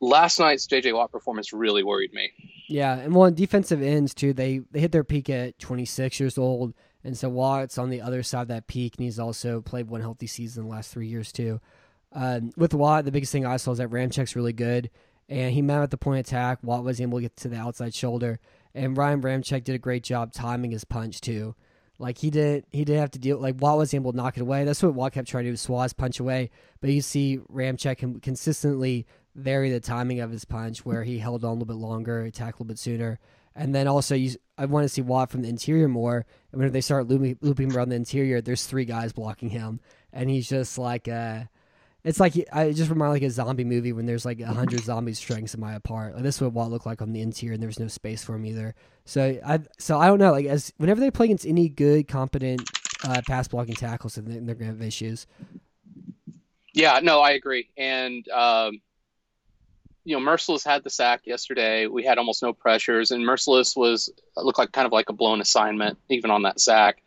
last 0.00 0.38
night's 0.38 0.66
JJ 0.66 0.94
Watt 0.94 1.10
performance 1.10 1.52
really 1.52 1.82
worried 1.82 2.12
me. 2.12 2.30
Yeah, 2.68 2.98
and 2.98 3.14
well, 3.14 3.24
on 3.24 3.34
defensive 3.34 3.82
ends 3.82 4.14
too, 4.14 4.32
they 4.32 4.60
they 4.70 4.80
hit 4.80 4.92
their 4.92 5.04
peak 5.04 5.30
at 5.30 5.58
26 5.58 6.20
years 6.20 6.36
old, 6.36 6.74
and 7.02 7.16
so 7.16 7.28
Watt's 7.28 7.78
on 7.78 7.88
the 7.88 8.02
other 8.02 8.22
side 8.22 8.42
of 8.42 8.48
that 8.48 8.66
peak, 8.66 8.94
and 8.96 9.04
he's 9.04 9.18
also 9.18 9.60
played 9.60 9.88
one 9.88 10.02
healthy 10.02 10.26
season 10.26 10.64
the 10.64 10.70
last 10.70 10.92
three 10.92 11.06
years 11.06 11.32
too. 11.32 11.60
Um, 12.12 12.52
with 12.56 12.74
Watt, 12.74 13.04
the 13.04 13.12
biggest 13.12 13.32
thing 13.32 13.44
I 13.44 13.56
saw 13.58 13.72
is 13.72 13.78
that 13.78 13.90
Ramczyk's 13.90 14.34
really 14.34 14.52
good, 14.52 14.90
and 15.28 15.52
he 15.52 15.62
met 15.62 15.82
at 15.82 15.90
the 15.90 15.98
point 15.98 16.20
of 16.20 16.26
attack. 16.26 16.58
Watt 16.62 16.84
was 16.84 17.00
able 17.00 17.18
to 17.18 17.22
get 17.22 17.36
to 17.36 17.48
the 17.48 17.56
outside 17.56 17.94
shoulder, 17.94 18.40
and 18.74 18.96
Ryan 18.96 19.20
Ramczyk 19.20 19.64
did 19.64 19.74
a 19.74 19.78
great 19.78 20.02
job 20.04 20.32
timing 20.32 20.70
his 20.70 20.84
punch 20.84 21.20
too. 21.20 21.54
Like 21.98 22.18
he 22.18 22.30
did, 22.30 22.64
he 22.70 22.84
did 22.84 22.98
have 22.98 23.10
to 23.12 23.18
deal. 23.18 23.38
Like 23.38 23.56
Watt 23.60 23.76
was 23.76 23.92
able 23.92 24.12
to 24.12 24.16
knock 24.16 24.36
it 24.36 24.40
away. 24.40 24.64
That's 24.64 24.82
what 24.82 24.94
Watt 24.94 25.12
kept 25.12 25.28
trying 25.28 25.44
to 25.44 25.50
do: 25.50 25.56
swaz 25.56 25.96
punch 25.96 26.20
away. 26.20 26.50
But 26.80 26.90
you 26.90 27.02
see 27.02 27.40
Ramczyk 27.52 27.98
can 27.98 28.20
consistently 28.20 29.06
vary 29.34 29.70
the 29.70 29.80
timing 29.80 30.20
of 30.20 30.30
his 30.30 30.44
punch, 30.44 30.86
where 30.86 31.02
he 31.02 31.18
held 31.18 31.44
on 31.44 31.50
a 31.50 31.52
little 31.54 31.66
bit 31.66 31.76
longer, 31.76 32.22
attacked 32.22 32.58
a 32.58 32.62
little 32.62 32.66
bit 32.66 32.78
sooner, 32.78 33.18
and 33.54 33.74
then 33.74 33.88
also 33.88 34.14
you. 34.14 34.30
I 34.56 34.64
want 34.66 34.84
to 34.84 34.88
see 34.88 35.02
Watt 35.02 35.30
from 35.30 35.42
the 35.42 35.48
interior 35.48 35.88
more. 35.88 36.24
And 36.52 36.60
when 36.60 36.72
they 36.72 36.80
start 36.80 37.08
looping, 37.08 37.36
looping 37.42 37.72
around 37.72 37.90
the 37.90 37.96
interior, 37.96 38.40
there's 38.40 38.64
three 38.64 38.84
guys 38.84 39.12
blocking 39.12 39.50
him, 39.50 39.80
and 40.12 40.30
he's 40.30 40.48
just 40.48 40.78
like 40.78 41.08
uh 41.08 41.44
It's 42.08 42.18
like 42.18 42.32
I 42.54 42.72
just 42.72 42.88
remind 42.88 43.12
like 43.12 43.22
a 43.22 43.28
zombie 43.30 43.64
movie 43.64 43.92
when 43.92 44.06
there's 44.06 44.24
like 44.24 44.40
a 44.40 44.46
hundred 44.46 44.80
zombies 44.80 45.18
striking 45.18 45.46
somebody 45.46 45.76
apart. 45.76 46.14
Like 46.14 46.22
this 46.22 46.36
is 46.36 46.40
what 46.40 46.54
Watt 46.54 46.70
looked 46.70 46.86
like 46.86 47.02
on 47.02 47.12
the 47.12 47.20
interior, 47.20 47.52
and 47.52 47.62
there 47.62 47.68
was 47.68 47.78
no 47.78 47.86
space 47.86 48.24
for 48.24 48.34
him 48.34 48.46
either. 48.46 48.74
So 49.04 49.38
I 49.44 49.60
so 49.78 49.98
I 49.98 50.06
don't 50.06 50.18
know. 50.18 50.32
Like 50.32 50.46
as 50.46 50.72
whenever 50.78 51.00
they 51.00 51.10
play 51.10 51.26
against 51.26 51.44
any 51.44 51.68
good, 51.68 52.08
competent 52.08 52.62
uh, 53.04 53.20
pass 53.28 53.46
blocking 53.46 53.74
tackles, 53.74 54.14
then 54.14 54.46
they're 54.46 54.54
gonna 54.54 54.70
have 54.70 54.80
issues. 54.80 55.26
Yeah, 56.72 57.00
no, 57.02 57.20
I 57.20 57.32
agree. 57.32 57.68
And 57.76 58.26
um, 58.30 58.80
you 60.04 60.18
know, 60.18 60.24
Mercilus 60.24 60.64
had 60.64 60.84
the 60.84 60.90
sack 60.90 61.26
yesterday. 61.26 61.88
We 61.88 62.04
had 62.04 62.16
almost 62.16 62.42
no 62.42 62.54
pressures, 62.54 63.10
and 63.10 63.22
Mercilus 63.22 63.76
was 63.76 64.08
looked 64.34 64.58
like 64.58 64.72
kind 64.72 64.86
of 64.86 64.92
like 64.92 65.10
a 65.10 65.12
blown 65.12 65.42
assignment, 65.42 65.98
even 66.08 66.30
on 66.30 66.44
that 66.44 66.58
sack. 66.58 67.02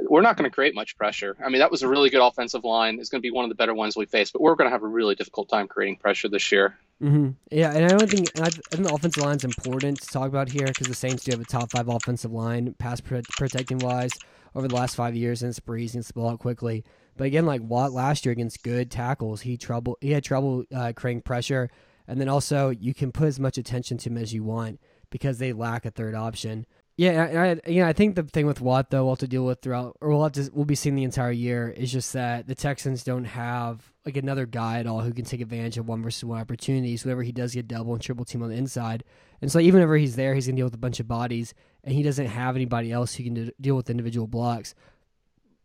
We're 0.00 0.22
not 0.22 0.36
going 0.36 0.48
to 0.48 0.54
create 0.54 0.74
much 0.74 0.96
pressure. 0.96 1.36
I 1.44 1.48
mean, 1.48 1.58
that 1.58 1.70
was 1.70 1.82
a 1.82 1.88
really 1.88 2.08
good 2.08 2.24
offensive 2.24 2.64
line. 2.64 2.98
It's 3.00 3.08
going 3.08 3.20
to 3.20 3.26
be 3.26 3.32
one 3.32 3.44
of 3.44 3.48
the 3.48 3.56
better 3.56 3.74
ones 3.74 3.96
we 3.96 4.06
face, 4.06 4.30
but 4.30 4.40
we're 4.40 4.54
going 4.54 4.68
to 4.68 4.72
have 4.72 4.82
a 4.82 4.88
really 4.88 5.14
difficult 5.14 5.48
time 5.48 5.66
creating 5.66 5.96
pressure 5.96 6.28
this 6.28 6.52
year. 6.52 6.78
hmm 7.00 7.30
Yeah, 7.50 7.72
and 7.72 7.84
I 7.84 7.88
don't 7.88 8.08
think 8.08 8.30
I, 8.40 8.50
think 8.50 8.86
the 8.86 8.94
offensive 8.94 9.24
line 9.24 9.36
is 9.36 9.44
important 9.44 10.00
to 10.00 10.06
talk 10.08 10.28
about 10.28 10.48
here 10.48 10.66
because 10.66 10.86
the 10.86 10.94
Saints 10.94 11.24
do 11.24 11.32
have 11.32 11.40
a 11.40 11.44
top 11.44 11.72
five 11.72 11.88
offensive 11.88 12.32
line, 12.32 12.74
pass 12.78 13.00
pro- 13.00 13.22
protecting 13.36 13.78
wise, 13.78 14.12
over 14.54 14.68
the 14.68 14.74
last 14.74 14.96
five 14.96 15.14
years, 15.14 15.42
and 15.42 15.50
it's 15.50 15.60
breezing 15.60 16.02
the 16.02 16.12
ball 16.12 16.30
out 16.30 16.38
quickly. 16.38 16.84
But 17.16 17.24
again, 17.26 17.46
like 17.46 17.60
Watt 17.62 17.92
last 17.92 18.24
year 18.24 18.32
against 18.32 18.62
good 18.62 18.90
tackles, 18.90 19.42
he 19.42 19.56
trouble 19.56 19.98
he 20.00 20.12
had 20.12 20.24
trouble 20.24 20.64
uh, 20.74 20.92
creating 20.94 21.22
pressure, 21.22 21.70
and 22.06 22.20
then 22.20 22.28
also 22.28 22.70
you 22.70 22.94
can 22.94 23.12
put 23.12 23.26
as 23.26 23.40
much 23.40 23.58
attention 23.58 23.98
to 23.98 24.10
him 24.10 24.18
as 24.18 24.32
you 24.32 24.44
want 24.44 24.80
because 25.10 25.38
they 25.38 25.52
lack 25.52 25.84
a 25.84 25.90
third 25.90 26.14
option. 26.14 26.66
Yeah, 26.98 27.26
and 27.26 27.38
I, 27.38 27.70
yeah, 27.70 27.86
I 27.86 27.92
think 27.92 28.16
the 28.16 28.24
thing 28.24 28.44
with 28.44 28.60
Watt 28.60 28.90
though, 28.90 29.04
we'll 29.04 29.12
have 29.12 29.20
to 29.20 29.28
deal 29.28 29.44
with 29.44 29.62
throughout, 29.62 29.96
or 30.00 30.08
we'll 30.08 30.24
have 30.24 30.32
to, 30.32 30.50
we'll 30.52 30.64
be 30.64 30.74
seeing 30.74 30.96
the 30.96 31.04
entire 31.04 31.30
year 31.30 31.70
is 31.70 31.92
just 31.92 32.12
that 32.14 32.48
the 32.48 32.56
Texans 32.56 33.04
don't 33.04 33.24
have 33.24 33.92
like 34.04 34.16
another 34.16 34.46
guy 34.46 34.80
at 34.80 34.88
all 34.88 35.02
who 35.02 35.12
can 35.12 35.24
take 35.24 35.40
advantage 35.40 35.78
of 35.78 35.86
one 35.86 36.02
versus 36.02 36.24
one 36.24 36.40
opportunities. 36.40 37.04
Whenever 37.04 37.22
he 37.22 37.30
does 37.30 37.54
get 37.54 37.68
double 37.68 37.92
and 37.92 38.02
triple 38.02 38.24
team 38.24 38.42
on 38.42 38.48
the 38.48 38.56
inside, 38.56 39.04
and 39.40 39.50
so 39.50 39.60
even 39.60 39.74
whenever 39.74 39.96
he's 39.96 40.16
there, 40.16 40.34
he's 40.34 40.48
gonna 40.48 40.56
deal 40.56 40.66
with 40.66 40.74
a 40.74 40.78
bunch 40.78 40.98
of 40.98 41.06
bodies, 41.06 41.54
and 41.84 41.94
he 41.94 42.02
doesn't 42.02 42.26
have 42.26 42.56
anybody 42.56 42.90
else 42.90 43.14
who 43.14 43.22
can 43.22 43.34
de- 43.34 43.52
deal 43.60 43.76
with 43.76 43.90
individual 43.90 44.26
blocks. 44.26 44.74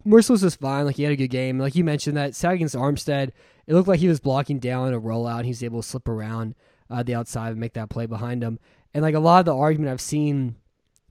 Mercilus 0.06 0.44
was 0.44 0.56
fine. 0.56 0.86
Like 0.86 0.98
he 0.98 1.04
had 1.04 1.14
a 1.14 1.16
good 1.16 1.30
game. 1.30 1.58
Like 1.58 1.74
you 1.74 1.84
mentioned 1.84 2.16
that 2.16 2.36
sack 2.36 2.56
against 2.56 2.76
Armstead, 2.76 3.32
it 3.66 3.74
looked 3.74 3.88
like 3.88 4.02
he 4.02 4.08
was 4.08 4.20
blocking 4.20 4.60
down 4.60 4.94
a 4.94 5.02
rollout. 5.02 5.38
And 5.38 5.46
he 5.46 5.52
was 5.52 5.64
able 5.64 5.82
to 5.82 5.88
slip 5.88 6.08
around 6.08 6.54
uh, 6.92 7.02
the 7.02 7.16
outside 7.16 7.52
and 7.52 7.60
make 7.60 7.74
that 7.74 7.90
play 7.90 8.06
behind 8.06 8.44
him. 8.44 8.60
And 8.94 9.02
like 9.02 9.16
a 9.16 9.20
lot 9.20 9.40
of 9.40 9.46
the 9.46 9.56
argument 9.56 9.92
I've 9.92 10.02
seen, 10.02 10.58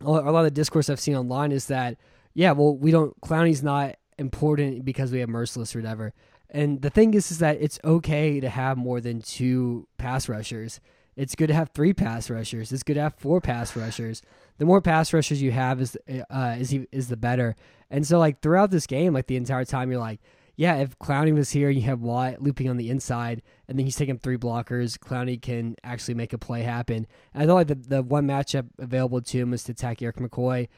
a 0.04 0.30
lot 0.30 0.38
of 0.38 0.44
the 0.44 0.50
discourse 0.50 0.90
I've 0.90 1.00
seen 1.00 1.16
online 1.16 1.52
is 1.52 1.66
that 1.66 1.96
yeah, 2.34 2.52
well 2.52 2.76
we 2.76 2.90
don't 2.90 3.18
Clowney's 3.20 3.62
not 3.62 3.96
important 4.18 4.84
because 4.84 5.12
we 5.12 5.20
have 5.20 5.28
Mercilus 5.28 5.74
or 5.74 5.80
whatever. 5.80 6.14
And 6.50 6.82
the 6.82 6.90
thing 6.90 7.14
is, 7.14 7.30
is 7.30 7.38
that 7.38 7.58
it's 7.60 7.80
okay 7.82 8.38
to 8.38 8.48
have 8.48 8.76
more 8.76 9.00
than 9.00 9.22
two 9.22 9.88
pass 9.96 10.28
rushers. 10.28 10.80
It's 11.16 11.34
good 11.34 11.46
to 11.48 11.54
have 11.54 11.70
three 11.70 11.94
pass 11.94 12.28
rushers. 12.28 12.72
It's 12.72 12.82
good 12.82 12.94
to 12.94 13.02
have 13.02 13.14
four 13.14 13.40
pass 13.40 13.74
rushers. 13.74 14.22
The 14.58 14.66
more 14.66 14.80
pass 14.80 15.12
rushers 15.12 15.42
you 15.42 15.50
have, 15.50 15.80
is 15.80 15.96
uh, 16.30 16.56
is 16.58 16.74
is 16.90 17.08
the 17.08 17.16
better. 17.16 17.56
And 17.90 18.06
so, 18.06 18.18
like 18.18 18.40
throughout 18.40 18.70
this 18.70 18.86
game, 18.86 19.12
like 19.12 19.26
the 19.26 19.36
entire 19.36 19.64
time, 19.64 19.90
you're 19.90 20.00
like, 20.00 20.20
yeah, 20.62 20.76
if 20.76 20.96
Clowney 21.00 21.34
was 21.34 21.50
here, 21.50 21.70
you 21.70 21.80
have 21.82 22.02
Watt 22.02 22.40
looping 22.40 22.70
on 22.70 22.76
the 22.76 22.88
inside, 22.88 23.42
and 23.66 23.76
then 23.76 23.84
he's 23.84 23.96
taking 23.96 24.16
three 24.16 24.36
blockers. 24.36 24.96
Clowney 24.96 25.42
can 25.42 25.74
actually 25.82 26.14
make 26.14 26.32
a 26.32 26.38
play 26.38 26.62
happen. 26.62 27.08
And 27.34 27.42
I 27.42 27.46
thought 27.46 27.54
like 27.54 27.66
the 27.66 27.74
the 27.74 28.02
one 28.04 28.28
matchup 28.28 28.68
available 28.78 29.20
to 29.20 29.38
him 29.38 29.50
was 29.50 29.64
to 29.64 29.72
attack 29.72 30.00
Erik 30.00 30.18
McCoy. 30.18 30.68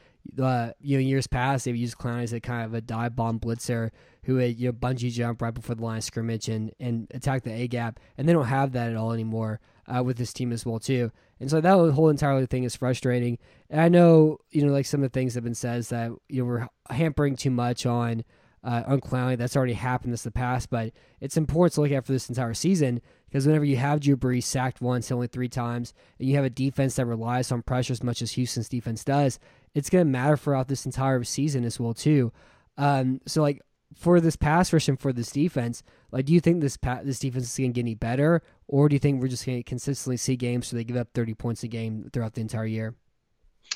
Uh, 0.41 0.71
you 0.81 0.97
know, 0.97 1.01
years 1.01 1.27
past 1.27 1.65
they've 1.65 1.75
used 1.75 1.99
Clowney 1.99 2.23
as 2.23 2.33
a 2.33 2.39
kind 2.39 2.65
of 2.65 2.73
a 2.73 2.81
dive 2.81 3.15
bomb 3.15 3.39
blitzer 3.39 3.91
who 4.23 4.37
would 4.37 4.59
you 4.59 4.69
know 4.69 4.73
bungee 4.73 5.11
jump 5.11 5.39
right 5.39 5.53
before 5.53 5.75
the 5.75 5.83
line 5.83 5.99
of 5.99 6.03
scrimmage 6.03 6.49
and 6.49 6.71
and 6.79 7.05
attack 7.13 7.43
the 7.43 7.53
A 7.53 7.67
gap, 7.67 7.99
and 8.17 8.27
they 8.27 8.33
don't 8.33 8.45
have 8.45 8.71
that 8.71 8.89
at 8.89 8.95
all 8.95 9.11
anymore 9.11 9.59
uh, 9.85 10.01
with 10.01 10.17
this 10.17 10.33
team 10.33 10.51
as 10.51 10.65
well 10.65 10.79
too. 10.79 11.11
And 11.39 11.51
so 11.51 11.61
that 11.61 11.91
whole 11.91 12.09
entire 12.09 12.43
thing 12.47 12.63
is 12.63 12.75
frustrating. 12.75 13.37
And 13.69 13.79
I 13.79 13.89
know 13.89 14.39
you 14.49 14.65
know 14.65 14.73
like 14.73 14.87
some 14.87 15.03
of 15.03 15.11
the 15.11 15.13
things 15.13 15.35
that 15.35 15.41
have 15.41 15.43
been 15.43 15.53
said 15.53 15.77
is 15.77 15.89
that 15.89 16.09
you 16.27 16.41
know 16.41 16.45
we're 16.45 16.67
hampering 16.89 17.35
too 17.35 17.51
much 17.51 17.85
on 17.85 18.23
uh, 18.65 18.83
on 18.87 19.37
That's 19.37 19.55
already 19.55 19.73
happened 19.73 20.11
this 20.11 20.25
in 20.25 20.29
the 20.29 20.39
past, 20.39 20.69
but 20.69 20.91
it's 21.21 21.37
important 21.37 21.73
to 21.75 21.81
look 21.81 21.91
at 21.91 22.05
for 22.05 22.11
this 22.11 22.29
entire 22.29 22.55
season 22.55 22.99
because 23.27 23.45
whenever 23.45 23.63
you 23.63 23.77
have 23.77 23.99
Drew 23.99 24.17
Brees 24.17 24.43
sacked 24.43 24.81
once, 24.81 25.11
only 25.11 25.27
three 25.27 25.49
times, 25.49 25.93
and 26.19 26.27
you 26.27 26.35
have 26.35 26.45
a 26.45 26.49
defense 26.49 26.95
that 26.95 27.05
relies 27.05 27.51
on 27.51 27.61
pressure 27.61 27.93
as 27.93 28.03
much 28.03 28.21
as 28.23 28.31
Houston's 28.31 28.67
defense 28.67 29.03
does, 29.03 29.39
it's 29.75 29.89
going 29.89 30.03
to 30.03 30.11
matter 30.11 30.35
throughout 30.35 30.67
this 30.67 30.85
entire 30.85 31.23
season 31.23 31.63
as 31.63 31.79
well 31.79 31.93
too. 31.93 32.31
Um, 32.77 33.21
so 33.27 33.41
like 33.41 33.61
for 33.95 34.19
this 34.19 34.35
pass 34.35 34.73
rush 34.73 34.87
and 34.87 34.99
for 34.99 35.13
this 35.13 35.31
defense, 35.31 35.83
like 36.11 36.25
do 36.25 36.33
you 36.33 36.39
think 36.39 36.61
this 36.61 36.75
pa- 36.75 37.01
this 37.03 37.19
defense 37.19 37.45
is 37.45 37.57
going 37.57 37.71
to 37.71 37.75
get 37.75 37.81
any 37.81 37.95
better, 37.95 38.41
or 38.67 38.89
do 38.89 38.95
you 38.95 38.99
think 38.99 39.21
we're 39.21 39.27
just 39.27 39.45
going 39.45 39.59
to 39.59 39.63
consistently 39.63 40.17
see 40.17 40.35
games 40.35 40.73
where 40.73 40.79
they 40.79 40.83
give 40.83 40.97
up 40.97 41.09
thirty 41.13 41.35
points 41.35 41.61
a 41.61 41.67
game 41.67 42.09
throughout 42.11 42.33
the 42.33 42.41
entire 42.41 42.65
year? 42.65 42.95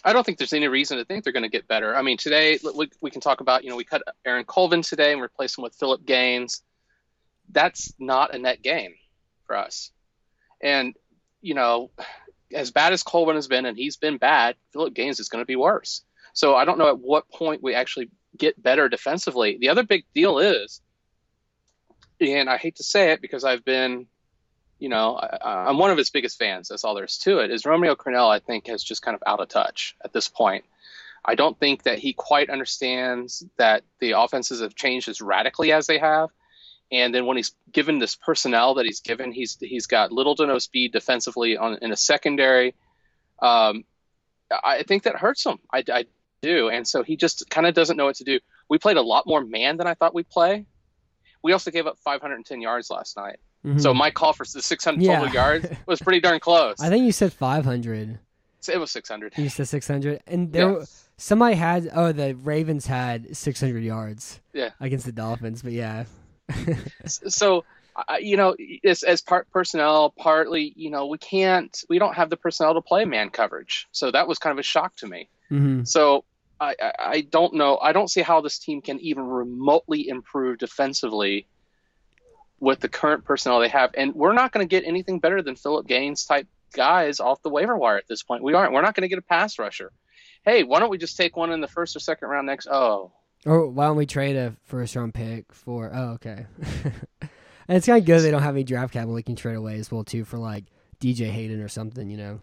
I 0.03 0.13
don't 0.13 0.25
think 0.25 0.37
there's 0.37 0.53
any 0.53 0.67
reason 0.67 0.97
to 0.97 1.05
think 1.05 1.23
they're 1.23 1.33
going 1.33 1.43
to 1.43 1.49
get 1.49 1.67
better. 1.67 1.95
I 1.95 2.01
mean, 2.01 2.17
today 2.17 2.59
we, 2.75 2.89
we 3.01 3.11
can 3.11 3.21
talk 3.21 3.41
about, 3.41 3.63
you 3.63 3.69
know, 3.69 3.75
we 3.75 3.83
cut 3.83 4.01
Aaron 4.25 4.45
Colvin 4.45 4.81
today 4.81 5.11
and 5.11 5.21
replace 5.21 5.57
him 5.57 5.63
with 5.63 5.75
Philip 5.75 6.05
Gaines. 6.05 6.61
That's 7.51 7.93
not 7.99 8.33
a 8.33 8.39
net 8.39 8.61
gain 8.61 8.95
for 9.45 9.57
us. 9.57 9.91
And, 10.61 10.95
you 11.41 11.53
know, 11.53 11.91
as 12.53 12.71
bad 12.71 12.93
as 12.93 13.03
Colvin 13.03 13.35
has 13.35 13.47
been, 13.47 13.65
and 13.65 13.77
he's 13.77 13.97
been 13.97 14.17
bad, 14.17 14.55
Philip 14.71 14.93
Gaines 14.93 15.19
is 15.19 15.29
going 15.29 15.41
to 15.41 15.47
be 15.47 15.55
worse. 15.55 16.03
So 16.33 16.55
I 16.55 16.65
don't 16.65 16.77
know 16.77 16.89
at 16.89 16.99
what 16.99 17.29
point 17.29 17.63
we 17.63 17.73
actually 17.75 18.09
get 18.37 18.61
better 18.61 18.87
defensively. 18.87 19.57
The 19.59 19.69
other 19.69 19.83
big 19.83 20.05
deal 20.13 20.39
is, 20.39 20.81
and 22.21 22.49
I 22.49 22.57
hate 22.57 22.77
to 22.77 22.83
say 22.83 23.11
it 23.11 23.21
because 23.21 23.43
I've 23.43 23.65
been 23.65 24.07
you 24.79 24.89
know, 24.89 25.15
I, 25.15 25.69
am 25.69 25.77
one 25.77 25.91
of 25.91 25.97
his 25.97 26.09
biggest 26.09 26.39
fans. 26.39 26.69
That's 26.69 26.83
all 26.83 26.95
there 26.95 27.03
is 27.03 27.17
to 27.19 27.39
it. 27.39 27.51
Is 27.51 27.65
Romeo 27.65 27.95
Crennel, 27.95 28.29
I 28.29 28.39
think, 28.39 28.67
has 28.67 28.83
just 28.83 29.01
kind 29.01 29.15
of 29.15 29.23
out 29.27 29.41
of 29.41 29.49
touch 29.49 29.95
at 30.03 30.13
this 30.13 30.29
point. 30.29 30.65
I 31.23 31.35
don't 31.35 31.59
think 31.59 31.83
that 31.83 31.99
he 31.99 32.13
quite 32.13 32.49
understands 32.49 33.43
that 33.57 33.83
the 33.99 34.11
offenses 34.11 34.61
have 34.61 34.75
changed 34.75 35.09
as 35.09 35.21
radically 35.21 35.73
as 35.73 35.85
they 35.85 35.99
have. 35.99 36.29
And 36.91 37.13
then 37.13 37.25
when 37.25 37.37
he's 37.37 37.53
given 37.71 37.99
this 37.99 38.15
personnel 38.15 38.75
that 38.75 38.85
he's 38.85 39.01
given, 39.01 39.31
he's 39.31 39.57
he's 39.59 39.85
got 39.85 40.11
little 40.11 40.35
to 40.37 40.47
no 40.47 40.57
speed 40.57 40.91
defensively 40.91 41.55
on 41.57 41.77
in 41.81 41.91
a 41.91 41.97
secondary. 41.97 42.73
Um, 43.41 43.83
I 44.51 44.83
think 44.83 45.03
that 45.03 45.15
hurts 45.15 45.45
him. 45.45 45.59
I, 45.71 45.83
I 45.93 46.05
do, 46.41 46.69
and 46.69 46.87
so 46.87 47.03
he 47.03 47.15
just 47.15 47.47
kind 47.49 47.67
of 47.67 47.75
doesn't 47.75 47.95
know 47.95 48.05
what 48.05 48.15
to 48.15 48.23
do. 48.23 48.39
We 48.67 48.79
played 48.79 48.97
a 48.97 49.01
lot 49.01 49.27
more 49.27 49.43
man 49.43 49.77
than 49.77 49.85
I 49.85 49.93
thought 49.93 50.15
we'd 50.15 50.29
play. 50.29 50.65
We 51.43 51.53
also 51.53 51.69
gave 51.69 51.85
up 51.85 51.99
510 51.99 52.61
yards 52.61 52.89
last 52.89 53.15
night. 53.15 53.37
Mm-hmm. 53.65 53.79
So 53.79 53.93
my 53.93 54.11
call 54.11 54.33
for 54.33 54.45
the 54.45 54.61
600 54.61 55.01
yeah. 55.01 55.19
total 55.19 55.33
yards 55.33 55.67
was 55.85 56.01
pretty 56.01 56.19
darn 56.19 56.39
close. 56.39 56.79
I 56.79 56.89
think 56.89 57.05
you 57.05 57.11
said 57.11 57.33
500. 57.33 58.19
It 58.67 58.77
was 58.77 58.91
600. 58.91 59.37
You 59.37 59.49
said 59.49 59.67
600, 59.67 60.21
and 60.27 60.51
there 60.51 60.83
somebody 61.17 61.55
had 61.55 61.89
oh 61.93 62.11
the 62.11 62.35
Ravens 62.35 62.85
had 62.85 63.35
600 63.35 63.83
yards. 63.83 64.39
Yeah. 64.53 64.71
Against 64.79 65.05
the 65.05 65.11
Dolphins, 65.11 65.61
but 65.61 65.71
yeah. 65.71 66.05
so 67.05 67.63
uh, 68.07 68.15
you 68.19 68.37
know, 68.37 68.55
as, 68.85 69.03
as 69.03 69.21
part 69.21 69.49
personnel, 69.51 70.11
partly, 70.11 70.73
you 70.75 70.89
know, 70.89 71.07
we 71.07 71.17
can't, 71.17 71.83
we 71.89 71.99
don't 71.99 72.15
have 72.15 72.29
the 72.29 72.37
personnel 72.37 72.73
to 72.73 72.81
play 72.81 73.05
man 73.05 73.29
coverage. 73.29 73.87
So 73.91 74.11
that 74.11 74.27
was 74.27 74.37
kind 74.39 74.51
of 74.51 74.59
a 74.59 74.63
shock 74.63 74.95
to 74.97 75.07
me. 75.07 75.29
Mm-hmm. 75.51 75.83
So 75.83 76.23
I, 76.59 76.75
I, 76.81 76.93
I 76.99 77.21
don't 77.21 77.55
know. 77.55 77.77
I 77.81 77.91
don't 77.91 78.09
see 78.09 78.21
how 78.21 78.41
this 78.41 78.59
team 78.59 78.81
can 78.81 78.99
even 78.99 79.23
remotely 79.23 80.07
improve 80.07 80.59
defensively 80.59 81.47
with 82.59 82.79
the 82.79 82.89
current 82.89 83.25
personnel 83.25 83.59
they 83.59 83.69
have. 83.69 83.91
And 83.95 84.13
we're 84.13 84.33
not 84.33 84.51
going 84.51 84.67
to 84.67 84.69
get 84.69 84.87
anything 84.87 85.19
better 85.19 85.41
than 85.41 85.55
Philip 85.55 85.87
Gaines 85.87 86.25
type 86.25 86.47
guys 86.73 87.19
off 87.19 87.41
the 87.41 87.49
waiver 87.49 87.77
wire 87.77 87.97
at 87.97 88.07
this 88.07 88.23
point. 88.23 88.43
We 88.43 88.53
aren't. 88.53 88.73
We're 88.73 88.81
not 88.81 88.95
going 88.95 89.03
to 89.03 89.07
get 89.07 89.19
a 89.19 89.23
pass 89.23 89.59
rusher. 89.59 89.91
Hey, 90.43 90.63
why 90.63 90.79
don't 90.79 90.89
we 90.89 90.97
just 90.97 91.17
take 91.17 91.35
one 91.35 91.51
in 91.51 91.61
the 91.61 91.67
first 91.67 91.95
or 91.95 91.99
second 91.99 92.29
round 92.29 92.47
next? 92.47 92.67
Oh. 92.67 93.11
Or 93.45 93.67
why 93.67 93.87
don't 93.87 93.97
we 93.97 94.05
trade 94.05 94.35
a 94.35 94.55
first 94.65 94.95
round 94.95 95.13
pick 95.13 95.53
for? 95.53 95.91
Oh, 95.93 96.09
okay. 96.11 96.45
and 96.61 97.29
it's 97.69 97.85
kind 97.85 97.99
of 97.99 98.05
good 98.05 98.19
they 98.19 98.31
don't 98.31 98.43
have 98.43 98.55
any 98.55 98.63
draft 98.63 98.93
capital 98.93 99.15
they 99.15 99.23
can 99.23 99.35
trade 99.35 99.55
away 99.55 99.75
as 99.75 99.91
well 99.91 100.03
too 100.03 100.25
for 100.25 100.37
like 100.37 100.65
DJ 100.99 101.29
Hayden 101.29 101.61
or 101.61 101.69
something, 101.69 102.09
you 102.09 102.17
know. 102.17 102.39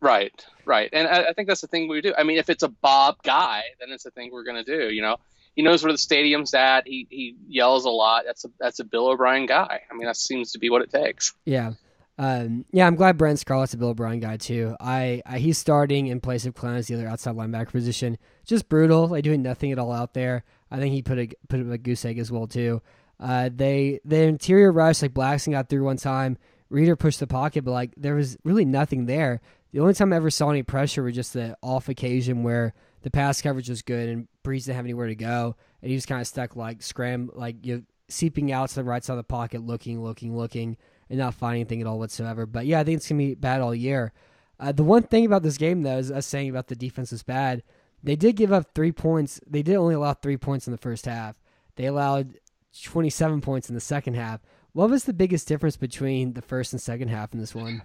Right, 0.00 0.44
right, 0.66 0.90
and 0.92 1.08
I, 1.08 1.30
I, 1.30 1.32
think 1.32 1.48
that's 1.48 1.62
the 1.62 1.66
thing 1.68 1.88
we 1.88 2.02
do. 2.02 2.12
I 2.16 2.22
mean, 2.22 2.36
if 2.36 2.50
it's 2.50 2.62
a 2.62 2.68
Bob 2.68 3.22
guy, 3.22 3.62
then 3.80 3.90
it's 3.90 4.04
the 4.04 4.10
thing 4.10 4.30
we're 4.30 4.44
going 4.44 4.62
to 4.62 4.78
do. 4.78 4.92
You 4.92 5.00
know, 5.00 5.16
he 5.56 5.62
knows 5.62 5.82
where 5.82 5.92
the 5.92 5.98
stadium's 5.98 6.54
at. 6.54 6.86
He 6.86 7.06
he 7.10 7.34
yells 7.48 7.86
a 7.86 7.90
lot. 7.90 8.24
That's 8.26 8.44
a 8.44 8.48
that's 8.60 8.78
a 8.78 8.84
Bill 8.84 9.08
O'Brien 9.08 9.46
guy. 9.46 9.80
I 9.90 9.94
mean, 9.94 10.06
that 10.06 10.16
seems 10.16 10.52
to 10.52 10.58
be 10.58 10.70
what 10.70 10.82
it 10.82 10.90
takes. 10.90 11.34
Yeah. 11.44 11.72
Um, 12.18 12.64
yeah, 12.72 12.86
I'm 12.86 12.94
glad 12.94 13.18
Brennan 13.18 13.36
Scarlett's 13.36 13.74
a 13.74 13.76
Bill 13.76 13.88
O'Brien 13.88 14.20
guy 14.20 14.36
too. 14.36 14.74
I, 14.80 15.22
I 15.26 15.38
he's 15.38 15.58
starting 15.58 16.06
in 16.06 16.20
place 16.20 16.46
of 16.46 16.54
Clown 16.54 16.76
as 16.76 16.86
the 16.86 16.94
other 16.94 17.08
outside 17.08 17.36
linebacker 17.36 17.72
position. 17.72 18.18
Just 18.44 18.68
brutal, 18.68 19.08
like 19.08 19.24
doing 19.24 19.42
nothing 19.42 19.72
at 19.72 19.78
all 19.78 19.92
out 19.92 20.14
there. 20.14 20.44
I 20.70 20.78
think 20.78 20.94
he 20.94 21.02
put 21.02 21.18
a 21.18 21.28
put 21.48 21.60
a 21.60 21.78
goose 21.78 22.04
egg 22.04 22.18
as 22.18 22.30
well 22.30 22.46
too. 22.46 22.80
Uh, 23.18 23.48
they 23.54 24.00
the 24.04 24.22
interior 24.22 24.70
rush 24.70 25.02
like 25.02 25.14
Blackson 25.14 25.52
got 25.52 25.68
through 25.68 25.84
one 25.84 25.96
time. 25.96 26.38
Reader 26.68 26.96
pushed 26.96 27.20
the 27.20 27.26
pocket, 27.26 27.64
but 27.64 27.72
like 27.72 27.92
there 27.96 28.14
was 28.14 28.36
really 28.44 28.64
nothing 28.64 29.06
there. 29.06 29.40
The 29.72 29.80
only 29.80 29.94
time 29.94 30.12
I 30.12 30.16
ever 30.16 30.30
saw 30.30 30.50
any 30.50 30.62
pressure 30.62 31.02
was 31.02 31.14
just 31.14 31.32
the 31.32 31.56
off 31.62 31.88
occasion 31.88 32.42
where 32.42 32.74
the 33.02 33.10
pass 33.10 33.42
coverage 33.42 33.68
was 33.68 33.82
good 33.82 34.08
and 34.08 34.28
Brees 34.46 34.64
didn't 34.64 34.76
have 34.76 34.84
anywhere 34.84 35.08
to 35.08 35.14
go, 35.14 35.56
and 35.82 35.88
he 35.90 35.94
was 35.94 36.06
kind 36.06 36.20
of 36.20 36.26
stuck 36.26 36.56
like 36.56 36.82
scram, 36.82 37.30
like 37.34 37.64
you 37.64 37.84
seeping 38.08 38.52
out 38.52 38.68
to 38.68 38.76
the 38.76 38.84
right 38.84 39.02
side 39.02 39.14
of 39.14 39.18
the 39.18 39.24
pocket, 39.24 39.62
looking, 39.62 40.02
looking, 40.02 40.36
looking, 40.36 40.76
and 41.10 41.18
not 41.18 41.34
finding 41.34 41.62
anything 41.62 41.80
at 41.80 41.86
all 41.86 41.98
whatsoever. 41.98 42.46
But 42.46 42.66
yeah, 42.66 42.80
I 42.80 42.84
think 42.84 42.98
it's 42.98 43.08
gonna 43.08 43.18
be 43.18 43.34
bad 43.34 43.60
all 43.60 43.74
year. 43.74 44.12
Uh, 44.58 44.72
the 44.72 44.84
one 44.84 45.02
thing 45.02 45.26
about 45.26 45.42
this 45.42 45.58
game, 45.58 45.82
though, 45.82 45.98
is 45.98 46.10
us 46.10 46.26
saying 46.26 46.48
about 46.48 46.68
the 46.68 46.76
defense 46.76 47.10
was 47.10 47.22
bad. 47.22 47.62
They 48.02 48.16
did 48.16 48.36
give 48.36 48.52
up 48.52 48.74
three 48.74 48.92
points. 48.92 49.40
They 49.46 49.62
did 49.62 49.76
only 49.76 49.94
allow 49.94 50.14
three 50.14 50.36
points 50.36 50.66
in 50.66 50.70
the 50.70 50.78
first 50.78 51.06
half. 51.06 51.36
They 51.74 51.86
allowed 51.86 52.38
27 52.82 53.40
points 53.40 53.68
in 53.68 53.74
the 53.74 53.80
second 53.80 54.14
half. 54.14 54.40
What 54.72 54.90
was 54.90 55.04
the 55.04 55.12
biggest 55.12 55.48
difference 55.48 55.76
between 55.76 56.34
the 56.34 56.42
first 56.42 56.72
and 56.72 56.80
second 56.80 57.08
half 57.08 57.32
in 57.32 57.40
this 57.40 57.54
one? 57.54 57.82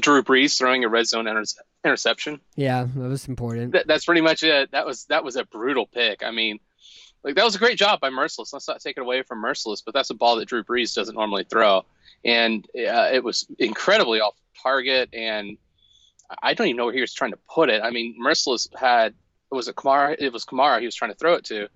Drew 0.00 0.22
Brees 0.22 0.58
throwing 0.58 0.84
a 0.84 0.88
red 0.88 1.06
zone 1.06 1.26
inter- 1.26 1.44
interception. 1.84 2.40
Yeah, 2.54 2.86
that 2.94 3.08
was 3.08 3.28
important. 3.28 3.72
Th- 3.72 3.86
that's 3.86 4.04
pretty 4.04 4.20
much 4.20 4.42
it. 4.42 4.70
That 4.72 4.86
was 4.86 5.04
that 5.06 5.24
was 5.24 5.36
a 5.36 5.44
brutal 5.44 5.86
pick. 5.86 6.22
I 6.22 6.30
mean, 6.30 6.58
like 7.24 7.34
that 7.36 7.44
was 7.44 7.54
a 7.54 7.58
great 7.58 7.78
job 7.78 8.00
by 8.00 8.10
Mercilus. 8.10 8.52
Let's 8.52 8.68
not 8.68 8.80
take 8.80 8.96
it 8.96 9.00
away 9.00 9.22
from 9.22 9.42
Mercilus, 9.42 9.82
but 9.84 9.94
that's 9.94 10.10
a 10.10 10.14
ball 10.14 10.36
that 10.36 10.48
Drew 10.48 10.62
Brees 10.62 10.94
doesn't 10.94 11.14
normally 11.14 11.44
throw, 11.44 11.84
and 12.24 12.66
uh, 12.76 13.10
it 13.12 13.24
was 13.24 13.46
incredibly 13.58 14.20
off 14.20 14.34
target. 14.62 15.10
And 15.12 15.56
I 16.42 16.54
don't 16.54 16.68
even 16.68 16.76
know 16.76 16.86
where 16.86 16.94
he 16.94 17.00
was 17.00 17.14
trying 17.14 17.32
to 17.32 17.38
put 17.52 17.70
it. 17.70 17.82
I 17.82 17.90
mean, 17.90 18.16
Mercilus 18.22 18.68
had 18.78 19.14
it 19.50 19.54
was 19.54 19.68
it 19.68 19.76
Kamara? 19.76 20.16
It 20.18 20.32
was 20.32 20.44
Kamara 20.44 20.80
he 20.80 20.86
was 20.86 20.94
trying 20.94 21.12
to 21.12 21.16
throw 21.16 21.34
it 21.34 21.44
to. 21.46 21.68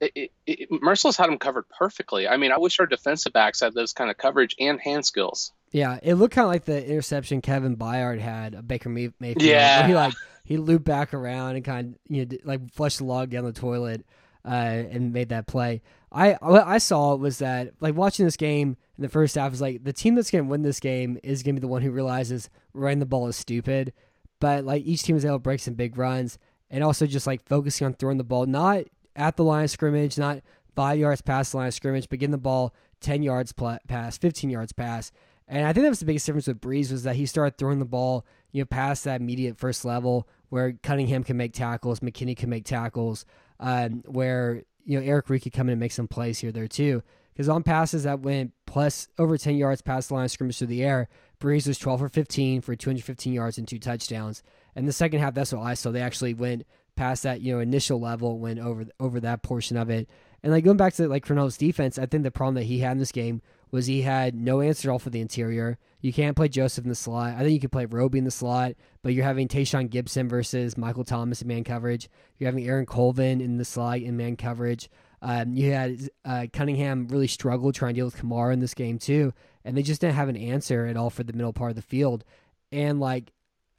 It, 0.00 0.12
it, 0.14 0.30
it, 0.46 0.70
Mercilus 0.70 1.16
had 1.16 1.28
him 1.28 1.38
covered 1.38 1.68
perfectly. 1.68 2.28
I 2.28 2.36
mean, 2.36 2.52
I 2.52 2.58
wish 2.58 2.80
our 2.80 2.86
defensive 2.86 3.32
backs 3.32 3.60
had 3.60 3.72
those 3.72 3.92
kind 3.92 4.10
of 4.10 4.18
coverage 4.18 4.54
and 4.58 4.80
hand 4.80 5.06
skills. 5.06 5.52
Yeah, 5.72 5.98
it 6.02 6.14
looked 6.14 6.34
kind 6.34 6.44
of 6.46 6.50
like 6.50 6.64
the 6.64 6.86
interception 6.86 7.40
Kevin 7.40 7.76
Byard 7.76 8.20
had 8.20 8.54
a 8.54 8.62
Baker 8.62 8.88
Mayfield. 8.88 9.42
Yeah, 9.42 9.86
he 9.86 9.94
like 9.94 10.14
he 10.44 10.56
looped 10.56 10.84
back 10.84 11.12
around 11.12 11.56
and 11.56 11.64
kind 11.64 11.94
of 11.94 12.00
you 12.08 12.24
know 12.24 12.36
like 12.44 12.72
flushed 12.72 12.98
the 12.98 13.04
log 13.04 13.30
down 13.30 13.44
the 13.44 13.52
toilet 13.52 14.06
uh, 14.44 14.50
and 14.50 15.12
made 15.12 15.30
that 15.30 15.46
play. 15.46 15.82
I 16.12 16.38
what 16.40 16.66
I 16.66 16.78
saw 16.78 17.16
was 17.16 17.38
that 17.38 17.72
like 17.80 17.94
watching 17.94 18.24
this 18.24 18.36
game 18.36 18.76
in 18.96 19.02
the 19.02 19.08
first 19.08 19.34
half 19.34 19.52
is 19.52 19.60
like 19.60 19.84
the 19.84 19.92
team 19.92 20.14
that's 20.14 20.30
going 20.30 20.44
to 20.44 20.50
win 20.50 20.62
this 20.62 20.80
game 20.80 21.18
is 21.22 21.42
going 21.42 21.56
to 21.56 21.60
be 21.60 21.64
the 21.64 21.68
one 21.68 21.82
who 21.82 21.90
realizes 21.90 22.48
running 22.72 23.00
the 23.00 23.06
ball 23.06 23.26
is 23.26 23.36
stupid, 23.36 23.92
but 24.40 24.64
like 24.64 24.84
each 24.84 25.02
team 25.02 25.16
is 25.16 25.24
able 25.24 25.36
to 25.36 25.40
break 25.40 25.60
some 25.60 25.74
big 25.74 25.98
runs 25.98 26.38
and 26.70 26.82
also 26.82 27.06
just 27.06 27.26
like 27.26 27.46
focusing 27.46 27.86
on 27.86 27.94
throwing 27.94 28.18
the 28.18 28.24
ball 28.24 28.46
not 28.46 28.84
at 29.14 29.36
the 29.36 29.44
line 29.44 29.64
of 29.64 29.70
scrimmage, 29.70 30.16
not 30.16 30.40
five 30.74 30.98
yards 30.98 31.22
past 31.22 31.52
the 31.52 31.58
line 31.58 31.68
of 31.68 31.74
scrimmage, 31.74 32.08
but 32.08 32.18
getting 32.20 32.30
the 32.30 32.38
ball 32.38 32.72
ten 33.00 33.22
yards 33.22 33.52
past, 33.52 34.20
fifteen 34.20 34.48
yards 34.48 34.72
past 34.72 35.12
and 35.48 35.66
I 35.66 35.72
think 35.72 35.84
that 35.84 35.90
was 35.90 36.00
the 36.00 36.06
biggest 36.06 36.26
difference 36.26 36.46
with 36.46 36.60
Brees 36.60 36.90
was 36.90 37.04
that 37.04 37.16
he 37.16 37.26
started 37.26 37.56
throwing 37.56 37.78
the 37.78 37.84
ball, 37.84 38.26
you 38.52 38.62
know, 38.62 38.66
past 38.66 39.04
that 39.04 39.20
immediate 39.20 39.58
first 39.58 39.84
level 39.84 40.28
where 40.48 40.72
Cunningham 40.82 41.24
can 41.24 41.36
make 41.36 41.52
tackles, 41.52 42.00
McKinney 42.00 42.36
can 42.36 42.50
make 42.50 42.64
tackles, 42.64 43.24
um, 43.60 44.02
where 44.06 44.62
you 44.84 44.98
know 44.98 45.04
Eric 45.04 45.28
Reid 45.28 45.42
could 45.42 45.52
come 45.52 45.68
in 45.68 45.72
and 45.72 45.80
make 45.80 45.92
some 45.92 46.08
plays 46.08 46.38
here 46.40 46.52
there 46.52 46.68
too. 46.68 47.02
Because 47.32 47.48
on 47.48 47.62
passes 47.62 48.04
that 48.04 48.20
went 48.20 48.52
plus 48.64 49.08
over 49.18 49.36
10 49.36 49.56
yards 49.56 49.82
past 49.82 50.08
the 50.08 50.14
line 50.14 50.24
of 50.24 50.30
scrimmage 50.30 50.56
through 50.56 50.68
the 50.68 50.82
air, 50.82 51.08
Brees 51.38 51.66
was 51.68 51.78
12 51.78 52.00
for 52.00 52.08
15 52.08 52.62
for 52.62 52.74
215 52.74 53.32
yards 53.32 53.58
and 53.58 53.68
two 53.68 53.78
touchdowns. 53.78 54.42
And 54.74 54.88
the 54.88 54.92
second 54.92 55.20
half, 55.20 55.34
that's 55.34 55.52
what 55.52 55.62
I 55.62 55.74
saw. 55.74 55.90
They 55.90 56.00
actually 56.00 56.32
went 56.32 56.64
past 56.96 57.24
that 57.24 57.42
you 57.42 57.52
know 57.52 57.60
initial 57.60 58.00
level, 58.00 58.38
went 58.38 58.58
over 58.58 58.86
over 58.98 59.20
that 59.20 59.42
portion 59.42 59.76
of 59.76 59.90
it. 59.90 60.08
And 60.42 60.52
like 60.52 60.64
going 60.64 60.76
back 60.76 60.94
to 60.94 61.08
like 61.08 61.24
Crennel's 61.24 61.56
defense, 61.56 61.98
I 61.98 62.06
think 62.06 62.22
the 62.22 62.30
problem 62.30 62.54
that 62.54 62.64
he 62.64 62.78
had 62.78 62.92
in 62.92 62.98
this 62.98 63.12
game 63.12 63.42
was 63.70 63.86
he 63.86 64.02
had 64.02 64.34
no 64.34 64.60
answer 64.60 64.88
at 64.88 64.92
all 64.92 64.98
for 64.98 65.10
the 65.10 65.20
interior. 65.20 65.78
You 66.00 66.12
can't 66.12 66.36
play 66.36 66.48
Joseph 66.48 66.84
in 66.84 66.88
the 66.88 66.94
slot. 66.94 67.34
I 67.34 67.40
think 67.40 67.52
you 67.52 67.60
could 67.60 67.72
play 67.72 67.84
Roby 67.84 68.18
in 68.18 68.24
the 68.24 68.30
slot, 68.30 68.72
but 69.02 69.12
you're 69.12 69.24
having 69.24 69.48
Tashaun 69.48 69.88
Gipson 69.88 70.28
versus 70.28 70.78
Michael 70.78 71.04
Thomas 71.04 71.42
in 71.42 71.48
man 71.48 71.64
coverage. 71.64 72.08
You're 72.38 72.48
having 72.48 72.66
Aaron 72.66 72.86
Colvin 72.86 73.40
in 73.40 73.56
the 73.58 73.64
slot 73.64 73.98
in 73.98 74.16
man 74.16 74.36
coverage. 74.36 74.88
Um, 75.22 75.54
you 75.54 75.72
had 75.72 76.08
uh, 76.24 76.46
Cunningham 76.52 77.08
really 77.08 77.26
struggled 77.26 77.74
trying 77.74 77.94
to 77.94 77.98
deal 77.98 78.04
with 78.04 78.16
Kamara 78.16 78.52
in 78.52 78.60
this 78.60 78.74
game 78.74 78.98
too, 78.98 79.32
and 79.64 79.76
they 79.76 79.82
just 79.82 80.00
didn't 80.00 80.14
have 80.14 80.28
an 80.28 80.36
answer 80.36 80.86
at 80.86 80.96
all 80.96 81.10
for 81.10 81.24
the 81.24 81.32
middle 81.32 81.52
part 81.52 81.70
of 81.70 81.76
the 81.76 81.82
field. 81.82 82.24
And 82.70 83.00
like 83.00 83.32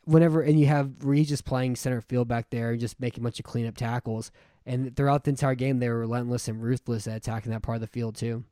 whenever, 0.03 0.41
and 0.41 0.59
you 0.59 0.65
have 0.65 1.05
Reid 1.05 1.27
just 1.27 1.45
playing 1.45 1.75
center 1.75 2.01
field 2.01 2.27
back 2.27 2.49
there 2.49 2.71
and 2.71 2.79
just 2.79 2.99
making 2.99 3.21
a 3.21 3.25
bunch 3.25 3.39
of 3.39 3.45
cleanup 3.45 3.77
tackles. 3.77 4.31
And 4.65 4.93
throughout 4.95 5.23
the 5.23 5.29
entire 5.29 5.55
game, 5.55 5.79
they 5.79 5.87
were 5.87 5.99
relentless 5.99 6.47
and 6.47 6.61
ruthless 6.61 7.07
at 7.07 7.17
attacking 7.17 7.51
that 7.51 7.61
part 7.61 7.75
of 7.75 7.81
the 7.81 7.87
field 7.87 8.15
too. 8.15 8.43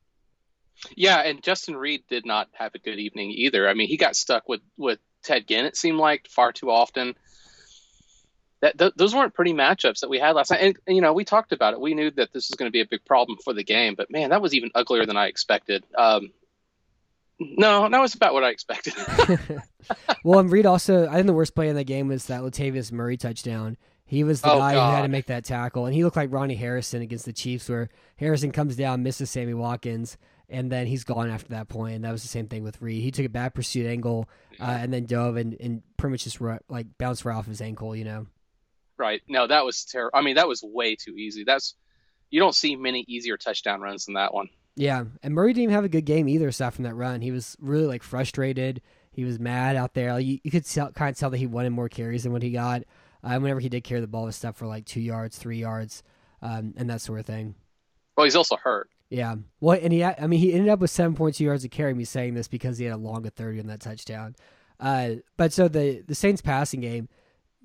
Yeah, 0.94 1.18
and 1.18 1.42
Justin 1.42 1.76
Reid 1.76 2.04
did 2.08 2.26
not 2.26 2.48
have 2.52 2.74
a 2.74 2.78
good 2.78 2.98
evening 2.98 3.30
either. 3.30 3.68
I 3.68 3.74
mean, 3.74 3.88
he 3.88 3.96
got 3.96 4.16
stuck 4.16 4.48
with 4.48 4.60
with 4.76 4.98
Ted 5.22 5.46
Ginn. 5.48 5.64
It 5.64 5.76
seemed 5.76 5.98
like 5.98 6.28
far 6.28 6.52
too 6.52 6.70
often. 6.70 7.14
That 8.60 8.78
th- 8.78 8.94
those 8.96 9.14
weren't 9.14 9.34
pretty 9.34 9.52
matchups 9.52 10.00
that 10.00 10.08
we 10.08 10.18
had 10.18 10.34
last 10.34 10.50
night. 10.50 10.60
And, 10.62 10.76
and, 10.86 10.96
you 10.96 11.02
know, 11.02 11.12
we 11.12 11.24
talked 11.24 11.52
about 11.52 11.74
it. 11.74 11.80
We 11.80 11.94
knew 11.94 12.10
that 12.12 12.32
this 12.32 12.48
was 12.48 12.56
going 12.56 12.68
to 12.68 12.72
be 12.72 12.80
a 12.80 12.86
big 12.86 13.04
problem 13.04 13.38
for 13.44 13.52
the 13.52 13.62
game. 13.62 13.94
But 13.94 14.10
man, 14.10 14.30
that 14.30 14.40
was 14.40 14.54
even 14.54 14.70
uglier 14.74 15.04
than 15.04 15.16
I 15.16 15.26
expected. 15.26 15.84
Um, 15.96 16.30
no, 17.38 17.88
that 17.88 18.00
was 18.00 18.14
about 18.14 18.32
what 18.32 18.44
I 18.44 18.48
expected. 18.48 18.94
well, 20.24 20.40
and 20.40 20.50
Reid 20.50 20.66
also, 20.66 21.06
I 21.06 21.14
think 21.14 21.26
the 21.26 21.32
worst 21.32 21.54
play 21.54 21.68
in 21.68 21.76
the 21.76 21.84
game 21.84 22.08
was 22.08 22.26
that 22.26 22.40
Latavius 22.40 22.90
Murray 22.90 23.16
touchdown. 23.16 23.76
He 24.06 24.24
was 24.24 24.40
the 24.40 24.52
oh, 24.52 24.58
guy 24.58 24.74
God. 24.74 24.88
who 24.88 24.96
had 24.96 25.02
to 25.02 25.08
make 25.08 25.26
that 25.26 25.44
tackle, 25.44 25.84
and 25.84 25.94
he 25.94 26.04
looked 26.04 26.16
like 26.16 26.32
Ronnie 26.32 26.54
Harrison 26.54 27.02
against 27.02 27.24
the 27.24 27.32
Chiefs, 27.32 27.68
where 27.68 27.88
Harrison 28.16 28.52
comes 28.52 28.76
down, 28.76 29.02
misses 29.02 29.30
Sammy 29.30 29.52
Watkins, 29.52 30.16
and 30.48 30.70
then 30.70 30.86
he's 30.86 31.04
gone 31.04 31.30
after 31.30 31.48
that 31.50 31.68
point. 31.68 31.96
And 31.96 32.04
that 32.04 32.12
was 32.12 32.22
the 32.22 32.28
same 32.28 32.48
thing 32.48 32.62
with 32.62 32.80
Reid. 32.80 33.02
He 33.02 33.10
took 33.10 33.26
a 33.26 33.30
bad 33.30 33.54
pursuit 33.54 33.86
angle 33.86 34.28
uh, 34.60 34.64
and 34.64 34.92
then 34.92 35.06
dove 35.06 35.36
and, 35.36 35.56
and 35.60 35.82
pretty 35.96 36.12
much 36.12 36.24
just 36.24 36.40
like 36.68 36.86
bounced 36.98 37.24
right 37.24 37.36
off 37.36 37.46
his 37.46 37.60
ankle, 37.60 37.94
you 37.96 38.04
know. 38.04 38.26
Right. 38.98 39.22
No, 39.28 39.46
that 39.46 39.64
was 39.64 39.84
terrible. 39.84 40.18
I 40.18 40.22
mean, 40.22 40.36
that 40.36 40.48
was 40.48 40.62
way 40.62 40.96
too 40.96 41.16
easy. 41.16 41.44
That's 41.44 41.74
you 42.30 42.40
don't 42.40 42.54
see 42.54 42.76
many 42.76 43.04
easier 43.08 43.36
touchdown 43.36 43.80
runs 43.80 44.06
than 44.06 44.14
that 44.14 44.34
one. 44.34 44.48
Yeah, 44.74 45.04
and 45.22 45.34
Murray 45.34 45.54
didn't 45.54 45.64
even 45.64 45.74
have 45.74 45.84
a 45.84 45.88
good 45.88 46.04
game 46.04 46.28
either. 46.28 46.48
Aside 46.48 46.74
from 46.74 46.84
that 46.84 46.94
run, 46.94 47.22
he 47.22 47.30
was 47.30 47.56
really 47.60 47.86
like 47.86 48.02
frustrated. 48.02 48.82
He 49.10 49.24
was 49.24 49.38
mad 49.38 49.74
out 49.74 49.94
there. 49.94 50.18
You, 50.20 50.38
you 50.42 50.50
could 50.50 50.66
tell, 50.66 50.92
kind 50.92 51.10
of 51.10 51.18
tell 51.18 51.30
that 51.30 51.38
he 51.38 51.46
wanted 51.46 51.70
more 51.70 51.88
carries 51.88 52.24
than 52.24 52.32
what 52.32 52.42
he 52.42 52.50
got. 52.50 52.82
Uh, 53.24 53.38
whenever 53.38 53.60
he 53.60 53.70
did 53.70 53.84
carry 53.84 54.02
the 54.02 54.06
ball, 54.06 54.24
it 54.24 54.26
was 54.26 54.36
stuff 54.36 54.56
for 54.56 54.66
like 54.66 54.84
two 54.84 55.00
yards, 55.00 55.38
three 55.38 55.58
yards, 55.58 56.02
um, 56.42 56.74
and 56.76 56.90
that 56.90 57.00
sort 57.00 57.20
of 57.20 57.26
thing. 57.26 57.54
Well, 58.16 58.24
he's 58.24 58.36
also 58.36 58.56
hurt. 58.56 58.90
Yeah. 59.08 59.36
Well, 59.60 59.78
and 59.80 59.92
he, 59.92 60.02
I 60.04 60.26
mean, 60.26 60.40
he 60.40 60.52
ended 60.52 60.68
up 60.68 60.80
with 60.80 60.90
7.2 60.90 61.38
yards 61.40 61.64
of 61.64 61.70
carry. 61.70 61.94
Me 61.94 62.04
saying 62.04 62.34
this 62.34 62.48
because 62.48 62.78
he 62.78 62.84
had 62.86 62.94
a 62.94 62.98
long 62.98 63.26
of 63.26 63.34
30 63.34 63.60
on 63.60 63.66
that 63.68 63.80
touchdown. 63.80 64.34
Uh, 64.78 65.10
but 65.36 65.52
so 65.52 65.68
the 65.68 66.02
the 66.06 66.14
Saints 66.14 66.42
passing 66.42 66.80
game, 66.80 67.08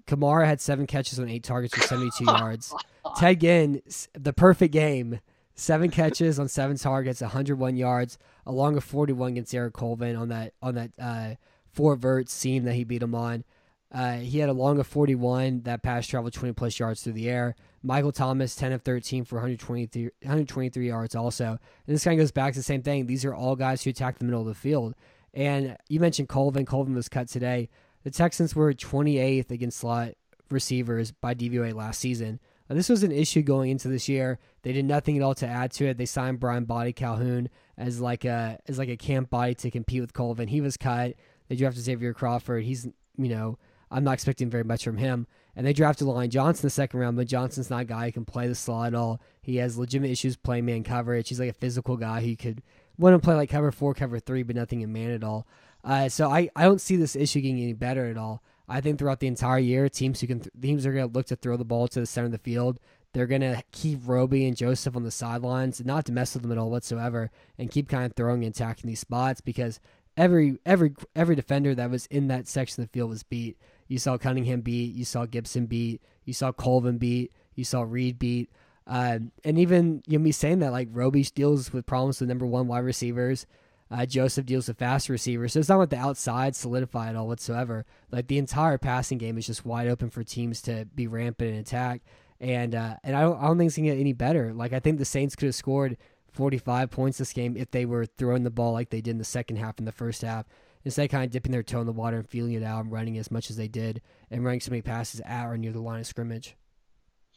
Kamara 0.05 0.45
had 0.45 0.61
seven 0.61 0.87
catches 0.87 1.19
on 1.19 1.29
eight 1.29 1.43
targets 1.43 1.75
for 1.75 1.81
72 1.81 2.23
yards. 2.25 2.73
Ted 3.17 3.41
Ginn, 3.41 3.81
the 4.13 4.33
perfect 4.33 4.71
game, 4.71 5.19
seven 5.55 5.89
catches 5.89 6.39
on 6.39 6.47
seven 6.47 6.77
targets, 6.77 7.21
101 7.21 7.75
yards, 7.75 8.17
along 8.45 8.75
with 8.75 8.83
41 8.83 9.31
against 9.31 9.53
Eric 9.53 9.73
Colvin 9.73 10.15
on 10.15 10.29
that 10.29 10.53
on 10.61 10.75
that 10.75 10.91
uh, 10.99 11.35
four 11.71 11.95
vert 11.95 12.29
seam 12.29 12.63
that 12.63 12.73
he 12.73 12.83
beat 12.83 13.03
him 13.03 13.15
on. 13.15 13.43
Uh, 13.91 14.17
he 14.17 14.39
had 14.39 14.47
a 14.47 14.53
long 14.53 14.79
of 14.79 14.87
41 14.87 15.63
that 15.63 15.83
pass 15.83 16.07
traveled 16.07 16.33
20 16.33 16.53
plus 16.53 16.79
yards 16.79 17.03
through 17.03 17.13
the 17.13 17.29
air. 17.29 17.55
Michael 17.83 18.11
Thomas, 18.11 18.55
10 18.55 18.73
of 18.73 18.81
13 18.83 19.25
for 19.25 19.35
123, 19.35 20.03
123 20.21 20.87
yards 20.87 21.15
also. 21.15 21.45
And 21.87 21.95
this 21.95 22.03
kind 22.03 22.19
of 22.19 22.23
goes 22.23 22.31
back 22.31 22.53
to 22.53 22.59
the 22.59 22.63
same 22.63 22.83
thing. 22.83 23.07
These 23.07 23.25
are 23.25 23.33
all 23.33 23.55
guys 23.55 23.83
who 23.83 23.89
attack 23.89 24.19
the 24.19 24.25
middle 24.25 24.41
of 24.41 24.47
the 24.47 24.53
field. 24.53 24.93
And 25.33 25.77
you 25.89 25.99
mentioned 25.99 26.29
Colvin. 26.29 26.65
Colvin 26.65 26.93
was 26.93 27.09
cut 27.09 27.27
today. 27.27 27.69
The 28.03 28.11
Texans 28.11 28.55
were 28.55 28.73
28th 28.73 29.51
against 29.51 29.79
slot 29.79 30.13
receivers 30.49 31.11
by 31.11 31.33
DVOA 31.33 31.73
last 31.73 31.99
season. 31.99 32.39
Now, 32.69 32.75
this 32.75 32.89
was 32.89 33.03
an 33.03 33.11
issue 33.11 33.41
going 33.41 33.69
into 33.69 33.87
this 33.87 34.07
year. 34.07 34.39
They 34.61 34.73
did 34.73 34.85
nothing 34.85 35.17
at 35.17 35.23
all 35.23 35.35
to 35.35 35.47
add 35.47 35.71
to 35.73 35.87
it. 35.87 35.97
They 35.97 36.05
signed 36.05 36.39
Briean 36.39 36.65
Boddy-Calhoun 36.65 37.49
as 37.77 37.99
like 37.99 38.25
a 38.25 38.59
as 38.67 38.77
like 38.77 38.89
a 38.89 38.97
camp 38.97 39.29
body 39.29 39.55
to 39.55 39.71
compete 39.71 40.01
with 40.01 40.13
Colvin. 40.13 40.47
He 40.47 40.61
was 40.61 40.77
cut. 40.77 41.15
They 41.47 41.55
drafted 41.55 41.83
Xavier 41.83 42.13
Crawford. 42.13 42.63
He's 42.63 42.85
you 43.17 43.27
know 43.29 43.57
I'm 43.89 44.03
not 44.03 44.13
expecting 44.13 44.49
very 44.49 44.63
much 44.63 44.83
from 44.83 44.97
him. 44.97 45.27
And 45.55 45.65
they 45.65 45.73
drafted 45.73 46.07
Lonnie 46.07 46.27
Johnson 46.27 46.63
the 46.63 46.69
second 46.69 46.99
round, 46.99 47.17
but 47.17 47.27
Johnson's 47.27 47.69
not 47.69 47.81
a 47.81 47.85
guy 47.85 48.05
who 48.05 48.11
can 48.11 48.25
play 48.25 48.47
the 48.47 48.55
slot 48.55 48.87
at 48.87 48.95
all. 48.95 49.19
He 49.41 49.57
has 49.57 49.77
legitimate 49.77 50.11
issues 50.11 50.37
playing 50.37 50.65
man 50.65 50.83
coverage. 50.83 51.29
He's 51.29 51.39
like 51.39 51.49
a 51.49 51.53
physical 51.53 51.97
guy 51.97 52.21
who 52.21 52.35
could 52.35 52.61
want 52.97 53.15
to 53.15 53.25
play 53.25 53.35
like 53.35 53.49
cover 53.49 53.71
four, 53.71 53.93
cover 53.93 54.19
three, 54.19 54.43
but 54.43 54.55
nothing 54.55 54.81
in 54.81 54.93
man 54.93 55.11
at 55.11 55.23
all. 55.23 55.45
Uh, 55.83 56.07
so 56.09 56.29
I, 56.29 56.49
I 56.55 56.63
don't 56.63 56.81
see 56.81 56.95
this 56.95 57.15
issue 57.15 57.41
getting 57.41 57.61
any 57.61 57.73
better 57.73 58.05
at 58.05 58.17
all. 58.17 58.41
I 58.69 58.79
think 58.79 58.99
throughout 58.99 59.19
the 59.19 59.27
entire 59.27 59.59
year, 59.59 59.89
teams 59.89 60.21
who 60.21 60.27
can 60.27 60.39
th- 60.39 60.51
teams 60.61 60.85
are 60.85 60.93
going 60.93 61.07
to 61.07 61.13
look 61.13 61.25
to 61.27 61.35
throw 61.35 61.57
the 61.57 61.65
ball 61.65 61.87
to 61.89 61.99
the 61.99 62.05
center 62.05 62.27
of 62.27 62.31
the 62.31 62.37
field. 62.37 62.79
They're 63.13 63.27
going 63.27 63.41
to 63.41 63.61
keep 63.71 63.99
Roby 64.05 64.47
and 64.47 64.55
Joseph 64.55 64.95
on 64.95 65.03
the 65.03 65.11
sidelines, 65.11 65.83
not 65.83 66.05
to 66.05 66.13
mess 66.13 66.33
with 66.33 66.43
them 66.43 66.51
at 66.53 66.57
all 66.57 66.69
whatsoever, 66.69 67.29
and 67.57 67.69
keep 67.69 67.89
kind 67.89 68.05
of 68.05 68.13
throwing 68.13 68.45
and 68.45 68.55
attacking 68.55 68.87
these 68.87 69.01
spots 69.01 69.41
because 69.41 69.81
every 70.15 70.59
every 70.65 70.93
every 71.15 71.35
defender 71.35 71.75
that 71.75 71.89
was 71.89 72.05
in 72.05 72.27
that 72.29 72.47
section 72.47 72.81
of 72.81 72.89
the 72.89 72.93
field 72.93 73.09
was 73.09 73.23
beat. 73.23 73.57
You 73.91 73.97
saw 73.97 74.17
Cunningham 74.17 74.61
beat, 74.61 74.95
you 74.95 75.03
saw 75.03 75.25
Gipson 75.25 75.67
beat, 75.67 76.01
you 76.23 76.31
saw 76.31 76.53
Colvin 76.53 76.97
beat, 76.97 77.33
you 77.55 77.65
saw 77.65 77.81
Reid 77.81 78.17
beat. 78.17 78.49
Uh, 78.87 79.19
and 79.43 79.59
even 79.59 80.01
you 80.07 80.17
know, 80.17 80.23
me 80.23 80.31
saying 80.31 80.59
that, 80.59 80.71
like 80.71 80.87
Roby 80.93 81.23
deals 81.23 81.73
with 81.73 81.85
problems 81.85 82.21
with 82.21 82.29
number 82.29 82.45
one 82.45 82.67
wide 82.67 82.85
receivers. 82.85 83.45
Uh, 83.91 84.05
Joseph 84.05 84.45
deals 84.45 84.69
with 84.69 84.77
fast 84.77 85.09
receivers. 85.09 85.51
So 85.51 85.59
it's 85.59 85.67
not 85.67 85.79
like 85.79 85.89
the 85.89 85.97
outside 85.97 86.55
solidify 86.55 87.09
at 87.09 87.17
all 87.17 87.27
whatsoever. 87.27 87.85
Like 88.13 88.27
the 88.27 88.37
entire 88.37 88.77
passing 88.77 89.17
game 89.17 89.37
is 89.37 89.45
just 89.45 89.65
wide 89.65 89.89
open 89.89 90.09
for 90.09 90.23
teams 90.23 90.61
to 90.61 90.85
be 90.95 91.07
rampant 91.07 91.49
and 91.49 91.59
attack. 91.59 92.01
And 92.39 92.73
uh, 92.73 92.95
and 93.03 93.13
I 93.13 93.23
don't, 93.23 93.43
I 93.43 93.47
don't 93.47 93.57
think 93.57 93.67
it's 93.67 93.75
gonna 93.75 93.89
get 93.89 93.99
any 93.99 94.13
better. 94.13 94.53
Like 94.53 94.71
I 94.71 94.79
think 94.79 94.99
the 94.99 95.05
Saints 95.05 95.35
could 95.35 95.47
have 95.47 95.55
scored 95.55 95.97
45 96.31 96.89
points 96.91 97.17
this 97.17 97.33
game 97.33 97.57
if 97.57 97.71
they 97.71 97.83
were 97.83 98.05
throwing 98.05 98.43
the 98.43 98.49
ball 98.49 98.71
like 98.71 98.89
they 98.89 99.01
did 99.01 99.11
in 99.11 99.17
the 99.17 99.25
second 99.25 99.57
half 99.57 99.79
and 99.79 99.85
the 99.85 99.91
first 99.91 100.21
half. 100.21 100.45
Instead 100.83 101.05
of 101.05 101.11
kind 101.11 101.23
of 101.23 101.31
dipping 101.31 101.51
their 101.51 101.63
toe 101.63 101.81
in 101.81 101.85
the 101.85 101.91
water 101.91 102.17
and 102.17 102.27
feeling 102.27 102.53
it 102.53 102.63
out 102.63 102.83
and 102.83 102.91
running 102.91 103.17
as 103.17 103.29
much 103.29 103.49
as 103.49 103.57
they 103.57 103.67
did 103.67 104.01
and 104.29 104.43
running 104.43 104.59
so 104.59 104.71
many 104.71 104.81
passes 104.81 105.21
at 105.21 105.45
or 105.45 105.57
near 105.57 105.71
the 105.71 105.81
line 105.81 105.99
of 105.99 106.07
scrimmage. 106.07 106.55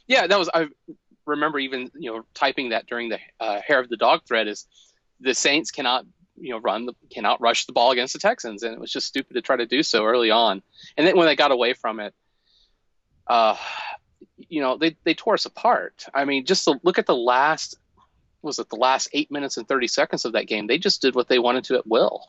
Yeah, 0.07 0.26
that 0.26 0.38
was 0.38 0.51
I 0.53 0.68
remember 1.26 1.59
even 1.59 1.90
you 1.95 2.12
know 2.12 2.24
typing 2.34 2.70
that 2.70 2.86
during 2.86 3.09
the 3.09 3.18
uh, 3.40 3.61
hair 3.66 3.80
of 3.80 3.88
the 3.88 3.97
dog 3.97 4.22
thread 4.26 4.49
is 4.49 4.66
the 5.20 5.34
Saints 5.34 5.70
cannot 5.70 6.05
you 6.36 6.51
know 6.51 6.59
run 6.59 6.86
the 6.86 6.95
cannot 7.11 7.40
rush 7.40 7.66
the 7.66 7.72
ball 7.72 7.90
against 7.90 8.12
the 8.12 8.18
Texans, 8.18 8.62
and 8.62 8.74
it 8.74 8.80
was 8.80 8.92
just 8.92 9.07
stupid 9.07 9.34
to 9.34 9.42
try 9.42 9.57
to 9.57 9.66
do 9.66 9.82
so 9.82 10.05
early 10.05 10.30
on. 10.30 10.62
And 10.97 11.07
then 11.07 11.16
when 11.16 11.26
they 11.26 11.36
got 11.36 11.53
away 11.53 11.72
from 11.72 12.01
it, 12.01 12.14
uh, 13.26 13.57
you 14.36 14.61
know 14.61 14.76
they 14.76 14.97
they 15.05 15.14
tore 15.14 15.34
us 15.34 15.47
apart. 15.47 16.07
I 16.12 16.24
mean, 16.24 16.45
just 16.45 16.68
look 16.82 16.99
at 16.99 17.07
the 17.07 17.16
last 17.16 17.76
was 18.42 18.59
it 18.59 18.68
the 18.68 18.76
last 18.76 19.09
eight 19.12 19.30
minutes 19.30 19.57
and 19.57 19.66
thirty 19.66 19.88
seconds 19.88 20.24
of 20.24 20.32
that 20.32 20.47
game? 20.47 20.66
They 20.66 20.78
just 20.78 21.01
did 21.01 21.14
what 21.14 21.28
they 21.28 21.38
wanted 21.38 21.64
to 21.64 21.76
at 21.76 21.86
will. 21.86 22.28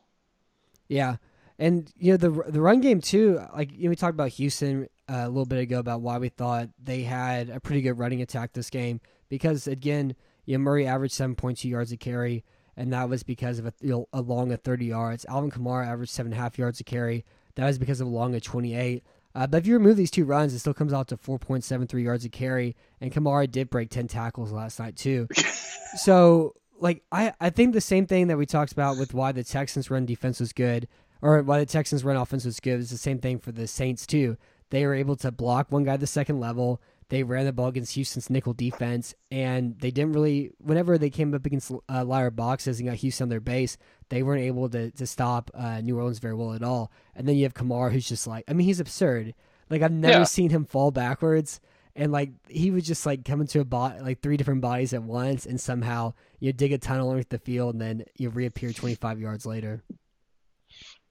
Yeah, 0.88 1.18
and 1.58 1.92
you 1.98 2.12
know 2.12 2.18
the 2.18 2.52
the 2.52 2.62
run 2.62 2.82
game 2.82 3.02
too. 3.02 3.42
Like 3.56 3.72
you 3.72 3.86
know, 3.86 3.90
we 3.90 3.96
talked 3.96 4.14
about 4.14 4.30
Houston 4.30 4.88
uh, 5.10 5.24
a 5.26 5.28
little 5.30 5.46
bit 5.46 5.60
ago 5.60 5.80
about 5.80 6.02
why 6.02 6.18
we 6.18 6.30
thought 6.30 6.70
they 6.82 7.04
had 7.04 7.50
a 7.50 7.60
pretty 7.60 7.82
good 7.82 7.98
running 7.98 8.22
attack 8.22 8.54
this 8.54 8.70
game 8.70 9.02
because 9.30 9.68
again, 9.68 10.16
you 10.46 10.58
know, 10.58 10.64
Murray 10.64 10.88
averaged 10.88 11.14
seven 11.14 11.36
point 11.36 11.60
two 11.60 11.70
yards 11.70 11.92
a 11.92 11.98
carry 11.98 12.44
and 12.78 12.92
that 12.94 13.10
was 13.10 13.24
because 13.24 13.60
of 13.60 13.68
a, 13.68 13.74
you 13.82 13.90
know, 13.90 14.08
a 14.14 14.22
long 14.22 14.52
of 14.52 14.62
30 14.62 14.86
yards. 14.86 15.26
Alvin 15.30 15.52
Kamara 15.52 15.88
averaged 15.88 16.12
seven 16.12 16.32
and 16.32 16.40
a 16.40 16.44
half 16.44 16.58
yards 16.58 16.80
a 16.80 16.84
carry. 16.84 17.26
That 17.56 17.66
was 17.66 17.80
because 17.80 18.02
of 18.02 18.08
a 18.08 18.10
long 18.10 18.36
of 18.36 18.42
28. 18.42 19.04
Uh, 19.34 19.48
but 19.48 19.58
if 19.58 19.68
you 19.68 19.74
remove 19.74 19.98
these 19.98 20.12
two 20.12 20.26
runs, 20.26 20.54
it 20.54 20.60
still 20.60 20.74
comes 20.74 20.94
out 20.94 21.08
to 21.10 21.18
4.73 21.18 22.04
yards 22.04 22.26
a 22.26 22.30
carry. 22.30 22.76
And 23.00 23.14
Kamara 23.14 23.50
did 23.50 23.70
break 23.70 23.90
10 23.90 24.08
tackles 24.08 24.52
last 24.52 24.80
night, 24.80 24.96
too. 24.96 25.28
so, 25.98 26.54
like, 26.80 27.04
I, 27.12 27.34
I 27.40 27.50
think 27.50 27.74
the 27.74 27.82
same 27.82 28.06
thing 28.06 28.28
that 28.28 28.38
we 28.38 28.46
talked 28.46 28.72
about 28.72 28.98
with 28.98 29.14
why 29.14 29.32
the 29.32 29.44
Texans' 29.44 29.90
run 29.90 30.06
defense 30.06 30.40
was 30.40 30.54
good, 30.54 30.88
or 31.22 31.42
why 31.44 31.60
the 31.60 31.66
Texans' 31.66 32.04
run 32.04 32.16
offense 32.18 32.46
was 32.46 32.60
good, 32.60 32.80
is 32.80 32.90
the 32.90 32.98
same 32.98 33.20
thing 33.20 33.40
for 33.40 33.52
the 33.52 33.68
Saints, 33.68 34.06
too. 34.06 34.38
They 34.70 34.86
were 34.86 34.96
able 34.96 35.16
to 35.18 35.32
block 35.32 35.72
one 35.72 35.84
guy 35.84 35.94
at 35.94 36.00
the 36.00 36.08
second 36.08 36.40
level. 36.40 36.82
They 37.10 37.22
ran 37.22 37.46
the 37.46 37.54
ball 37.54 37.68
against 37.68 37.94
Houston's 37.94 38.32
nickel 38.32 38.54
defense, 38.54 39.14
and 39.30 39.78
they 39.80 39.92
didn't 39.92 40.14
really. 40.14 40.52
Whenever 40.58 40.98
they 40.98 41.12
came 41.12 41.36
up 41.36 41.46
against 41.46 41.72
uh, 41.88 42.04
liar 42.04 42.32
boxes 42.32 42.80
and 42.80 42.90
got 42.90 42.98
Houston 42.98 43.26
on 43.26 43.30
their 43.30 43.40
base, 43.40 43.78
they 44.10 44.24
weren't 44.24 44.42
able 44.42 44.68
to 44.70 44.90
to 44.90 45.06
stop 45.06 45.52
uh, 45.54 45.82
New 45.82 45.98
Orleans 45.98 46.18
very 46.18 46.34
well 46.34 46.54
at 46.54 46.64
all. 46.64 46.92
And 47.16 47.28
then 47.28 47.36
you 47.36 47.44
have 47.44 47.54
Kamara, 47.54 47.92
who's 47.92 48.10
just 48.10 48.26
like, 48.26 48.44
I 48.48 48.54
mean, 48.54 48.66
he's 48.66 48.80
absurd. 48.80 49.36
Like 49.70 49.84
I've 49.84 49.92
never 49.92 50.20
Yeah. 50.20 50.24
seen 50.24 50.50
him 50.50 50.66
fall 50.66 50.90
backwards, 50.90 51.60
and 51.96 52.12
like 52.12 52.32
he 52.48 52.72
was 52.72 52.86
just 52.86 53.06
like 53.06 53.24
coming 53.24 53.48
to 53.48 53.60
a 53.62 53.66
bot 53.66 54.02
like 54.02 54.22
three 54.22 54.38
different 54.38 54.62
bodies 54.62 54.94
at 54.94 55.04
once, 55.04 55.46
and 55.46 55.60
somehow 55.60 56.14
you 56.40 56.52
dig 56.54 56.74
a 56.74 56.78
tunnel 56.78 57.10
underneath 57.10 57.30
the 57.30 57.40
field, 57.40 57.76
and 57.76 57.82
then 57.82 58.06
you 58.18 58.30
reappear 58.30 58.72
25 58.72 59.20
yards 59.20 59.46
later. 59.46 59.84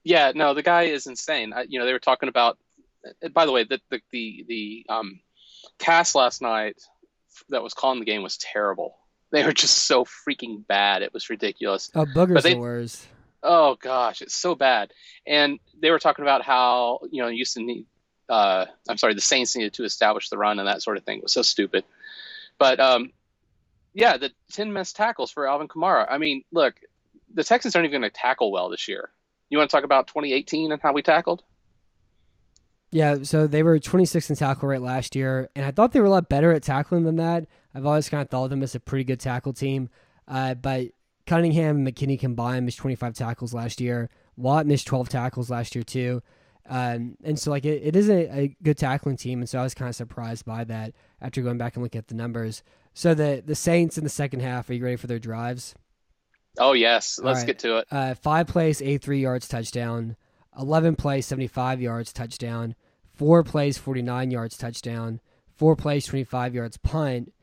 Yeah, 0.03 0.31
no, 0.35 0.53
the 0.53 0.61
guy 0.61 0.83
is 0.83 1.07
insane. 1.07 1.51
I, 1.53 1.65
you 1.67 1.79
know, 1.79 1.85
they 1.85 1.93
were 1.93 1.99
talking 1.99 2.29
about. 2.29 2.57
By 3.33 3.45
the 3.45 3.51
way, 3.51 3.63
the 3.63 3.79
the 3.89 4.01
the, 4.11 4.45
the 4.47 4.85
um, 4.89 5.19
cast 5.79 6.15
last 6.15 6.41
night 6.41 6.75
that 7.49 7.63
was 7.63 7.73
calling 7.73 7.99
the 7.99 8.05
game 8.05 8.23
was 8.23 8.37
terrible. 8.37 8.95
They 9.31 9.43
were 9.43 9.53
just 9.53 9.79
so 9.85 10.05
freaking 10.05 10.65
bad. 10.67 11.01
It 11.01 11.13
was 11.13 11.29
ridiculous. 11.29 11.89
Oh, 11.95 12.05
Booger's 12.05 12.43
they- 12.43 12.53
the 12.53 12.59
worst. 12.59 13.07
Oh 13.47 13.75
gosh, 13.75 14.23
it's 14.23 14.35
so 14.35 14.55
bad. 14.55 14.91
And 15.27 15.59
they 15.79 15.91
were 15.91 15.99
talking 15.99 16.23
about 16.23 16.41
how 16.41 17.01
you 17.11 17.21
know 17.21 17.29
Houston 17.29 17.67
need. 17.67 17.85
Uh, 18.29 18.65
I'm 18.89 18.97
sorry, 18.97 19.13
the 19.13 19.21
Saints 19.21 19.55
needed 19.55 19.73
to 19.73 19.83
establish 19.83 20.29
the 20.29 20.37
run 20.37 20.59
and 20.59 20.67
that 20.67 20.81
sort 20.81 20.97
of 20.97 21.03
thing. 21.03 21.19
It 21.19 21.23
was 21.23 21.33
so 21.33 21.41
stupid. 21.41 21.83
But 22.57 22.79
um, 22.79 23.11
yeah, 23.93 24.17
the 24.17 24.31
ten 24.51 24.73
missed 24.73 24.95
tackles 24.95 25.31
for 25.31 25.47
Alvin 25.47 25.67
Kamara. 25.67 26.05
I 26.09 26.17
mean, 26.17 26.43
look, 26.51 26.75
the 27.33 27.43
Texans 27.43 27.75
aren't 27.75 27.87
even 27.87 28.01
going 28.01 28.11
to 28.11 28.17
tackle 28.17 28.51
well 28.51 28.69
this 28.69 28.87
year. 28.87 29.09
You 29.49 29.57
want 29.57 29.69
to 29.69 29.75
talk 29.75 29.83
about 29.83 30.07
2018 30.07 30.71
and 30.71 30.81
how 30.81 30.93
we 30.93 31.01
tackled? 31.01 31.43
Yeah, 32.91 33.23
so 33.23 33.45
they 33.45 33.61
were 33.61 33.77
26th 33.77 34.29
in 34.29 34.35
tackle 34.37 34.69
rate 34.69 34.81
last 34.81 35.15
year, 35.15 35.49
and 35.55 35.65
I 35.65 35.71
thought 35.71 35.91
they 35.91 35.99
were 35.99 36.05
a 36.05 36.11
lot 36.11 36.29
better 36.29 36.51
at 36.51 36.63
tackling 36.63 37.03
than 37.03 37.17
that. 37.17 37.45
I've 37.73 37.85
always 37.85 38.07
kind 38.07 38.21
of 38.21 38.29
thought 38.29 38.45
of 38.45 38.49
them 38.51 38.63
as 38.63 38.73
a 38.73 38.79
pretty 38.79 39.03
good 39.03 39.19
tackle 39.19 39.51
team, 39.51 39.89
uh, 40.27 40.53
but 40.53 40.87
Cunningham 41.25 41.77
and 41.77 41.87
McKinney 41.87 42.19
combined 42.19 42.65
missed 42.65 42.77
25 42.77 43.13
tackles 43.13 43.53
last 43.53 43.81
year. 43.81 44.09
Watt 44.37 44.65
missed 44.65 44.87
12 44.87 45.09
tackles 45.09 45.49
last 45.49 45.75
year 45.75 45.83
too, 45.83 46.21
um, 46.67 47.17
and 47.23 47.37
so 47.37 47.51
like 47.51 47.65
it, 47.65 47.81
it 47.83 47.95
is 47.95 48.09
a, 48.09 48.39
a 48.39 48.55
good 48.63 48.77
tackling 48.77 49.17
team, 49.17 49.39
and 49.39 49.49
so 49.49 49.59
I 49.59 49.63
was 49.63 49.73
kind 49.73 49.89
of 49.89 49.95
surprised 49.95 50.45
by 50.45 50.63
that 50.65 50.93
after 51.21 51.41
going 51.41 51.57
back 51.57 51.75
and 51.75 51.83
looking 51.83 51.99
at 51.99 52.07
the 52.07 52.15
numbers. 52.15 52.63
So 52.93 53.13
the 53.13 53.43
the 53.45 53.55
Saints 53.55 53.97
in 53.97 54.03
the 54.03 54.09
second 54.09 54.41
half, 54.41 54.69
are 54.69 54.73
you 54.73 54.83
ready 54.83 54.95
for 54.95 55.07
their 55.07 55.19
drives? 55.19 55.75
Oh 56.57 56.73
yes, 56.73 57.19
let's 57.21 57.39
right. 57.39 57.47
get 57.47 57.59
to 57.59 57.77
it. 57.77 57.87
Uh, 57.91 58.15
five 58.15 58.47
plays, 58.47 58.81
83 58.81 59.19
yards, 59.19 59.47
touchdown. 59.47 60.15
11 60.57 60.95
plays, 60.95 61.25
75 61.25 61.81
yards, 61.81 62.13
touchdown. 62.13 62.75
Four 63.13 63.43
plays, 63.43 63.77
49 63.77 64.31
yards, 64.31 64.57
touchdown. 64.57 65.19
Four 65.53 65.75
plays, 65.75 66.05
25 66.05 66.55
yards, 66.55 66.77
punt. 66.77 67.33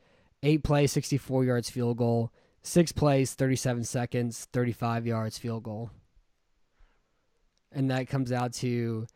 Eight 0.41 0.63
plays, 0.63 0.91
64 0.91 1.45
yards, 1.45 1.69
field 1.69 1.97
goal. 1.97 2.31
Six 2.63 2.91
plays, 2.91 3.33
37 3.33 3.83
seconds, 3.83 4.47
35 4.51 5.05
yards, 5.05 5.37
field 5.37 5.63
goal. 5.63 5.91
And 7.73 7.91
that 7.91 8.07
comes 8.07 8.31
out 8.31 8.53
to 8.55 9.07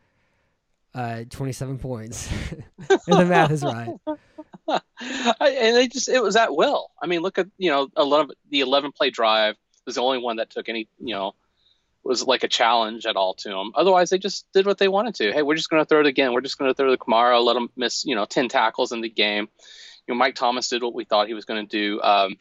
uh, 0.94 1.24
27 1.30 1.78
points. 1.78 2.28
and 2.90 2.98
the 3.06 3.24
math 3.24 3.50
is 3.50 3.62
right. 3.62 3.94
I, 4.68 5.48
and 5.48 5.76
they 5.76 5.88
just 5.88 6.08
it 6.08 6.22
was 6.22 6.36
at 6.36 6.54
will. 6.54 6.90
I 7.00 7.06
mean, 7.06 7.20
look 7.20 7.38
at 7.38 7.48
you 7.56 7.70
know 7.70 7.88
a 7.96 8.04
lot 8.04 8.20
of 8.20 8.32
the 8.50 8.60
11 8.60 8.92
play 8.92 9.10
drive. 9.10 9.56
was 9.86 9.94
the 9.94 10.02
only 10.02 10.18
one 10.18 10.36
that 10.36 10.50
took 10.50 10.68
any, 10.68 10.88
you 10.98 11.14
know, 11.14 11.34
was 12.04 12.26
like 12.26 12.42
a 12.42 12.48
challenge 12.48 13.06
at 13.06 13.16
all 13.16 13.34
to 13.34 13.50
him. 13.50 13.72
Otherwise, 13.74 14.10
they 14.10 14.18
just 14.18 14.46
did 14.52 14.66
what 14.66 14.78
they 14.78 14.88
wanted 14.88 15.14
to. 15.16 15.32
Hey, 15.32 15.42
we're 15.42 15.56
just 15.56 15.70
going 15.70 15.82
to 15.82 15.88
throw 15.88 16.00
it 16.00 16.06
again. 16.06 16.32
We're 16.32 16.40
just 16.40 16.58
going 16.58 16.70
to 16.70 16.74
throw 16.74 16.90
the 16.90 16.98
Kamara, 16.98 17.42
let 17.42 17.56
him 17.56 17.68
miss, 17.76 18.04
you 18.04 18.14
know, 18.14 18.24
10 18.24 18.48
tackles 18.48 18.92
in 18.92 19.00
the 19.00 19.10
game. 19.10 19.48
You 20.06 20.14
know, 20.14 20.18
Mike 20.18 20.34
Thomas 20.34 20.68
did 20.68 20.82
what 20.82 20.94
we 20.94 21.04
thought 21.04 21.28
he 21.28 21.34
was 21.34 21.44
going 21.44 21.66
to 21.66 21.78
do. 21.78 22.00
Um, 22.00 22.36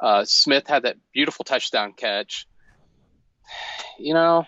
uh, 0.00 0.24
Smith 0.24 0.66
had 0.66 0.84
that 0.84 0.96
beautiful 1.12 1.44
touchdown 1.44 1.92
catch. 1.92 2.46
You 3.98 4.14
know, 4.14 4.46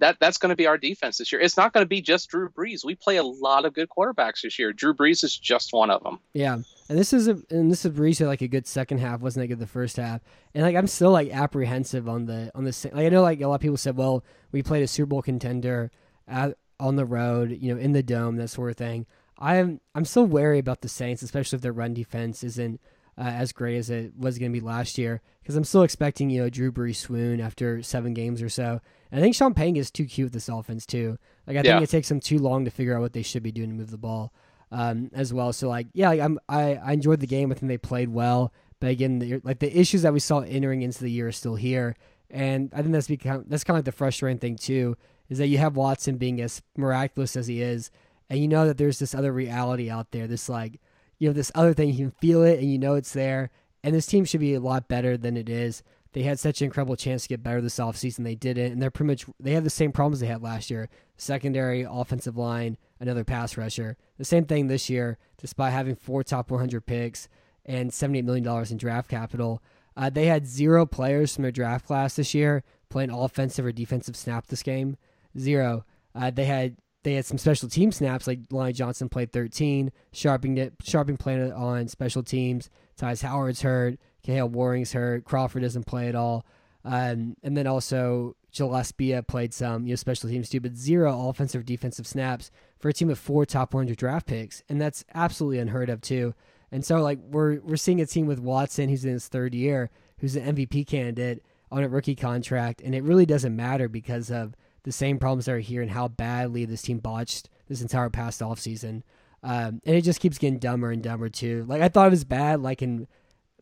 that 0.00 0.18
that's 0.20 0.38
going 0.38 0.50
to 0.50 0.56
be 0.56 0.66
our 0.66 0.78
defense 0.78 1.18
this 1.18 1.32
year. 1.32 1.40
It's 1.40 1.56
not 1.56 1.72
going 1.72 1.84
to 1.84 1.88
be 1.88 2.00
just 2.00 2.28
Drew 2.30 2.48
Brees. 2.48 2.84
We 2.84 2.94
play 2.94 3.16
a 3.16 3.22
lot 3.22 3.64
of 3.64 3.74
good 3.74 3.88
quarterbacks 3.88 4.42
this 4.42 4.58
year. 4.58 4.72
Drew 4.72 4.94
Brees 4.94 5.24
is 5.24 5.36
just 5.36 5.72
one 5.72 5.90
of 5.90 6.02
them. 6.02 6.18
Yeah, 6.32 6.58
and 6.88 6.98
this 6.98 7.12
is 7.12 7.28
a 7.28 7.38
and 7.50 7.70
this 7.70 7.84
is 7.84 7.92
Brees 7.92 8.18
had 8.18 8.28
like 8.28 8.42
a 8.42 8.48
good 8.48 8.66
second 8.66 8.98
half. 8.98 9.20
wasn't 9.20 9.44
that 9.44 9.48
good 9.48 9.58
the 9.58 9.66
first 9.66 9.96
half? 9.96 10.20
And 10.54 10.62
like 10.62 10.76
I'm 10.76 10.86
still 10.86 11.10
like 11.10 11.30
apprehensive 11.30 12.08
on 12.08 12.26
the 12.26 12.50
on 12.54 12.64
the 12.64 12.90
like 12.92 13.06
I 13.06 13.08
know 13.08 13.22
like 13.22 13.40
a 13.40 13.46
lot 13.46 13.56
of 13.56 13.60
people 13.60 13.76
said, 13.76 13.96
well, 13.96 14.24
we 14.52 14.62
played 14.62 14.82
a 14.82 14.88
Super 14.88 15.06
Bowl 15.06 15.22
contender 15.22 15.90
at, 16.26 16.56
on 16.80 16.96
the 16.96 17.04
road, 17.06 17.56
you 17.60 17.74
know, 17.74 17.80
in 17.80 17.92
the 17.92 18.02
dome, 18.02 18.36
that 18.36 18.48
sort 18.48 18.70
of 18.70 18.76
thing. 18.76 19.06
I'm 19.38 19.80
I'm 19.94 20.04
still 20.04 20.26
wary 20.26 20.58
about 20.58 20.80
the 20.80 20.88
Saints, 20.88 21.22
especially 21.22 21.56
if 21.56 21.62
their 21.62 21.72
run 21.72 21.94
defense 21.94 22.42
isn't 22.42 22.80
uh, 23.18 23.22
as 23.22 23.52
great 23.52 23.76
as 23.76 23.90
it 23.90 24.12
was 24.16 24.38
going 24.38 24.52
to 24.52 24.60
be 24.60 24.64
last 24.64 24.96
year, 24.96 25.20
because 25.42 25.56
I'm 25.56 25.64
still 25.64 25.82
expecting 25.82 26.30
you 26.30 26.42
know 26.42 26.48
Drew 26.50 26.70
Brees 26.70 26.96
swoon 26.96 27.40
after 27.40 27.82
seven 27.82 28.14
games 28.14 28.40
or 28.40 28.48
so. 28.48 28.80
And 29.10 29.18
I 29.18 29.22
think 29.22 29.34
Sean 29.34 29.54
Payton 29.54 29.76
is 29.76 29.90
too 29.90 30.04
cute 30.04 30.26
with 30.26 30.32
this 30.34 30.48
offense 30.48 30.86
too. 30.86 31.18
Like 31.46 31.56
I 31.56 31.60
Yeah. 31.62 31.72
think 31.74 31.84
it 31.84 31.90
takes 31.90 32.08
them 32.08 32.20
too 32.20 32.38
long 32.38 32.64
to 32.64 32.70
figure 32.70 32.94
out 32.94 33.00
what 33.00 33.12
they 33.14 33.22
should 33.22 33.42
be 33.42 33.50
doing 33.52 33.70
to 33.70 33.74
move 33.74 33.90
the 33.90 33.98
ball 33.98 34.32
um, 34.70 35.10
as 35.14 35.32
well. 35.34 35.52
So 35.52 35.68
like 35.68 35.88
yeah, 35.94 36.10
like, 36.10 36.20
I'm 36.20 36.38
I, 36.48 36.74
I 36.76 36.92
enjoyed 36.92 37.20
the 37.20 37.26
game. 37.26 37.50
I 37.50 37.54
think 37.54 37.68
they 37.68 37.78
played 37.78 38.10
well, 38.10 38.52
but 38.80 38.90
again, 38.90 39.18
the, 39.18 39.40
like 39.42 39.58
the 39.58 39.76
issues 39.76 40.02
that 40.02 40.12
we 40.12 40.20
saw 40.20 40.40
entering 40.40 40.82
into 40.82 41.00
the 41.00 41.10
year 41.10 41.28
are 41.28 41.32
still 41.32 41.56
here, 41.56 41.96
and 42.30 42.70
I 42.72 42.82
think 42.82 42.92
that's 42.92 43.08
become 43.08 43.44
that's 43.48 43.64
kind 43.64 43.74
of 43.76 43.78
like 43.78 43.86
the 43.86 43.92
frustrating 43.98 44.38
thing 44.38 44.56
too 44.56 44.96
is 45.28 45.38
that 45.38 45.48
you 45.48 45.58
have 45.58 45.76
Watson 45.76 46.16
being 46.16 46.40
as 46.40 46.62
miraculous 46.76 47.36
as 47.36 47.46
he 47.48 47.60
is, 47.62 47.90
and 48.30 48.38
you 48.38 48.46
know 48.48 48.66
that 48.66 48.78
there's 48.78 48.98
this 48.98 49.14
other 49.14 49.32
reality 49.32 49.90
out 49.90 50.10
there, 50.12 50.26
this 50.26 50.48
like 50.48 50.80
you 51.18 51.28
know 51.28 51.32
this 51.32 51.52
other 51.54 51.74
thing 51.74 51.88
you 51.90 51.96
can 51.96 52.10
feel 52.12 52.42
it 52.42 52.58
and 52.58 52.70
you 52.70 52.78
know 52.78 52.94
it's 52.94 53.12
there, 53.12 53.50
and 53.82 53.94
this 53.94 54.06
team 54.06 54.24
should 54.24 54.40
be 54.40 54.54
a 54.54 54.60
lot 54.60 54.88
better 54.88 55.16
than 55.16 55.36
it 55.36 55.48
is. 55.48 55.82
They 56.12 56.22
had 56.22 56.38
such 56.38 56.60
an 56.60 56.66
incredible 56.66 56.96
chance 56.96 57.22
to 57.22 57.28
get 57.28 57.42
better 57.42 57.60
this 57.60 57.78
offseason. 57.78 58.24
They 58.24 58.34
didn't, 58.34 58.72
and 58.72 58.82
they're 58.82 58.90
pretty 58.90 59.08
much 59.08 59.26
they 59.38 59.52
have 59.52 59.64
the 59.64 59.70
same 59.70 59.92
problems 59.92 60.20
they 60.20 60.26
had 60.26 60.42
last 60.42 60.70
year: 60.70 60.88
secondary, 61.16 61.86
offensive 61.88 62.36
line, 62.36 62.76
another 63.00 63.24
pass 63.24 63.56
rusher. 63.56 63.96
The 64.16 64.24
same 64.24 64.44
thing 64.44 64.66
this 64.66 64.88
year, 64.88 65.18
despite 65.36 65.72
having 65.72 65.96
four 65.96 66.22
top 66.22 66.50
100 66.50 66.86
picks 66.86 67.28
and 67.66 67.92
78 67.92 68.24
million 68.24 68.44
dollars 68.44 68.72
in 68.72 68.78
draft 68.78 69.10
capital. 69.10 69.62
Uh, 69.96 70.08
they 70.08 70.26
had 70.26 70.46
zero 70.46 70.86
players 70.86 71.34
from 71.34 71.42
their 71.42 71.50
draft 71.50 71.84
class 71.84 72.14
this 72.14 72.32
year 72.32 72.62
playing 72.88 73.10
offensive 73.10 73.66
or 73.66 73.72
defensive 73.72 74.16
snap 74.16 74.46
this 74.46 74.62
game. 74.62 74.96
Zero. 75.38 75.84
Uh, 76.14 76.30
they 76.30 76.46
had 76.46 76.76
they 77.08 77.14
had 77.14 77.24
some 77.24 77.38
special 77.38 77.70
team 77.70 77.90
snaps 77.90 78.26
like 78.26 78.40
Lonnie 78.50 78.74
Johnson 78.74 79.08
played 79.08 79.32
13. 79.32 79.90
Scharping 80.12 80.58
it, 80.58 80.78
Scharping 80.80 81.18
played 81.18 81.50
on 81.52 81.88
special 81.88 82.22
teams. 82.22 82.68
Tytus 83.00 83.22
Howard's 83.22 83.62
hurt. 83.62 83.98
Kahale 84.26 84.50
Warring's 84.50 84.92
hurt. 84.92 85.24
Crawford 85.24 85.62
doesn't 85.62 85.86
play 85.86 86.08
at 86.08 86.14
all. 86.14 86.44
Um, 86.84 87.34
and 87.42 87.56
then 87.56 87.66
also 87.66 88.36
Gillespie 88.54 89.18
played 89.22 89.54
some 89.54 89.86
you 89.86 89.92
know 89.92 89.96
special 89.96 90.28
teams 90.28 90.50
too, 90.50 90.60
but 90.60 90.76
zero 90.76 91.28
offensive 91.28 91.64
defensive 91.64 92.06
snaps 92.06 92.50
for 92.78 92.90
a 92.90 92.92
team 92.92 93.08
of 93.08 93.18
four 93.18 93.46
top 93.46 93.72
100 93.72 93.96
draft 93.96 94.26
picks, 94.26 94.62
and 94.68 94.80
that's 94.80 95.04
absolutely 95.14 95.58
unheard 95.58 95.88
of 95.88 96.00
too. 96.02 96.34
And 96.70 96.84
so 96.84 97.00
like 97.02 97.18
we're 97.22 97.60
we're 97.60 97.76
seeing 97.76 98.02
a 98.02 98.06
team 98.06 98.26
with 98.26 98.38
Watson 98.38 98.90
who's 98.90 99.04
in 99.04 99.12
his 99.12 99.28
third 99.28 99.54
year, 99.54 99.90
who's 100.18 100.36
an 100.36 100.54
MVP 100.54 100.86
candidate 100.86 101.42
on 101.70 101.82
a 101.82 101.88
rookie 101.88 102.14
contract, 102.14 102.82
and 102.82 102.94
it 102.94 103.02
really 103.02 103.26
doesn't 103.26 103.56
matter 103.56 103.88
because 103.88 104.30
of 104.30 104.54
the 104.88 104.92
same 104.92 105.18
problems 105.18 105.44
that 105.44 105.52
are 105.52 105.58
here 105.58 105.82
and 105.82 105.90
how 105.90 106.08
badly 106.08 106.64
this 106.64 106.80
team 106.80 106.98
botched 106.98 107.50
this 107.68 107.82
entire 107.82 108.08
past 108.08 108.40
offseason. 108.40 109.02
Um, 109.42 109.82
and 109.84 109.94
it 109.94 110.00
just 110.00 110.18
keeps 110.18 110.38
getting 110.38 110.58
dumber 110.58 110.90
and 110.90 111.02
dumber 111.02 111.28
too. 111.28 111.66
Like 111.68 111.82
I 111.82 111.88
thought 111.88 112.06
it 112.06 112.10
was 112.10 112.24
bad 112.24 112.62
like 112.62 112.80
in 112.80 113.06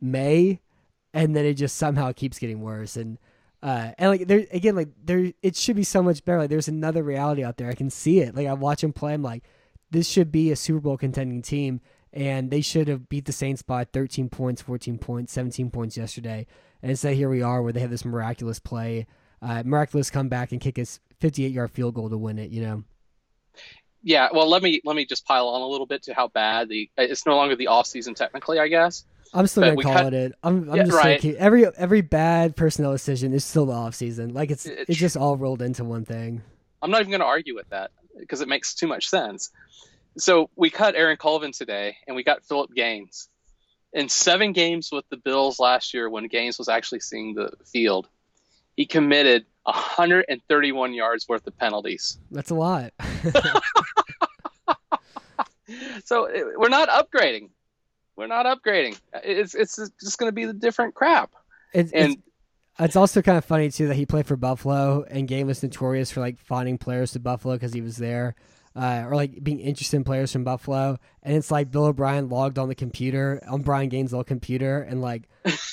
May, 0.01 0.61
and 1.13 1.35
then 1.35 1.45
it 1.45 1.55
just 1.55 1.77
somehow 1.77 2.13
keeps 2.13 2.39
getting 2.39 2.61
worse. 2.61 2.97
And 2.97 3.19
uh, 3.61 3.91
and 3.99 4.11
like 4.11 4.29
there 4.29 4.47
again, 4.53 4.77
like 4.77 4.91
there 5.05 5.33
it 5.43 5.57
should 5.57 5.75
be 5.75 5.83
so 5.83 6.01
much 6.01 6.25
better. 6.25 6.39
Like 6.39 6.51
there's 6.51 6.69
another 6.69 7.03
reality 7.03 7.43
out 7.43 7.57
there. 7.57 7.69
I 7.69 7.75
can 7.75 7.91
see 7.91 8.21
it. 8.21 8.37
Like 8.37 8.47
I 8.47 8.53
watch 8.53 8.83
them 8.83 8.93
play. 8.93 9.13
I'm 9.13 9.23
like, 9.23 9.43
this 9.91 10.09
should 10.09 10.31
be 10.31 10.53
a 10.53 10.57
Super 10.57 10.81
Bowl 10.81 10.97
contending 10.97 11.43
team, 11.43 11.81
and 12.13 12.53
they 12.53 12.61
should 12.61 12.87
have 12.87 13.09
beat 13.09 13.25
the 13.25 13.33
Saints 13.33 13.63
by 13.63 13.83
13 13.83 14.29
points, 14.29 14.63
14 14.63 14.97
points, 14.99 15.33
17 15.33 15.71
points 15.71 15.97
yesterday. 15.97 16.47
And 16.83 16.91
instead, 16.91 17.17
here 17.17 17.29
we 17.29 17.43
are, 17.43 17.63
where 17.63 17.73
they 17.73 17.81
have 17.81 17.91
this 17.91 18.05
miraculous 18.05 18.61
play, 18.61 19.07
uh, 19.43 19.63
miraculous 19.65 20.11
comeback, 20.11 20.53
and 20.53 20.61
kick 20.61 20.77
his 20.77 21.01
58 21.21 21.53
yard 21.53 21.71
field 21.71 21.95
goal 21.95 22.09
to 22.11 22.17
win 22.19 22.39
it. 22.39 22.51
You 22.51 22.63
know. 22.63 22.85
Yeah, 24.03 24.29
well, 24.33 24.49
let 24.49 24.63
me 24.63 24.81
let 24.85 24.95
me 24.97 25.05
just 25.05 25.27
pile 25.27 25.49
on 25.49 25.61
a 25.63 25.67
little 25.67 25.87
bit 25.87 26.03
to 26.05 26.15
how 26.15 26.29
bad 26.29 26.69
the 26.69 26.89
it's 26.97 27.27
no 27.27 27.37
longer 27.37 27.57
the 27.57 27.67
off 27.69 27.87
season 27.87 28.15
technically, 28.15 28.59
I 28.59 28.69
guess. 28.69 29.05
I'm 29.35 29.47
still 29.49 29.63
But 29.65 29.71
gonna 29.71 29.83
call 29.83 29.93
cut- 30.05 30.15
it. 30.15 30.33
I'm, 30.45 30.71
I'm 30.71 30.77
Yeah, 30.77 30.83
just 30.85 30.97
right. 30.97 31.21
saying 31.21 31.37
every 31.37 31.67
every 31.77 32.01
bad 32.01 32.55
personnel 32.55 32.93
decision 32.93 33.33
is 33.33 33.45
still 33.45 33.67
the 33.67 33.73
off 33.73 33.95
season. 33.97 34.33
Like 34.33 34.51
it's 34.53 34.67
It- 34.67 34.89
it's 34.89 34.99
just 34.99 35.17
all 35.17 35.37
rolled 35.37 35.63
into 35.63 35.83
one 35.85 36.05
thing. 36.05 36.43
I'm 36.83 36.91
not 36.91 37.01
even 37.01 37.11
going 37.11 37.21
to 37.21 37.27
argue 37.27 37.55
with 37.55 37.69
that 37.71 37.91
because 38.19 38.43
it 38.43 38.49
makes 38.49 38.75
too 38.75 38.87
much 38.87 39.09
sense. 39.09 39.51
So 40.19 40.51
we 40.55 40.71
cut 40.71 40.95
Aaron 40.95 41.17
Colvin 41.17 41.51
today, 41.51 41.97
and 42.07 42.15
we 42.15 42.23
got 42.23 42.45
Philip 42.45 42.71
Gaines. 42.75 43.29
In 43.93 44.09
seven 44.09 44.53
games 44.53 44.91
with 44.93 45.05
the 45.09 45.17
Bills 45.17 45.59
last 45.59 45.93
year, 45.95 46.09
when 46.09 46.29
Gaines 46.29 46.59
was 46.59 46.69
actually 46.69 47.01
seeing 47.01 47.35
the 47.35 47.51
field, 47.65 48.09
he 48.77 48.87
committed 48.87 49.47
131 49.65 50.95
yards 50.95 51.29
worth 51.29 51.47
of 51.47 51.57
penalties. 51.59 52.19
That's 52.31 52.51
a 52.51 52.55
lot. 52.55 52.93
So 56.05 56.29
we're 56.57 56.69
not 56.69 56.89
upgrading. 56.89 57.51
We're 58.17 58.29
not 58.29 58.47
upgrading. 58.47 58.99
It's 59.25 59.55
it's 59.55 59.77
just 60.01 60.19
going 60.19 60.29
to 60.29 60.33
be 60.33 60.45
the 60.45 60.53
different 60.53 60.95
crap. 60.95 61.33
It's, 61.75 61.93
And 61.93 62.13
it's 62.15 62.23
it's 62.79 62.97
also 62.97 63.23
kind 63.23 63.37
of 63.37 63.45
funny 63.45 63.71
too 63.71 63.89
that 63.89 63.97
he 63.97 64.07
played 64.07 64.27
for 64.27 64.37
Buffalo 64.37 65.05
and 65.11 65.27
Gaine 65.27 65.47
was 65.47 65.63
notorious 65.63 66.11
for 66.11 66.21
like 66.21 66.39
finding 66.39 66.79
players 66.79 67.13
to 67.13 67.21
Buffalo 67.21 67.55
because 67.55 67.73
he 67.73 67.81
was 67.81 67.97
there, 67.97 68.37
uh, 68.77 69.05
or 69.07 69.17
like 69.17 69.43
being 69.43 69.59
interested 69.59 69.97
in 69.97 70.05
players 70.05 70.31
from 70.31 70.45
Buffalo. 70.45 70.99
And 71.23 71.35
it's 71.35 71.51
like 71.51 71.71
Bill 71.71 71.87
O'Brien 71.87 72.29
logged 72.29 72.59
on 72.59 72.69
the 72.69 72.75
computer 72.75 73.43
on 73.49 73.63
Brian 73.63 73.89
Gaine's 73.89 74.13
little 74.13 74.25
computer 74.25 74.83
and 74.83 75.01
like 75.01 75.23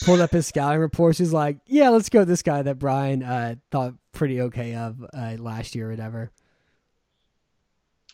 pulled 0.04 0.22
up 0.22 0.32
his 0.32 0.48
scouting 0.48 0.80
reports. 0.80 1.18
He's 1.18 1.34
like, 1.34 1.58
"Yeah, 1.68 1.90
let's 1.90 2.10
go 2.10 2.20
with 2.20 2.30
this 2.30 2.42
guy 2.42 2.62
that 2.62 2.80
Brian 2.80 3.22
uh, 3.22 3.56
thought 3.72 3.96
pretty 4.14 4.42
okay 4.42 4.76
of 4.76 5.04
uh, 5.14 5.36
last 5.38 5.76
year 5.76 5.88
or 5.88 5.92
whatever." 5.92 6.32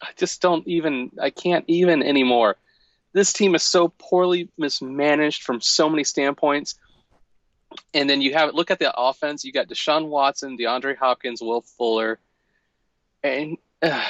I 0.02 0.10
just 0.16 0.42
don't 0.42 0.68
even 0.68 1.12
I 1.22 1.30
can't 1.30 1.66
even 1.68 2.02
anymore. 2.02 2.58
This 3.14 3.34
team 3.34 3.56
is 3.56 3.64
so 3.64 3.94
poorly 3.98 4.50
mismanaged 4.58 5.44
from 5.44 5.62
so 5.62 5.90
many 5.90 6.04
standpoints. 6.04 6.76
And 7.94 8.10
then 8.10 8.22
you 8.22 8.34
have 8.34 8.56
look 8.56 8.72
at 8.72 8.80
the 8.80 8.92
offense. 8.96 9.46
You 9.46 9.52
got 9.52 9.68
Deshaun 9.68 10.08
Watson, 10.08 10.58
DeAndre 10.58 10.98
Hopkins, 10.98 11.42
Will 11.42 11.62
Fuller, 11.62 12.20
and 13.24 13.58
uh, 13.84 14.04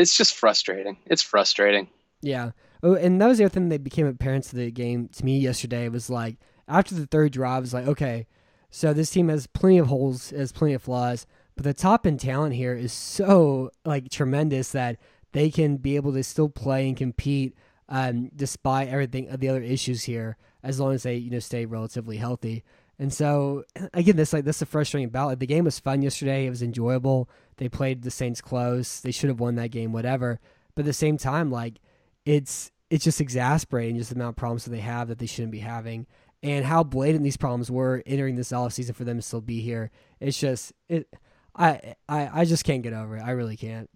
it's 0.00 0.16
just 0.16 0.34
frustrating. 0.34 0.96
It's 1.06 1.22
frustrating. 1.22 1.88
Yeah. 2.22 2.52
Oh, 2.82 2.94
and 2.94 3.20
that 3.20 3.26
was 3.26 3.38
the 3.38 3.44
other 3.44 3.52
thing 3.52 3.68
that 3.68 3.84
became 3.84 4.06
apparent 4.06 4.44
to 4.44 4.56
the 4.56 4.70
game 4.70 5.08
to 5.08 5.24
me 5.24 5.38
yesterday 5.38 5.88
was 5.88 6.08
like 6.08 6.36
after 6.66 6.94
the 6.94 7.06
third 7.06 7.32
drive, 7.32 7.62
was 7.62 7.74
like, 7.74 7.86
okay, 7.86 8.26
so 8.70 8.92
this 8.92 9.10
team 9.10 9.28
has 9.28 9.46
plenty 9.46 9.78
of 9.78 9.88
holes, 9.88 10.30
has 10.30 10.52
plenty 10.52 10.74
of 10.74 10.82
flaws, 10.82 11.26
but 11.56 11.64
the 11.64 11.74
top 11.74 12.06
end 12.06 12.20
talent 12.20 12.54
here 12.54 12.74
is 12.74 12.92
so 12.92 13.70
like 13.84 14.08
tremendous 14.10 14.72
that 14.72 14.96
they 15.32 15.50
can 15.50 15.76
be 15.76 15.96
able 15.96 16.12
to 16.12 16.22
still 16.22 16.48
play 16.48 16.88
and 16.88 16.96
compete 16.96 17.54
um, 17.88 18.30
despite 18.34 18.88
everything 18.88 19.28
of 19.28 19.40
the 19.40 19.48
other 19.48 19.62
issues 19.62 20.04
here, 20.04 20.36
as 20.62 20.80
long 20.80 20.94
as 20.94 21.02
they 21.02 21.16
you 21.16 21.30
know 21.30 21.40
stay 21.40 21.66
relatively 21.66 22.16
healthy. 22.16 22.64
And 23.00 23.12
so 23.12 23.64
again, 23.94 24.14
this 24.14 24.32
like 24.32 24.44
this 24.44 24.56
is 24.56 24.62
a 24.62 24.66
frustrating 24.66 25.08
about. 25.08 25.26
Like, 25.26 25.38
the 25.40 25.46
game 25.46 25.64
was 25.64 25.80
fun 25.80 26.02
yesterday; 26.02 26.46
it 26.46 26.50
was 26.50 26.62
enjoyable. 26.62 27.28
They 27.56 27.68
played 27.68 28.02
the 28.02 28.10
Saints 28.10 28.40
close. 28.40 29.00
They 29.00 29.10
should 29.10 29.30
have 29.30 29.40
won 29.40 29.56
that 29.56 29.72
game, 29.72 29.92
whatever. 29.92 30.38
But 30.76 30.82
at 30.82 30.86
the 30.86 30.92
same 30.92 31.18
time, 31.18 31.50
like 31.50 31.80
it's 32.24 32.70
it's 32.90 33.04
just 33.04 33.20
exasperating 33.20 33.96
just 33.96 34.10
the 34.10 34.16
amount 34.16 34.30
of 34.30 34.36
problems 34.36 34.64
that 34.64 34.70
they 34.70 34.80
have 34.80 35.08
that 35.08 35.18
they 35.18 35.26
shouldn't 35.26 35.52
be 35.52 35.60
having 35.60 36.06
and 36.42 36.64
how 36.64 36.82
blatant 36.82 37.22
these 37.22 37.36
problems 37.36 37.70
were 37.70 38.02
entering 38.06 38.36
this 38.36 38.52
off 38.52 38.72
season 38.72 38.94
for 38.94 39.04
them 39.04 39.16
to 39.16 39.22
still 39.22 39.40
be 39.40 39.60
here. 39.60 39.90
It's 40.20 40.38
just 40.38 40.72
it 40.88 41.08
I 41.56 41.94
I, 42.08 42.40
I 42.40 42.44
just 42.44 42.64
can't 42.64 42.82
get 42.82 42.92
over 42.92 43.16
it. 43.16 43.22
I 43.22 43.30
really 43.30 43.56
can't. 43.56 43.88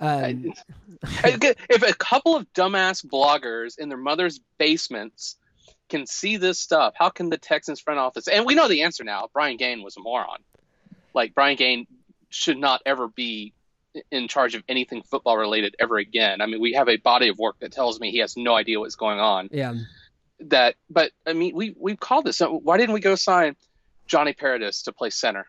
Um, 0.00 0.52
if 1.02 1.82
a 1.82 1.94
couple 1.94 2.36
of 2.36 2.52
dumbass 2.52 3.04
bloggers 3.04 3.78
in 3.78 3.88
their 3.88 3.98
mother's 3.98 4.38
basements 4.56 5.36
can 5.88 6.06
see 6.06 6.36
this 6.36 6.58
stuff, 6.58 6.94
how 6.96 7.10
can 7.10 7.30
the 7.30 7.38
Texans 7.38 7.80
front 7.80 7.98
office? 7.98 8.28
And 8.28 8.46
we 8.46 8.54
know 8.54 8.68
the 8.68 8.82
answer 8.82 9.04
now. 9.04 9.28
Brian 9.32 9.56
Gaine 9.56 9.82
was 9.82 9.96
a 9.96 10.00
moron. 10.00 10.38
Like 11.14 11.34
Brian 11.34 11.56
Gaine 11.56 11.86
should 12.30 12.58
not 12.58 12.82
ever 12.84 13.08
be 13.08 13.54
in 14.10 14.28
charge 14.28 14.54
of 14.54 14.62
anything 14.68 15.02
football 15.02 15.36
related 15.36 15.74
ever 15.78 15.96
again. 15.96 16.40
I 16.40 16.46
mean, 16.46 16.60
we 16.60 16.74
have 16.74 16.88
a 16.88 16.96
body 16.96 17.28
of 17.28 17.38
work 17.38 17.56
that 17.60 17.72
tells 17.72 17.98
me 17.98 18.10
he 18.10 18.18
has 18.18 18.36
no 18.36 18.54
idea 18.54 18.78
what's 18.78 18.96
going 18.96 19.18
on. 19.18 19.48
yeah. 19.50 19.74
that, 20.40 20.76
but 20.90 21.12
I 21.26 21.32
mean, 21.32 21.54
we 21.54 21.74
we've 21.78 21.98
called 21.98 22.24
this. 22.24 22.36
So 22.36 22.52
why 22.52 22.76
didn't 22.76 22.94
we 22.94 23.00
go 23.00 23.14
sign 23.14 23.56
Johnny 24.06 24.34
Paradis 24.34 24.82
to 24.82 24.92
play 24.92 25.10
center? 25.10 25.46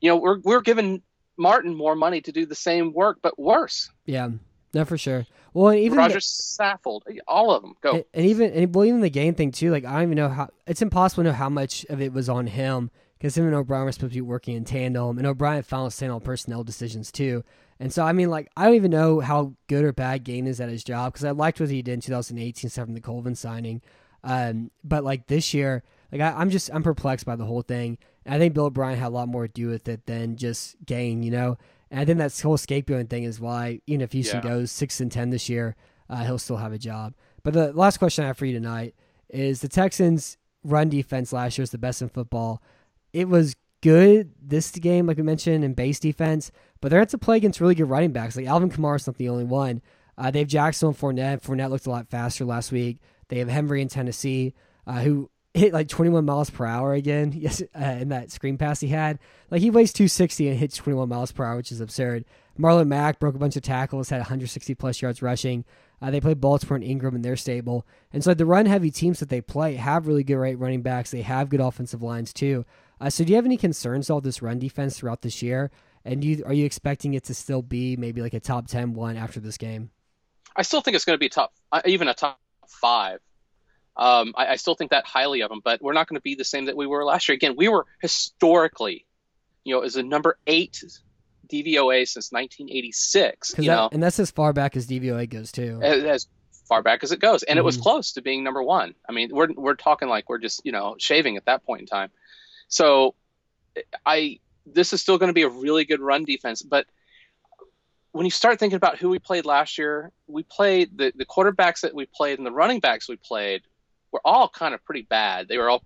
You 0.00 0.10
know, 0.10 0.16
we're 0.16 0.40
we're 0.40 0.60
giving 0.60 1.02
Martin 1.36 1.74
more 1.74 1.94
money 1.94 2.20
to 2.22 2.32
do 2.32 2.46
the 2.46 2.54
same 2.54 2.92
work, 2.92 3.18
but 3.22 3.38
worse. 3.38 3.90
Yeah, 4.06 4.30
no, 4.74 4.84
for 4.84 4.98
sure. 4.98 5.26
Well, 5.52 5.68
and 5.68 5.80
even 5.80 5.98
Rodger 5.98 6.18
Saffold, 6.18 7.02
all 7.26 7.52
of 7.52 7.62
them 7.62 7.74
go. 7.80 8.04
And, 8.14 8.26
even 8.26 8.52
and 8.52 8.74
well, 8.74 8.84
even 8.84 9.00
the 9.00 9.10
game 9.10 9.34
thing 9.34 9.50
too. 9.50 9.70
Like 9.70 9.84
I 9.84 9.94
don't 9.94 10.02
even 10.02 10.16
know 10.16 10.28
how. 10.28 10.48
It's 10.66 10.82
impossible 10.82 11.24
to 11.24 11.30
know 11.30 11.34
how 11.34 11.48
much 11.48 11.84
of 11.86 12.00
it 12.00 12.12
was 12.12 12.28
on 12.28 12.46
him 12.46 12.90
because 13.18 13.36
him 13.36 13.46
and 13.46 13.54
O'Brien 13.54 13.84
were 13.84 13.92
supposed 13.92 14.12
to 14.12 14.16
be 14.16 14.22
working 14.22 14.56
in 14.56 14.64
tandem, 14.64 15.18
and 15.18 15.26
O'Brien 15.26 15.62
found 15.62 15.92
saying 15.92 16.10
all 16.10 16.20
personnel 16.20 16.64
decisions 16.64 17.10
too. 17.10 17.44
And 17.80 17.90
so, 17.90 18.04
I 18.04 18.12
mean, 18.12 18.28
like, 18.28 18.50
I 18.58 18.66
don't 18.66 18.74
even 18.74 18.90
know 18.90 19.20
how 19.20 19.54
good 19.66 19.84
or 19.84 19.92
bad 19.94 20.22
Gaine 20.22 20.46
is 20.46 20.60
at 20.60 20.68
his 20.68 20.84
job 20.84 21.14
because 21.14 21.24
I 21.24 21.30
liked 21.30 21.60
what 21.60 21.70
he 21.70 21.80
did 21.80 21.94
in 21.94 22.00
2018, 22.02 22.68
stuff 22.68 22.84
from 22.84 22.94
the 22.94 23.00
Colvin 23.00 23.34
signing. 23.34 23.80
Um, 24.22 24.70
but 24.84 25.02
like 25.02 25.26
this 25.28 25.54
year, 25.54 25.82
like 26.12 26.20
I, 26.20 26.42
am 26.42 26.50
just 26.50 26.70
I'm 26.74 26.82
perplexed 26.82 27.24
by 27.24 27.36
the 27.36 27.44
whole 27.46 27.62
thing. 27.62 27.96
And 28.26 28.34
I 28.34 28.38
think 28.38 28.52
Bill 28.52 28.66
O'Brien 28.66 28.98
had 28.98 29.08
a 29.08 29.10
lot 29.10 29.28
more 29.28 29.46
to 29.46 29.52
do 29.52 29.68
with 29.68 29.88
it 29.88 30.04
than 30.04 30.36
just 30.36 30.76
Gaine, 30.84 31.22
you 31.22 31.30
know. 31.30 31.56
And 31.90 32.00
I 32.00 32.04
think 32.04 32.18
that 32.18 32.38
whole 32.40 32.56
scapegoating 32.56 33.10
thing 33.10 33.24
is 33.24 33.40
why 33.40 33.80
even 33.86 34.00
if 34.00 34.12
Houston 34.12 34.42
yeah. 34.44 34.50
goes 34.50 34.70
six 34.70 35.00
and 35.00 35.10
ten 35.10 35.30
this 35.30 35.48
year, 35.48 35.76
uh, 36.08 36.24
he'll 36.24 36.38
still 36.38 36.58
have 36.58 36.72
a 36.72 36.78
job. 36.78 37.14
But 37.42 37.54
the 37.54 37.72
last 37.72 37.98
question 37.98 38.24
I 38.24 38.28
have 38.28 38.38
for 38.38 38.46
you 38.46 38.52
tonight 38.52 38.94
is 39.28 39.60
the 39.60 39.68
Texans' 39.68 40.36
run 40.62 40.88
defense 40.88 41.32
last 41.32 41.56
year 41.56 41.62
was 41.62 41.70
the 41.70 41.78
best 41.78 42.02
in 42.02 42.08
football. 42.08 42.62
It 43.12 43.28
was 43.28 43.56
good 43.80 44.32
this 44.40 44.70
game, 44.72 45.06
like 45.06 45.16
we 45.16 45.22
mentioned, 45.22 45.64
in 45.64 45.74
base 45.74 45.98
defense, 45.98 46.52
but 46.80 46.90
they're 46.90 47.00
have 47.00 47.08
to 47.08 47.18
play 47.18 47.38
against 47.38 47.60
really 47.60 47.74
good 47.74 47.88
running 47.88 48.12
backs. 48.12 48.36
Like 48.36 48.46
Alvin 48.46 48.70
Kamara 48.70 48.96
is 48.96 49.06
not 49.06 49.16
the 49.16 49.28
only 49.28 49.44
one. 49.44 49.82
Uh, 50.18 50.30
they 50.30 50.40
have 50.40 50.48
Jackson 50.48 50.88
and 50.88 50.98
Fournette. 50.98 51.42
Fournette 51.42 51.70
looked 51.70 51.86
a 51.86 51.90
lot 51.90 52.08
faster 52.08 52.44
last 52.44 52.72
week. 52.72 52.98
They 53.28 53.38
have 53.38 53.48
Henry 53.48 53.80
in 53.80 53.88
Tennessee, 53.88 54.54
uh, 54.86 55.00
who 55.00 55.30
hit 55.54 55.72
like 55.72 55.88
21 55.88 56.24
miles 56.24 56.50
per 56.50 56.64
hour 56.64 56.94
again 56.94 57.32
yes, 57.36 57.62
uh, 57.74 57.84
in 57.84 58.10
that 58.10 58.30
screen 58.30 58.58
pass 58.58 58.80
he 58.80 58.88
had. 58.88 59.18
Like 59.50 59.60
he 59.60 59.70
weighs 59.70 59.92
260 59.92 60.48
and 60.48 60.58
hits 60.58 60.76
21 60.76 61.08
miles 61.08 61.32
per 61.32 61.44
hour, 61.44 61.56
which 61.56 61.72
is 61.72 61.80
absurd. 61.80 62.24
Marlon 62.58 62.88
Mack 62.88 63.18
broke 63.18 63.34
a 63.34 63.38
bunch 63.38 63.56
of 63.56 63.62
tackles, 63.62 64.10
had 64.10 64.18
160 64.18 64.74
plus 64.74 65.00
yards 65.00 65.22
rushing. 65.22 65.64
Uh, 66.02 66.10
they 66.10 66.20
play 66.20 66.34
Baltimore 66.34 66.76
and 66.76 66.84
Ingram 66.84 67.14
in 67.14 67.22
their 67.22 67.36
stable. 67.36 67.86
And 68.12 68.24
so 68.24 68.32
the 68.32 68.46
run 68.46 68.66
heavy 68.66 68.90
teams 68.90 69.20
that 69.20 69.28
they 69.28 69.40
play 69.40 69.74
have 69.74 70.06
really 70.06 70.24
good 70.24 70.36
right 70.36 70.58
running 70.58 70.82
backs. 70.82 71.10
They 71.10 71.22
have 71.22 71.50
good 71.50 71.60
offensive 71.60 72.02
lines 72.02 72.32
too. 72.32 72.64
Uh, 73.00 73.08
so, 73.08 73.24
do 73.24 73.30
you 73.30 73.36
have 73.36 73.46
any 73.46 73.56
concerns 73.56 74.10
about 74.10 74.24
this 74.24 74.42
run 74.42 74.58
defense 74.58 74.98
throughout 74.98 75.22
this 75.22 75.40
year? 75.40 75.70
And 76.04 76.22
you, 76.22 76.42
are 76.44 76.52
you 76.52 76.66
expecting 76.66 77.14
it 77.14 77.24
to 77.24 77.34
still 77.34 77.62
be 77.62 77.96
maybe 77.96 78.20
like 78.20 78.34
a 78.34 78.40
top 78.40 78.66
10 78.66 78.94
one 78.94 79.16
after 79.16 79.40
this 79.40 79.56
game? 79.56 79.90
I 80.54 80.62
still 80.62 80.80
think 80.80 80.94
it's 80.94 81.04
going 81.04 81.14
to 81.14 81.20
be 81.20 81.28
top, 81.28 81.52
uh, 81.72 81.80
even 81.86 82.08
a 82.08 82.14
top 82.14 82.38
five. 82.66 83.20
Um, 83.96 84.34
I, 84.36 84.48
I, 84.48 84.56
still 84.56 84.74
think 84.74 84.92
that 84.92 85.04
highly 85.04 85.42
of 85.42 85.50
them, 85.50 85.60
but 85.62 85.82
we're 85.82 85.92
not 85.92 86.08
going 86.08 86.16
to 86.16 86.22
be 86.22 86.34
the 86.34 86.44
same 86.44 86.66
that 86.66 86.76
we 86.76 86.86
were 86.86 87.04
last 87.04 87.28
year. 87.28 87.34
Again, 87.34 87.54
we 87.56 87.68
were 87.68 87.86
historically, 88.00 89.04
you 89.64 89.74
know, 89.74 89.82
as 89.82 89.96
a 89.96 90.02
number 90.02 90.38
eight 90.46 90.82
DVOA 91.52 92.06
since 92.08 92.30
1986. 92.32 93.54
You 93.58 93.64
that, 93.64 93.66
know, 93.66 93.88
and 93.92 94.02
that's 94.02 94.18
as 94.18 94.30
far 94.30 94.52
back 94.52 94.76
as 94.76 94.86
DVOA 94.86 95.28
goes 95.28 95.52
too. 95.52 95.80
As, 95.82 96.04
as 96.04 96.26
far 96.68 96.82
back 96.82 97.02
as 97.02 97.12
it 97.12 97.20
goes, 97.20 97.42
and 97.42 97.52
mm-hmm. 97.52 97.58
it 97.58 97.64
was 97.64 97.76
mm-hmm. 97.76 97.82
close 97.82 98.12
to 98.12 98.22
being 98.22 98.44
number 98.44 98.62
one. 98.62 98.94
I 99.08 99.12
mean, 99.12 99.30
we're 99.32 99.52
we're 99.52 99.74
talking 99.74 100.08
like 100.08 100.28
we're 100.28 100.38
just 100.38 100.62
you 100.64 100.72
know 100.72 100.94
shaving 100.98 101.36
at 101.36 101.46
that 101.46 101.64
point 101.64 101.82
in 101.82 101.86
time. 101.86 102.10
So 102.68 103.14
I 104.06 104.38
this 104.64 104.92
is 104.92 105.02
still 105.02 105.18
going 105.18 105.28
to 105.28 105.34
be 105.34 105.42
a 105.42 105.48
really 105.48 105.84
good 105.84 106.00
run 106.00 106.24
defense, 106.24 106.62
but 106.62 106.86
when 108.12 108.24
you 108.24 108.30
start 108.30 108.58
thinking 108.58 108.76
about 108.76 108.98
who 108.98 109.08
we 109.08 109.18
played 109.18 109.44
last 109.44 109.78
year, 109.78 110.10
we 110.26 110.42
played 110.42 110.96
the, 110.98 111.12
the 111.14 111.24
quarterbacks 111.24 111.82
that 111.82 111.94
we 111.94 112.06
played 112.06 112.38
and 112.38 112.46
the 112.46 112.50
running 112.50 112.80
backs 112.80 113.08
we 113.08 113.16
played 113.16 113.62
were 114.12 114.20
all 114.24 114.48
kind 114.48 114.74
of 114.74 114.84
pretty 114.84 115.02
bad. 115.02 115.48
They 115.48 115.58
were 115.58 115.70
all 115.70 115.82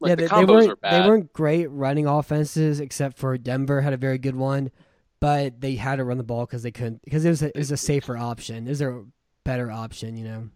like, 0.00 0.10
yeah, 0.10 0.14
the 0.14 0.22
they, 0.22 0.28
they, 0.28 0.44
weren't, 0.44 0.68
were 0.68 0.90
they 0.90 1.00
weren't 1.00 1.32
great 1.32 1.66
running 1.66 2.06
offenses 2.06 2.80
except 2.80 3.18
for 3.18 3.36
Denver 3.36 3.80
had 3.80 3.92
a 3.92 3.98
very 3.98 4.18
good 4.18 4.34
one, 4.34 4.70
but 5.20 5.60
they 5.60 5.74
had 5.74 5.96
to 5.96 6.04
run 6.04 6.18
the 6.18 6.24
ball 6.24 6.46
because 6.46 6.62
they 6.62 6.70
couldn't 6.70 7.02
because 7.02 7.24
it 7.24 7.28
was 7.28 7.42
a, 7.42 7.48
it 7.48 7.56
was 7.56 7.70
a 7.70 7.76
safer 7.76 8.16
option. 8.16 8.66
Is 8.66 8.78
there 8.78 8.96
a 8.96 9.04
better 9.44 9.70
option? 9.70 10.16
You 10.16 10.24
know. 10.24 10.48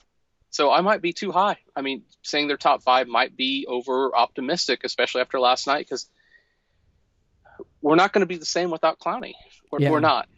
So 0.51 0.71
I 0.71 0.81
might 0.83 1.03
be 1.03 1.13
too 1.13 1.33
high. 1.33 1.57
I 1.75 1.83
mean, 1.83 2.05
saying 2.23 2.47
they're 2.49 2.57
top 2.57 2.83
five 2.83 3.09
might 3.09 3.37
be 3.37 3.67
over 3.69 4.17
optimistic, 4.17 4.83
especially 4.85 5.21
after 5.21 5.41
last 5.41 5.67
night, 5.67 5.81
because 5.81 6.09
we're 7.83 7.97
not 7.97 8.13
going 8.13 8.21
to 8.21 8.27
be 8.27 8.37
the 8.37 8.47
same 8.47 8.71
without 8.71 8.99
Clowney. 8.99 9.33
We're, 9.71 9.81
yeah. 9.81 9.91
we're 9.91 10.01
not. 10.01 10.29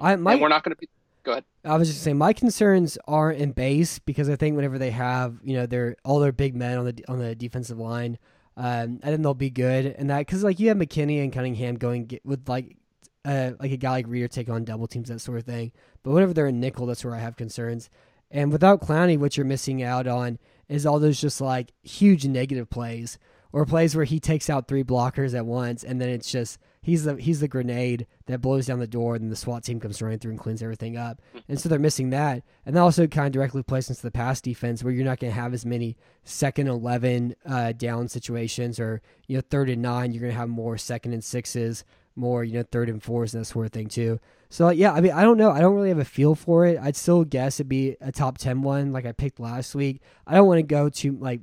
I 0.00 0.14
my, 0.16 0.32
and 0.32 0.40
we're 0.40 0.48
not 0.48 0.62
going 0.62 0.74
to 0.74 0.80
be. 0.80 0.88
Go 1.28 1.32
ahead. 1.32 1.44
I 1.62 1.76
was 1.76 1.88
just 1.88 2.02
saying 2.02 2.16
my 2.16 2.32
concerns 2.32 2.96
are 3.06 3.30
in 3.30 3.52
base 3.52 3.98
because 3.98 4.30
I 4.30 4.36
think 4.36 4.56
whenever 4.56 4.78
they 4.78 4.92
have 4.92 5.36
you 5.44 5.58
know 5.58 5.66
they're 5.66 5.94
all 6.02 6.20
their 6.20 6.32
big 6.32 6.56
men 6.56 6.78
on 6.78 6.86
the 6.86 7.04
on 7.06 7.18
the 7.18 7.34
defensive 7.34 7.78
line, 7.78 8.16
um, 8.56 8.98
I 9.02 9.08
think 9.08 9.20
they'll 9.20 9.34
be 9.34 9.50
good 9.50 9.94
and 9.98 10.08
that 10.08 10.20
because 10.20 10.42
like 10.42 10.58
you 10.58 10.68
have 10.68 10.78
McKinney 10.78 11.22
and 11.22 11.30
Cunningham 11.30 11.74
going 11.74 12.18
with 12.24 12.48
like 12.48 12.78
uh, 13.26 13.50
like 13.60 13.72
a 13.72 13.76
guy 13.76 13.90
like 13.90 14.06
Reader 14.08 14.28
take 14.28 14.48
on 14.48 14.64
double 14.64 14.86
teams 14.86 15.10
that 15.10 15.18
sort 15.18 15.36
of 15.36 15.44
thing. 15.44 15.72
But 16.02 16.12
whenever 16.12 16.32
they're 16.32 16.46
in 16.46 16.60
nickel, 16.60 16.86
that's 16.86 17.04
where 17.04 17.14
I 17.14 17.18
have 17.18 17.36
concerns. 17.36 17.90
And 18.30 18.50
without 18.50 18.80
Clowney, 18.80 19.18
what 19.18 19.36
you're 19.36 19.44
missing 19.44 19.82
out 19.82 20.06
on 20.06 20.38
is 20.66 20.86
all 20.86 20.98
those 20.98 21.20
just 21.20 21.42
like 21.42 21.74
huge 21.82 22.24
negative 22.24 22.70
plays 22.70 23.18
or 23.52 23.66
plays 23.66 23.94
where 23.94 24.06
he 24.06 24.18
takes 24.18 24.48
out 24.48 24.66
three 24.66 24.82
blockers 24.82 25.34
at 25.34 25.44
once 25.44 25.84
and 25.84 26.00
then 26.00 26.08
it's 26.08 26.32
just 26.32 26.58
he's 26.88 27.04
the 27.04 27.16
he's 27.16 27.40
the 27.40 27.48
grenade 27.48 28.06
that 28.26 28.40
blows 28.40 28.66
down 28.66 28.78
the 28.78 28.86
door 28.86 29.14
and 29.14 29.24
then 29.24 29.30
the 29.30 29.36
SWAT 29.36 29.62
team 29.64 29.78
comes 29.78 30.00
running 30.00 30.18
through 30.18 30.32
and 30.32 30.40
cleans 30.40 30.62
everything 30.62 30.96
up. 30.96 31.20
And 31.48 31.60
so 31.60 31.68
they're 31.68 31.78
missing 31.78 32.10
that. 32.10 32.42
And 32.64 32.74
that 32.74 32.80
also 32.80 33.06
kind 33.06 33.26
of 33.26 33.32
directly 33.32 33.62
plays 33.62 33.88
into 33.88 34.02
the 34.02 34.10
pass 34.10 34.40
defense 34.40 34.82
where 34.82 34.92
you're 34.92 35.04
not 35.04 35.20
going 35.20 35.32
to 35.32 35.40
have 35.40 35.54
as 35.54 35.66
many 35.66 35.96
second 36.24 36.68
11 36.68 37.36
uh, 37.46 37.72
down 37.72 38.08
situations 38.08 38.80
or 38.80 39.02
you 39.26 39.36
know 39.36 39.42
third 39.50 39.68
and 39.70 39.82
9 39.82 40.12
you're 40.12 40.20
going 40.20 40.32
to 40.32 40.38
have 40.38 40.48
more 40.48 40.78
second 40.78 41.12
and 41.12 41.22
6s, 41.22 41.84
more 42.16 42.44
you 42.44 42.54
know 42.54 42.64
third 42.70 42.88
and 42.88 43.02
4s 43.02 43.34
and 43.34 43.42
that 43.42 43.46
sort 43.46 43.66
of 43.66 43.72
thing 43.72 43.88
too. 43.88 44.18
So 44.50 44.70
yeah, 44.70 44.92
I 44.92 45.00
mean, 45.00 45.12
I 45.12 45.22
don't 45.22 45.36
know. 45.36 45.50
I 45.50 45.60
don't 45.60 45.74
really 45.74 45.90
have 45.90 45.98
a 45.98 46.04
feel 46.04 46.34
for 46.34 46.64
it. 46.64 46.78
I'd 46.80 46.96
still 46.96 47.24
guess 47.24 47.60
it'd 47.60 47.68
be 47.68 47.96
a 48.00 48.10
top 48.10 48.38
ten 48.38 48.62
one, 48.62 48.92
like 48.92 49.04
I 49.04 49.12
picked 49.12 49.38
last 49.38 49.74
week. 49.74 50.00
I 50.26 50.34
don't 50.34 50.46
want 50.46 50.58
to 50.58 50.62
go 50.62 50.88
to 50.88 51.12
like 51.18 51.42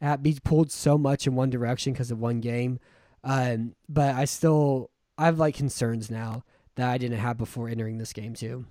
at 0.00 0.22
be 0.22 0.38
pulled 0.42 0.72
so 0.72 0.96
much 0.96 1.26
in 1.26 1.34
one 1.34 1.50
direction 1.50 1.92
because 1.92 2.10
of 2.10 2.18
one 2.18 2.40
game. 2.40 2.80
Um, 3.24 3.74
but 3.88 4.14
I 4.14 4.24
still 4.24 4.90
I 5.18 5.26
have 5.26 5.38
like 5.38 5.54
concerns 5.54 6.10
now 6.10 6.44
that 6.76 6.88
I 6.88 6.98
didn't 6.98 7.18
have 7.18 7.38
before 7.38 7.68
entering 7.68 7.98
this 7.98 8.12
game 8.12 8.34
too. 8.34 8.66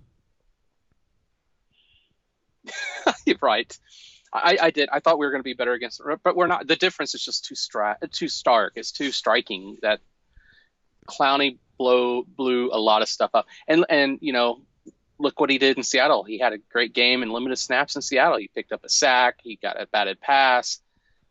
right. 3.42 3.78
I, 4.34 4.58
I 4.62 4.72
did. 4.72 4.90
I 4.92 5.00
thought 5.00 5.18
we 5.18 5.26
were 5.26 5.32
going 5.32 5.42
to 5.42 5.46
be 5.46 5.54
better 5.54 5.74
against, 5.74 6.02
but 6.24 6.36
we're 6.36 6.48
not. 6.48 6.68
The 6.68 6.76
difference 6.76 7.16
is 7.16 7.24
just 7.24 7.46
too 7.46 7.56
stra- 7.56 7.98
too 8.12 8.28
stark. 8.28 8.74
It's 8.76 8.92
too 8.92 9.12
striking 9.12 9.78
that 9.82 10.02
Clowney 11.08 11.58
blow 11.78 12.24
blew 12.24 12.70
a 12.72 12.80
lot 12.80 13.02
of 13.02 13.08
stuff 13.08 13.32
up. 13.34 13.46
And 13.68 13.86
and 13.90 14.18
you 14.22 14.34
know, 14.34 14.62
look 15.20 15.40
what 15.40 15.50
he 15.50 15.58
did 15.58 15.78
in 15.78 15.84
Seattle. 15.84 16.24
He 16.24 16.38
had 16.38 16.54
a 16.54 16.58
great 16.58 16.94
game 16.94 17.22
and 17.22 17.32
limited 17.32 17.58
snaps 17.58 17.96
in 17.96 18.02
Seattle. 18.02 18.38
He 18.38 18.50
picked 18.54 18.72
up 18.72 18.84
a 18.84 18.90
sack. 18.90 19.40
He 19.42 19.56
got 19.56 19.82
a 19.82 19.88
batted 19.88 20.20
pass. 20.20 20.82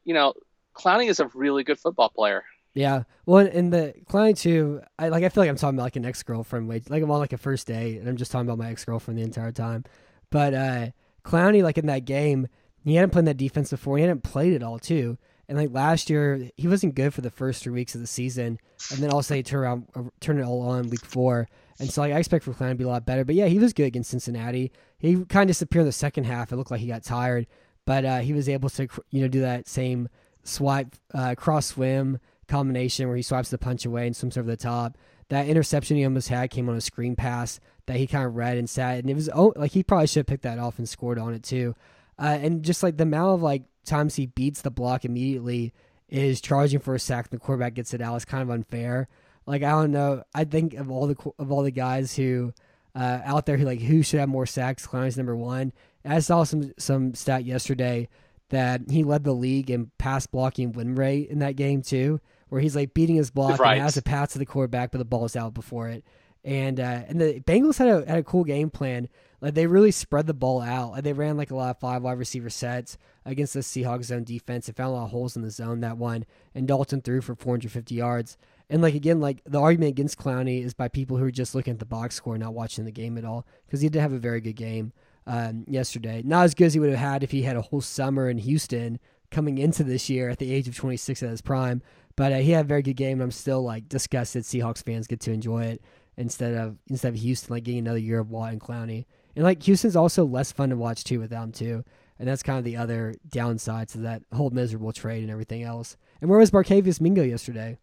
You 0.04 0.14
know, 0.14 0.34
Clowney 0.74 1.08
is 1.08 1.20
a 1.20 1.26
really 1.34 1.64
good 1.64 1.78
football 1.78 2.08
player. 2.08 2.44
Yeah. 2.74 3.04
Well, 3.24 3.46
in 3.46 3.70
the 3.70 3.94
Clowney 4.10 4.36
too, 4.36 4.82
I 4.98 5.08
like. 5.08 5.22
I 5.22 5.28
feel 5.28 5.42
like 5.42 5.50
I'm 5.50 5.56
talking 5.56 5.76
about 5.76 5.84
like 5.84 5.96
an 5.96 6.04
ex 6.04 6.22
girlfriend. 6.22 6.68
Like 6.68 6.90
I'm 6.90 7.10
on 7.10 7.20
like 7.20 7.32
a 7.32 7.38
first 7.38 7.68
date, 7.68 7.98
and 7.98 8.08
I'm 8.08 8.16
just 8.16 8.32
talking 8.32 8.48
about 8.48 8.58
my 8.58 8.70
ex 8.70 8.84
girlfriend 8.84 9.18
the 9.18 9.22
entire 9.22 9.52
time. 9.52 9.84
But 10.30 10.54
uh 10.54 10.86
Clowney, 11.24 11.62
like 11.62 11.78
in 11.78 11.86
that 11.86 12.04
game, 12.04 12.48
he 12.84 12.96
hadn't 12.96 13.10
played 13.10 13.26
that 13.26 13.36
defense 13.36 13.70
before. 13.70 13.96
He 13.96 14.02
hadn't 14.02 14.24
played 14.24 14.52
it 14.52 14.62
all 14.62 14.78
too. 14.78 15.16
And 15.48 15.56
like 15.58 15.70
last 15.72 16.10
year, 16.10 16.50
he 16.56 16.68
wasn't 16.68 16.94
good 16.94 17.14
for 17.14 17.20
the 17.20 17.30
first 17.30 17.62
three 17.62 17.72
weeks 17.72 17.94
of 17.94 18.00
the 18.00 18.06
season, 18.06 18.58
and 18.90 19.00
then 19.00 19.10
also 19.10 19.34
he 19.34 19.42
turned 19.42 19.62
around, 19.62 19.86
uh, 19.94 20.02
turned 20.20 20.40
it 20.40 20.44
all 20.44 20.62
on 20.62 20.88
week 20.88 21.04
four. 21.04 21.48
And 21.78 21.90
so 21.90 22.00
like 22.00 22.12
I 22.12 22.18
expect 22.18 22.44
for 22.44 22.54
Clown 22.54 22.70
to 22.70 22.74
be 22.76 22.84
a 22.84 22.88
lot 22.88 23.06
better. 23.06 23.24
But 23.24 23.34
yeah, 23.34 23.46
he 23.46 23.58
was 23.58 23.72
good 23.72 23.86
against 23.86 24.10
Cincinnati. 24.10 24.72
He 24.98 25.24
kind 25.26 25.48
of 25.48 25.48
disappeared 25.48 25.82
in 25.82 25.86
the 25.86 25.92
second 25.92 26.24
half. 26.24 26.50
It 26.50 26.56
looked 26.56 26.70
like 26.70 26.80
he 26.80 26.86
got 26.86 27.02
tired, 27.02 27.46
but 27.84 28.04
uh, 28.04 28.18
he 28.18 28.32
was 28.32 28.48
able 28.48 28.68
to 28.70 28.88
you 29.10 29.22
know 29.22 29.28
do 29.28 29.40
that 29.40 29.68
same 29.68 30.08
swipe 30.44 30.94
uh, 31.14 31.34
cross 31.36 31.66
swim 31.66 32.18
combination 32.44 33.08
where 33.08 33.16
he 33.16 33.22
swipes 33.22 33.50
the 33.50 33.58
punch 33.58 33.84
away 33.84 34.06
and 34.06 34.16
swims 34.16 34.36
over 34.36 34.48
the 34.48 34.56
top. 34.56 34.96
That 35.28 35.46
interception 35.46 35.96
he 35.96 36.04
almost 36.04 36.28
had 36.28 36.50
came 36.50 36.68
on 36.68 36.76
a 36.76 36.80
screen 36.80 37.16
pass 37.16 37.60
that 37.86 37.96
he 37.96 38.06
kind 38.06 38.26
of 38.26 38.36
read 38.36 38.56
and 38.56 38.68
sat, 38.68 38.98
and 38.98 39.10
it 39.10 39.14
was 39.14 39.30
oh 39.34 39.52
like 39.56 39.72
he 39.72 39.82
probably 39.82 40.06
should 40.06 40.20
have 40.20 40.26
picked 40.26 40.42
that 40.42 40.58
off 40.58 40.78
and 40.78 40.88
scored 40.88 41.18
on 41.18 41.34
it 41.34 41.42
too. 41.42 41.74
Uh, 42.18 42.38
and 42.40 42.62
just 42.62 42.82
like 42.82 42.96
the 42.96 43.02
amount 43.02 43.34
of 43.34 43.42
like 43.42 43.62
times 43.84 44.16
he 44.16 44.26
beats 44.26 44.62
the 44.62 44.70
block 44.70 45.04
immediately 45.04 45.72
is 46.08 46.40
charging 46.40 46.78
for 46.78 46.94
a 46.94 47.00
sack 47.00 47.26
and 47.30 47.40
the 47.40 47.44
quarterback 47.44 47.74
gets 47.74 47.94
it 47.94 48.00
out 48.00 48.16
It's 48.16 48.24
kind 48.24 48.42
of 48.42 48.50
unfair. 48.50 49.08
Like 49.46 49.62
I 49.62 49.70
don't 49.70 49.90
know. 49.90 50.22
I 50.34 50.44
think 50.44 50.74
of 50.74 50.90
all 50.90 51.06
the 51.06 51.16
of 51.38 51.50
all 51.50 51.62
the 51.62 51.70
guys 51.70 52.14
who 52.14 52.52
uh, 52.94 53.20
out 53.24 53.46
there 53.46 53.56
who 53.56 53.64
like 53.64 53.80
who 53.80 54.02
should 54.02 54.20
have 54.20 54.28
more 54.28 54.46
sacks, 54.46 54.86
Clowney's 54.86 55.16
number 55.16 55.36
one. 55.36 55.72
And 56.04 56.12
I 56.12 56.18
saw 56.20 56.44
some 56.44 56.72
some 56.78 57.14
stat 57.14 57.44
yesterday 57.44 58.08
that 58.50 58.82
he 58.90 59.02
led 59.04 59.24
the 59.24 59.32
league 59.32 59.70
in 59.70 59.90
pass 59.98 60.26
blocking 60.26 60.72
win 60.72 60.94
rate 60.94 61.28
in 61.28 61.40
that 61.40 61.56
game 61.56 61.82
too, 61.82 62.20
where 62.54 62.62
he's 62.62 62.76
like 62.76 62.94
beating 62.94 63.16
his 63.16 63.32
block 63.32 63.58
right. 63.58 63.72
and 63.72 63.82
has 63.82 63.96
a 63.96 64.02
pass 64.02 64.32
to 64.32 64.38
the 64.38 64.46
quarterback, 64.46 64.92
but 64.92 64.98
the 64.98 65.04
ball's 65.04 65.34
out 65.34 65.54
before 65.54 65.88
it. 65.88 66.04
And 66.44 66.78
uh, 66.78 67.02
and 67.08 67.20
the 67.20 67.40
Bengals 67.40 67.78
had 67.78 67.88
a 67.88 68.06
had 68.06 68.18
a 68.18 68.22
cool 68.22 68.44
game 68.44 68.70
plan 68.70 69.08
Like 69.40 69.54
they 69.54 69.66
really 69.66 69.90
spread 69.90 70.28
the 70.28 70.34
ball 70.34 70.60
out. 70.62 70.92
Like 70.92 71.02
they 71.02 71.12
ran 71.12 71.36
like 71.36 71.50
a 71.50 71.56
lot 71.56 71.70
of 71.70 71.80
five 71.80 72.02
wide 72.02 72.16
receiver 72.16 72.50
sets 72.50 72.96
against 73.24 73.54
the 73.54 73.60
Seahawks 73.60 74.04
zone 74.04 74.22
defense. 74.22 74.68
It 74.68 74.76
found 74.76 74.90
a 74.90 74.92
lot 74.92 75.06
of 75.06 75.10
holes 75.10 75.34
in 75.34 75.42
the 75.42 75.50
zone 75.50 75.80
that 75.80 75.98
one. 75.98 76.26
And 76.54 76.68
Dalton 76.68 77.00
threw 77.00 77.20
for 77.20 77.34
450 77.34 77.92
yards. 77.92 78.38
And 78.70 78.82
like 78.82 78.94
again, 78.94 79.20
like 79.20 79.42
the 79.44 79.60
argument 79.60 79.88
against 79.88 80.16
Clowney 80.16 80.62
is 80.62 80.74
by 80.74 80.86
people 80.86 81.16
who 81.16 81.24
are 81.24 81.32
just 81.32 81.56
looking 81.56 81.72
at 81.72 81.80
the 81.80 81.84
box 81.84 82.14
score, 82.14 82.38
not 82.38 82.54
watching 82.54 82.84
the 82.84 82.92
game 82.92 83.18
at 83.18 83.24
all, 83.24 83.48
because 83.66 83.80
he 83.80 83.88
did 83.88 84.00
have 84.00 84.12
a 84.12 84.18
very 84.18 84.40
good 84.40 84.54
game 84.54 84.92
um, 85.26 85.64
yesterday. 85.66 86.22
Not 86.24 86.44
as 86.44 86.54
good 86.54 86.66
as 86.66 86.74
he 86.74 86.78
would 86.78 86.90
have 86.90 87.00
had 87.00 87.24
if 87.24 87.32
he 87.32 87.42
had 87.42 87.56
a 87.56 87.62
whole 87.62 87.80
summer 87.80 88.30
in 88.30 88.38
Houston 88.38 89.00
coming 89.34 89.58
into 89.58 89.84
this 89.84 90.08
year 90.08 90.30
at 90.30 90.38
the 90.38 90.52
age 90.52 90.68
of 90.68 90.76
26 90.76 91.22
at 91.22 91.28
his 91.28 91.42
prime. 91.42 91.82
But 92.16 92.32
uh, 92.32 92.36
he 92.36 92.52
had 92.52 92.64
a 92.64 92.68
very 92.68 92.82
good 92.82 92.96
game, 92.96 93.14
and 93.14 93.22
I'm 93.22 93.30
still 93.32 93.62
like 93.62 93.88
disgusted 93.88 94.44
Seahawks 94.44 94.84
fans 94.84 95.06
get 95.06 95.20
to 95.20 95.32
enjoy 95.32 95.64
it 95.64 95.82
instead 96.16 96.54
of 96.54 96.78
instead 96.88 97.08
of 97.08 97.16
Houston 97.16 97.52
like 97.52 97.64
getting 97.64 97.80
another 97.80 97.98
year 97.98 98.20
of 98.20 98.30
Watt 98.30 98.52
and 98.52 98.60
Clowney. 98.60 99.04
And 99.34 99.44
like 99.44 99.62
Houston's 99.64 99.96
also 99.96 100.24
less 100.24 100.52
fun 100.52 100.70
to 100.70 100.76
watch 100.76 101.02
too 101.02 101.18
without 101.18 101.44
him 101.44 101.52
too. 101.52 101.84
And 102.18 102.28
that's 102.28 102.44
kind 102.44 102.58
of 102.58 102.64
the 102.64 102.76
other 102.76 103.14
downside 103.28 103.88
to 103.88 103.98
that 103.98 104.22
whole 104.32 104.50
miserable 104.50 104.92
trade 104.92 105.22
and 105.22 105.32
everything 105.32 105.64
else. 105.64 105.96
And 106.20 106.30
where 106.30 106.38
was 106.38 106.52
Barkevious 106.52 107.00
Mingo 107.00 107.24
yesterday? 107.24 107.78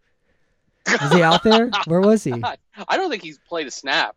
Was 0.87 1.11
he 1.11 1.21
out 1.21 1.43
there? 1.43 1.69
Where 1.85 2.01
was 2.01 2.23
he? 2.23 2.33
I 2.33 2.97
don't 2.97 3.11
think 3.11 3.21
he's 3.21 3.37
played 3.37 3.67
a 3.67 3.71
snap. 3.71 4.15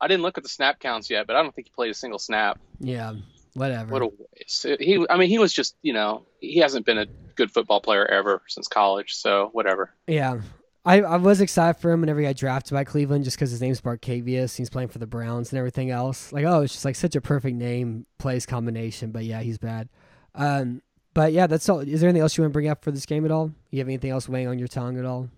I 0.00 0.08
didn't 0.08 0.22
look 0.22 0.38
at 0.38 0.44
the 0.44 0.48
snap 0.48 0.80
counts 0.80 1.10
yet, 1.10 1.26
but 1.26 1.36
I 1.36 1.42
don't 1.42 1.54
think 1.54 1.66
he 1.66 1.72
played 1.74 1.90
a 1.90 1.94
single 1.94 2.18
snap. 2.18 2.58
Yeah, 2.80 3.14
whatever. 3.56 3.92
What 3.92 4.02
a 4.02 4.06
waste. 4.06 4.66
He, 4.80 5.04
I 5.10 5.16
mean, 5.16 5.28
he 5.28 5.38
was 5.38 5.52
just, 5.52 5.76
you 5.82 5.92
know, 5.92 6.26
he 6.40 6.58
hasn't 6.58 6.86
been 6.86 6.98
a 6.98 7.06
good 7.34 7.50
football 7.50 7.80
player 7.80 8.06
ever 8.06 8.42
since 8.48 8.68
college. 8.68 9.14
So 9.14 9.50
whatever. 9.52 9.90
Yeah, 10.06 10.40
I, 10.84 11.02
I 11.02 11.16
was 11.16 11.40
excited 11.40 11.80
for 11.80 11.90
him 11.90 12.00
whenever 12.00 12.20
he 12.20 12.26
got 12.26 12.36
drafted 12.36 12.72
by 12.72 12.84
Cleveland, 12.84 13.24
just 13.24 13.36
because 13.36 13.50
his 13.50 13.60
name's 13.60 13.80
Barkevious. 13.80 14.56
He's 14.56 14.70
playing 14.70 14.88
for 14.88 14.98
the 14.98 15.06
Browns 15.06 15.50
and 15.50 15.58
everything 15.58 15.90
else. 15.90 16.32
Like, 16.32 16.44
oh, 16.44 16.62
it's 16.62 16.74
just 16.74 16.84
like 16.84 16.94
such 16.94 17.16
a 17.16 17.20
perfect 17.20 17.56
name 17.56 18.06
place 18.18 18.46
combination. 18.46 19.10
But 19.10 19.24
yeah, 19.24 19.40
he's 19.40 19.58
bad. 19.58 19.88
Um, 20.36 20.82
but 21.12 21.32
yeah, 21.32 21.48
that's 21.48 21.68
all. 21.68 21.80
Is 21.80 22.00
there 22.00 22.08
anything 22.08 22.22
else 22.22 22.36
you 22.36 22.44
want 22.44 22.52
to 22.52 22.56
bring 22.56 22.68
up 22.68 22.84
for 22.84 22.92
this 22.92 23.04
game 23.04 23.24
at 23.24 23.32
all? 23.32 23.50
You 23.70 23.80
have 23.80 23.88
anything 23.88 24.10
else 24.10 24.28
weighing 24.28 24.46
on 24.46 24.58
your 24.58 24.68
tongue 24.68 24.96
at 24.98 25.04
all? 25.04 25.28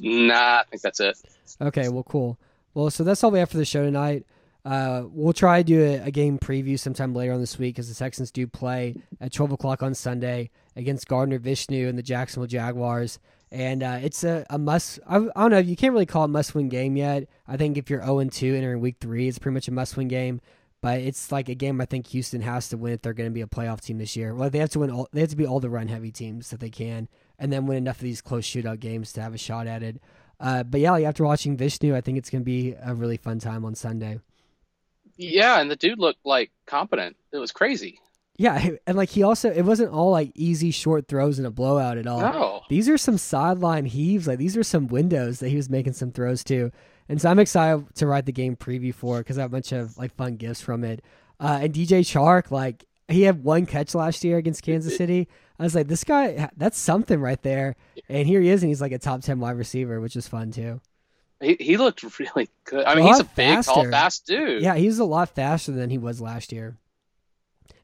Nah, 0.00 0.58
I 0.58 0.64
think 0.68 0.82
that's 0.82 1.00
it. 1.00 1.16
Okay, 1.60 1.88
well, 1.88 2.02
cool. 2.02 2.38
Well, 2.74 2.90
so 2.90 3.04
that's 3.04 3.22
all 3.24 3.30
we 3.30 3.38
have 3.38 3.48
for 3.48 3.56
the 3.56 3.64
show 3.64 3.84
tonight. 3.84 4.26
Uh, 4.64 5.04
we'll 5.10 5.34
try 5.34 5.62
to 5.62 5.64
do 5.64 5.82
a, 5.82 6.06
a, 6.06 6.10
game 6.10 6.38
preview 6.38 6.78
sometime 6.78 7.14
later 7.14 7.34
on 7.34 7.40
this 7.40 7.58
week 7.58 7.74
because 7.74 7.88
the 7.88 7.94
Texans 7.94 8.30
do 8.30 8.46
play 8.46 8.94
at 9.20 9.30
12 9.30 9.52
o'clock 9.52 9.82
on 9.82 9.94
Sunday 9.94 10.50
against 10.74 11.06
Gardner 11.06 11.38
Minshew 11.38 11.86
and 11.86 11.98
the 11.98 12.02
Jacksonville 12.02 12.46
Jaguars. 12.46 13.18
And 13.50 13.82
uh, 13.82 13.98
it's 14.02 14.24
a, 14.24 14.46
a 14.48 14.58
must. 14.58 15.00
I, 15.06 15.16
I, 15.16 15.20
don't 15.20 15.50
know. 15.50 15.58
You 15.58 15.76
can't 15.76 15.92
really 15.92 16.06
call 16.06 16.24
it 16.24 16.28
must 16.28 16.54
win 16.54 16.70
game 16.70 16.96
yet. 16.96 17.28
I 17.46 17.58
think 17.58 17.76
if 17.76 17.90
you're 17.90 18.02
0 18.02 18.24
2 18.24 18.54
entering 18.54 18.80
week 18.80 18.96
three, 19.00 19.28
it's 19.28 19.38
pretty 19.38 19.52
much 19.54 19.68
a 19.68 19.72
must 19.72 19.98
win 19.98 20.08
game. 20.08 20.40
But 20.80 21.00
it's 21.00 21.30
like 21.30 21.48
a 21.50 21.54
game 21.54 21.80
I 21.80 21.84
think 21.84 22.06
Houston 22.08 22.40
has 22.40 22.70
to 22.70 22.78
win 22.78 22.94
if 22.94 23.02
they're 23.02 23.12
going 23.12 23.28
to 23.28 23.34
be 23.34 23.42
a 23.42 23.46
playoff 23.46 23.82
team 23.82 23.98
this 23.98 24.16
year. 24.16 24.34
Well, 24.34 24.48
they 24.48 24.58
have 24.58 24.70
to 24.70 24.78
win. 24.78 24.90
All, 24.90 25.08
they 25.12 25.20
have 25.20 25.30
to 25.30 25.36
be 25.36 25.46
all 25.46 25.60
the 25.60 25.70
run 25.70 25.88
heavy 25.88 26.10
teams 26.10 26.50
that 26.50 26.60
they 26.60 26.70
can, 26.70 27.08
and 27.38 27.52
then 27.52 27.66
win 27.66 27.78
enough 27.78 27.96
of 27.96 28.02
these 28.02 28.20
close 28.20 28.46
shootout 28.46 28.80
games 28.80 29.12
to 29.12 29.22
have 29.22 29.34
a 29.34 29.38
shot 29.38 29.66
at 29.66 29.82
it. 29.82 30.00
Uh, 30.40 30.62
but 30.62 30.80
yeah, 30.80 30.90
like 30.92 31.04
after 31.04 31.24
watching 31.24 31.56
Vishnu, 31.56 31.94
I 31.94 32.00
think 32.00 32.18
it's 32.18 32.30
going 32.30 32.42
to 32.42 32.46
be 32.46 32.74
a 32.82 32.94
really 32.94 33.16
fun 33.16 33.38
time 33.38 33.64
on 33.64 33.74
Sunday. 33.74 34.20
Yeah, 35.16 35.60
and 35.60 35.70
the 35.70 35.76
dude 35.76 35.98
looked 35.98 36.24
like 36.24 36.50
competent. 36.66 37.16
It 37.32 37.38
was 37.38 37.52
crazy. 37.52 38.00
Yeah, 38.36 38.70
and 38.86 38.96
like 38.96 39.10
he 39.10 39.22
also, 39.22 39.50
it 39.50 39.62
wasn't 39.62 39.92
all 39.92 40.10
like 40.10 40.32
easy 40.34 40.72
short 40.72 41.06
throws 41.06 41.38
and 41.38 41.46
a 41.46 41.50
blowout 41.50 41.98
at 41.98 42.06
all. 42.06 42.20
No. 42.20 42.62
These 42.68 42.88
are 42.88 42.98
some 42.98 43.16
sideline 43.16 43.84
heaves. 43.84 44.26
Like 44.26 44.38
these 44.38 44.56
are 44.56 44.64
some 44.64 44.88
windows 44.88 45.38
that 45.38 45.50
he 45.50 45.56
was 45.56 45.70
making 45.70 45.92
some 45.92 46.10
throws 46.10 46.42
to. 46.44 46.72
And 47.08 47.20
so 47.20 47.30
I'm 47.30 47.38
excited 47.38 47.94
to 47.96 48.06
write 48.06 48.26
the 48.26 48.32
game 48.32 48.56
preview 48.56 48.92
for 48.92 49.18
because 49.18 49.38
I 49.38 49.42
have 49.42 49.50
a 49.50 49.56
bunch 49.56 49.72
of 49.72 49.96
like 49.96 50.14
fun 50.16 50.36
gifts 50.36 50.60
from 50.60 50.82
it. 50.82 51.04
Uh, 51.38 51.60
and 51.62 51.72
DJ 51.72 52.00
Chark, 52.00 52.50
like 52.50 52.84
he 53.08 53.22
had 53.22 53.44
one 53.44 53.66
catch 53.66 53.94
last 53.94 54.24
year 54.24 54.38
against 54.38 54.62
Kansas 54.62 54.96
City. 54.96 55.28
I 55.58 55.62
was 55.62 55.74
like, 55.74 55.86
this 55.86 56.02
guy, 56.02 56.48
that's 56.56 56.78
something 56.78 57.20
right 57.20 57.40
there. 57.42 57.76
And 58.08 58.26
here 58.26 58.40
he 58.40 58.48
is, 58.48 58.62
and 58.62 58.70
he's 58.70 58.80
like 58.80 58.92
a 58.92 58.98
top 58.98 59.20
ten 59.20 59.38
wide 59.38 59.56
receiver, 59.56 60.00
which 60.00 60.16
is 60.16 60.26
fun 60.26 60.50
too. 60.50 60.80
He, 61.44 61.56
he 61.60 61.76
looked 61.76 62.02
really 62.18 62.48
good. 62.64 62.84
I 62.84 62.94
mean, 62.94 63.04
a 63.04 63.08
he's 63.08 63.20
a 63.20 63.24
big, 63.24 63.56
faster. 63.56 63.72
tall, 63.72 63.90
fast 63.90 64.26
dude. 64.26 64.62
Yeah, 64.62 64.74
he's 64.74 64.98
a 64.98 65.04
lot 65.04 65.28
faster 65.30 65.72
than 65.72 65.90
he 65.90 65.98
was 65.98 66.20
last 66.20 66.52
year. 66.52 66.76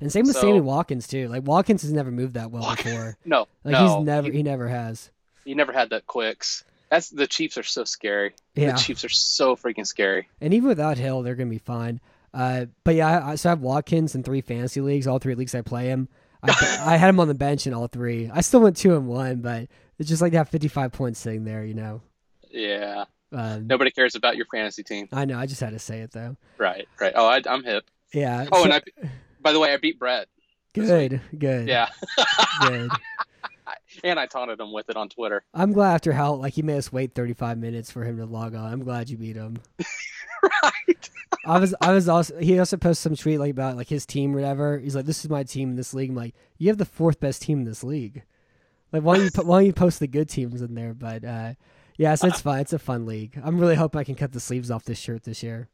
And 0.00 0.11
same 0.11 0.26
with 0.26 0.34
so, 0.34 0.40
Sammy 0.40 0.61
Watkins 0.61 1.06
too. 1.06 1.28
Like 1.28 1.46
Watkins 1.46 1.82
has 1.82 1.92
never 1.92 2.11
moved 2.11 2.34
that 2.34 2.50
well 2.50 2.74
before. 2.74 3.18
no, 3.24 3.46
like 3.64 3.72
no, 3.72 3.98
he's 3.98 4.06
never 4.06 4.30
he, 4.30 4.38
he 4.38 4.42
never 4.42 4.68
has. 4.68 5.11
He 5.44 5.54
never 5.54 5.72
had 5.72 5.90
that 5.90 6.06
quicks. 6.06 6.64
That's 6.88 7.11
the 7.11 7.26
Chiefs 7.26 7.58
are 7.58 7.62
so 7.62 7.84
scary. 7.84 8.32
Yeah. 8.54 8.72
The 8.72 8.78
Chiefs 8.78 9.04
are 9.04 9.11
so 9.11 9.56
freaking 9.56 9.86
scary. 9.86 10.28
And 10.40 10.54
even 10.54 10.68
without 10.68 10.96
Hill, 10.96 11.22
they're 11.22 11.34
gonna 11.34 11.50
be 11.50 11.58
fine. 11.58 12.00
Uh, 12.32 12.66
but 12.84 12.94
yeah, 12.94 13.26
I, 13.26 13.34
so 13.34 13.48
I 13.48 13.52
have 13.52 13.61
Watkins 13.61 14.14
in 14.14 14.22
three 14.22 14.40
fantasy 14.40 14.80
leagues. 14.80 15.06
All 15.06 15.18
three 15.18 15.34
leagues 15.34 15.54
I 15.54 15.62
play 15.62 15.86
him. 15.86 16.08
I, 16.42 16.50
I 16.86 16.96
had 16.96 17.11
him 17.11 17.20
on 17.20 17.28
the 17.28 17.34
bench 17.34 17.66
in 17.66 17.74
all 17.74 17.86
three. 17.86 18.30
I 18.32 18.40
still 18.40 18.61
went 18.61 18.76
two 18.76 18.96
and 18.96 19.06
one, 19.06 19.36
but 19.36 19.68
it's 19.98 20.08
just 20.08 20.22
like 20.22 20.32
to 20.32 20.38
have 20.38 20.48
fifty 20.48 20.68
five 20.68 20.92
points 20.92 21.20
sitting 21.20 21.44
there, 21.44 21.64
you 21.64 21.74
know. 21.74 22.00
Yeah. 22.50 23.04
Um, 23.33 23.66
Nobody 23.66 23.91
cares 23.91 24.14
about 24.14 24.37
your 24.37 24.47
fantasy 24.47 24.83
team. 24.83 25.09
I 25.12 25.24
know. 25.24 25.39
I 25.39 25.47
just 25.47 25.61
had 25.61 25.70
to 25.70 25.78
say 25.78 26.01
it 26.01 26.12
though. 26.12 26.37
Right. 26.59 26.89
Right. 27.01 27.12
Oh, 27.14 27.26
I, 27.26 27.41
am 27.47 27.64
hip. 27.64 27.91
Yeah. 28.12 28.47
Oh, 28.53 28.64
and 28.64 28.72
I. 28.72 28.81
By 29.41 29.53
the 29.53 29.61
way, 29.61 29.72
I 29.72 29.76
beat 29.78 29.99
Brett. 29.99 30.28
Good. 30.72 31.20
Good. 31.37 31.68
Yeah. 31.68 31.89
good. 32.62 32.91
And 34.05 34.18
I 34.18 34.26
taunted 34.26 34.61
him 34.61 34.72
with 34.72 34.89
it 34.89 34.97
on 34.97 35.09
Twitter. 35.09 35.45
I'm 35.53 35.72
glad 35.72 35.95
after 35.95 36.12
how 36.12 36.35
like 36.35 36.55
he 36.55 36.62
made 36.62 36.78
us 36.78 36.93
wait 36.93 37.14
35 37.14 37.59
minutes 37.59 37.91
for 37.91 38.05
him 38.05 38.16
to 38.18 38.24
log 38.24 38.55
on. 38.55 38.72
I'm 38.72 38.83
glad 38.85 39.11
you 39.11 39.16
beat 39.16 39.37
him. 39.37 39.59
right. 40.62 41.11
I 41.45 41.59
was 41.59 41.74
I 41.81 41.93
was 41.93 42.09
also 42.09 42.39
he 42.39 42.59
also 42.59 42.76
posted 42.76 43.03
some 43.03 43.16
tweet 43.16 43.41
like 43.41 43.51
about 43.51 43.76
like 43.76 43.89
his 43.89 44.07
team 44.07 44.33
or 44.33 44.37
whatever. 44.37 44.78
He's 44.78 44.95
like, 44.95 45.07
"This 45.07 45.24
is 45.24 45.31
my 45.31 45.43
team 45.43 45.70
in 45.70 45.76
this 45.76 45.93
league." 45.93 46.11
I'm 46.11 46.16
like, 46.16 46.35
"You 46.59 46.68
have 46.68 46.78
the 46.78 46.85
fourth 46.85 47.20
best 47.20 47.43
team 47.43 47.61
in 47.61 47.64
this 47.64 47.83
league." 47.83 48.22
Like, 48.93 49.03
why 49.03 49.16
don't 49.16 49.24
you 49.24 49.43
why 49.43 49.59
don't 49.59 49.66
you 49.66 49.72
post 49.72 50.01
the 50.01 50.07
good 50.07 50.28
teams 50.28 50.62
in 50.62 50.74
there? 50.74 50.95
But 50.95 51.24
uh, 51.24 51.55
yeah, 52.01 52.14
so 52.14 52.28
it's 52.28 52.40
fun. 52.40 52.61
It's 52.61 52.72
a 52.72 52.78
fun 52.78 53.05
league. 53.05 53.38
I'm 53.44 53.59
really 53.59 53.74
hoping 53.74 54.01
I 54.01 54.05
can 54.05 54.14
cut 54.14 54.32
the 54.32 54.40
sleeves 54.40 54.70
off 54.70 54.84
this 54.84 54.98
shirt 54.98 55.24
this 55.24 55.42
year. 55.42 55.68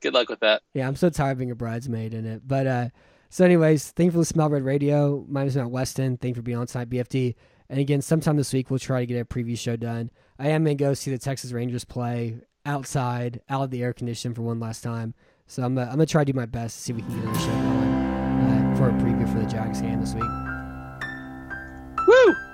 Good 0.00 0.14
luck 0.14 0.30
with 0.30 0.40
that. 0.40 0.62
Yeah, 0.72 0.88
I'm 0.88 0.96
so 0.96 1.10
tired 1.10 1.32
of 1.32 1.38
being 1.38 1.50
a 1.50 1.54
bridesmaid 1.54 2.14
in 2.14 2.24
it. 2.24 2.42
But 2.46 2.66
uh, 2.66 2.88
so, 3.28 3.44
anyways, 3.44 3.90
thank 3.90 4.06
you 4.06 4.12
for 4.12 4.18
listening 4.18 4.48
to 4.48 4.54
Red 4.54 4.64
Radio. 4.64 5.26
My 5.28 5.40
name 5.40 5.48
is 5.48 5.56
Matt 5.56 5.70
Weston. 5.70 6.16
Thank 6.16 6.34
you 6.36 6.40
for 6.40 6.44
being 6.44 6.56
on 6.56 6.66
tonight, 6.66 6.88
BFD. 6.88 7.34
And 7.68 7.78
again, 7.78 8.00
sometime 8.00 8.38
this 8.38 8.54
week 8.54 8.70
we'll 8.70 8.78
try 8.78 9.00
to 9.00 9.06
get 9.06 9.20
a 9.20 9.24
preview 9.26 9.58
show 9.58 9.76
done. 9.76 10.10
I 10.38 10.48
am 10.48 10.64
gonna 10.64 10.76
go 10.76 10.94
see 10.94 11.10
the 11.10 11.18
Texas 11.18 11.52
Rangers 11.52 11.84
play 11.84 12.38
outside, 12.64 13.42
out 13.50 13.64
of 13.64 13.70
the 13.70 13.82
air 13.82 13.92
condition 13.92 14.32
for 14.32 14.40
one 14.40 14.60
last 14.60 14.82
time. 14.82 15.12
So 15.46 15.62
I'm, 15.62 15.76
uh, 15.76 15.82
I'm 15.82 15.90
gonna 15.90 16.06
try 16.06 16.24
to 16.24 16.32
do 16.32 16.36
my 16.36 16.46
best 16.46 16.76
to 16.76 16.82
see 16.84 16.92
if 16.94 16.96
we 16.96 17.02
can 17.02 17.20
get 17.20 17.36
a 17.36 17.38
show 17.38 17.46
going 17.48 17.94
uh, 18.46 18.76
for 18.78 18.88
a 18.88 18.92
preview 18.92 19.30
for 19.30 19.40
the 19.40 19.46
Jags 19.46 19.82
game 19.82 20.00
this 20.00 20.14
week. 20.14 20.24
Woo! 22.06 22.47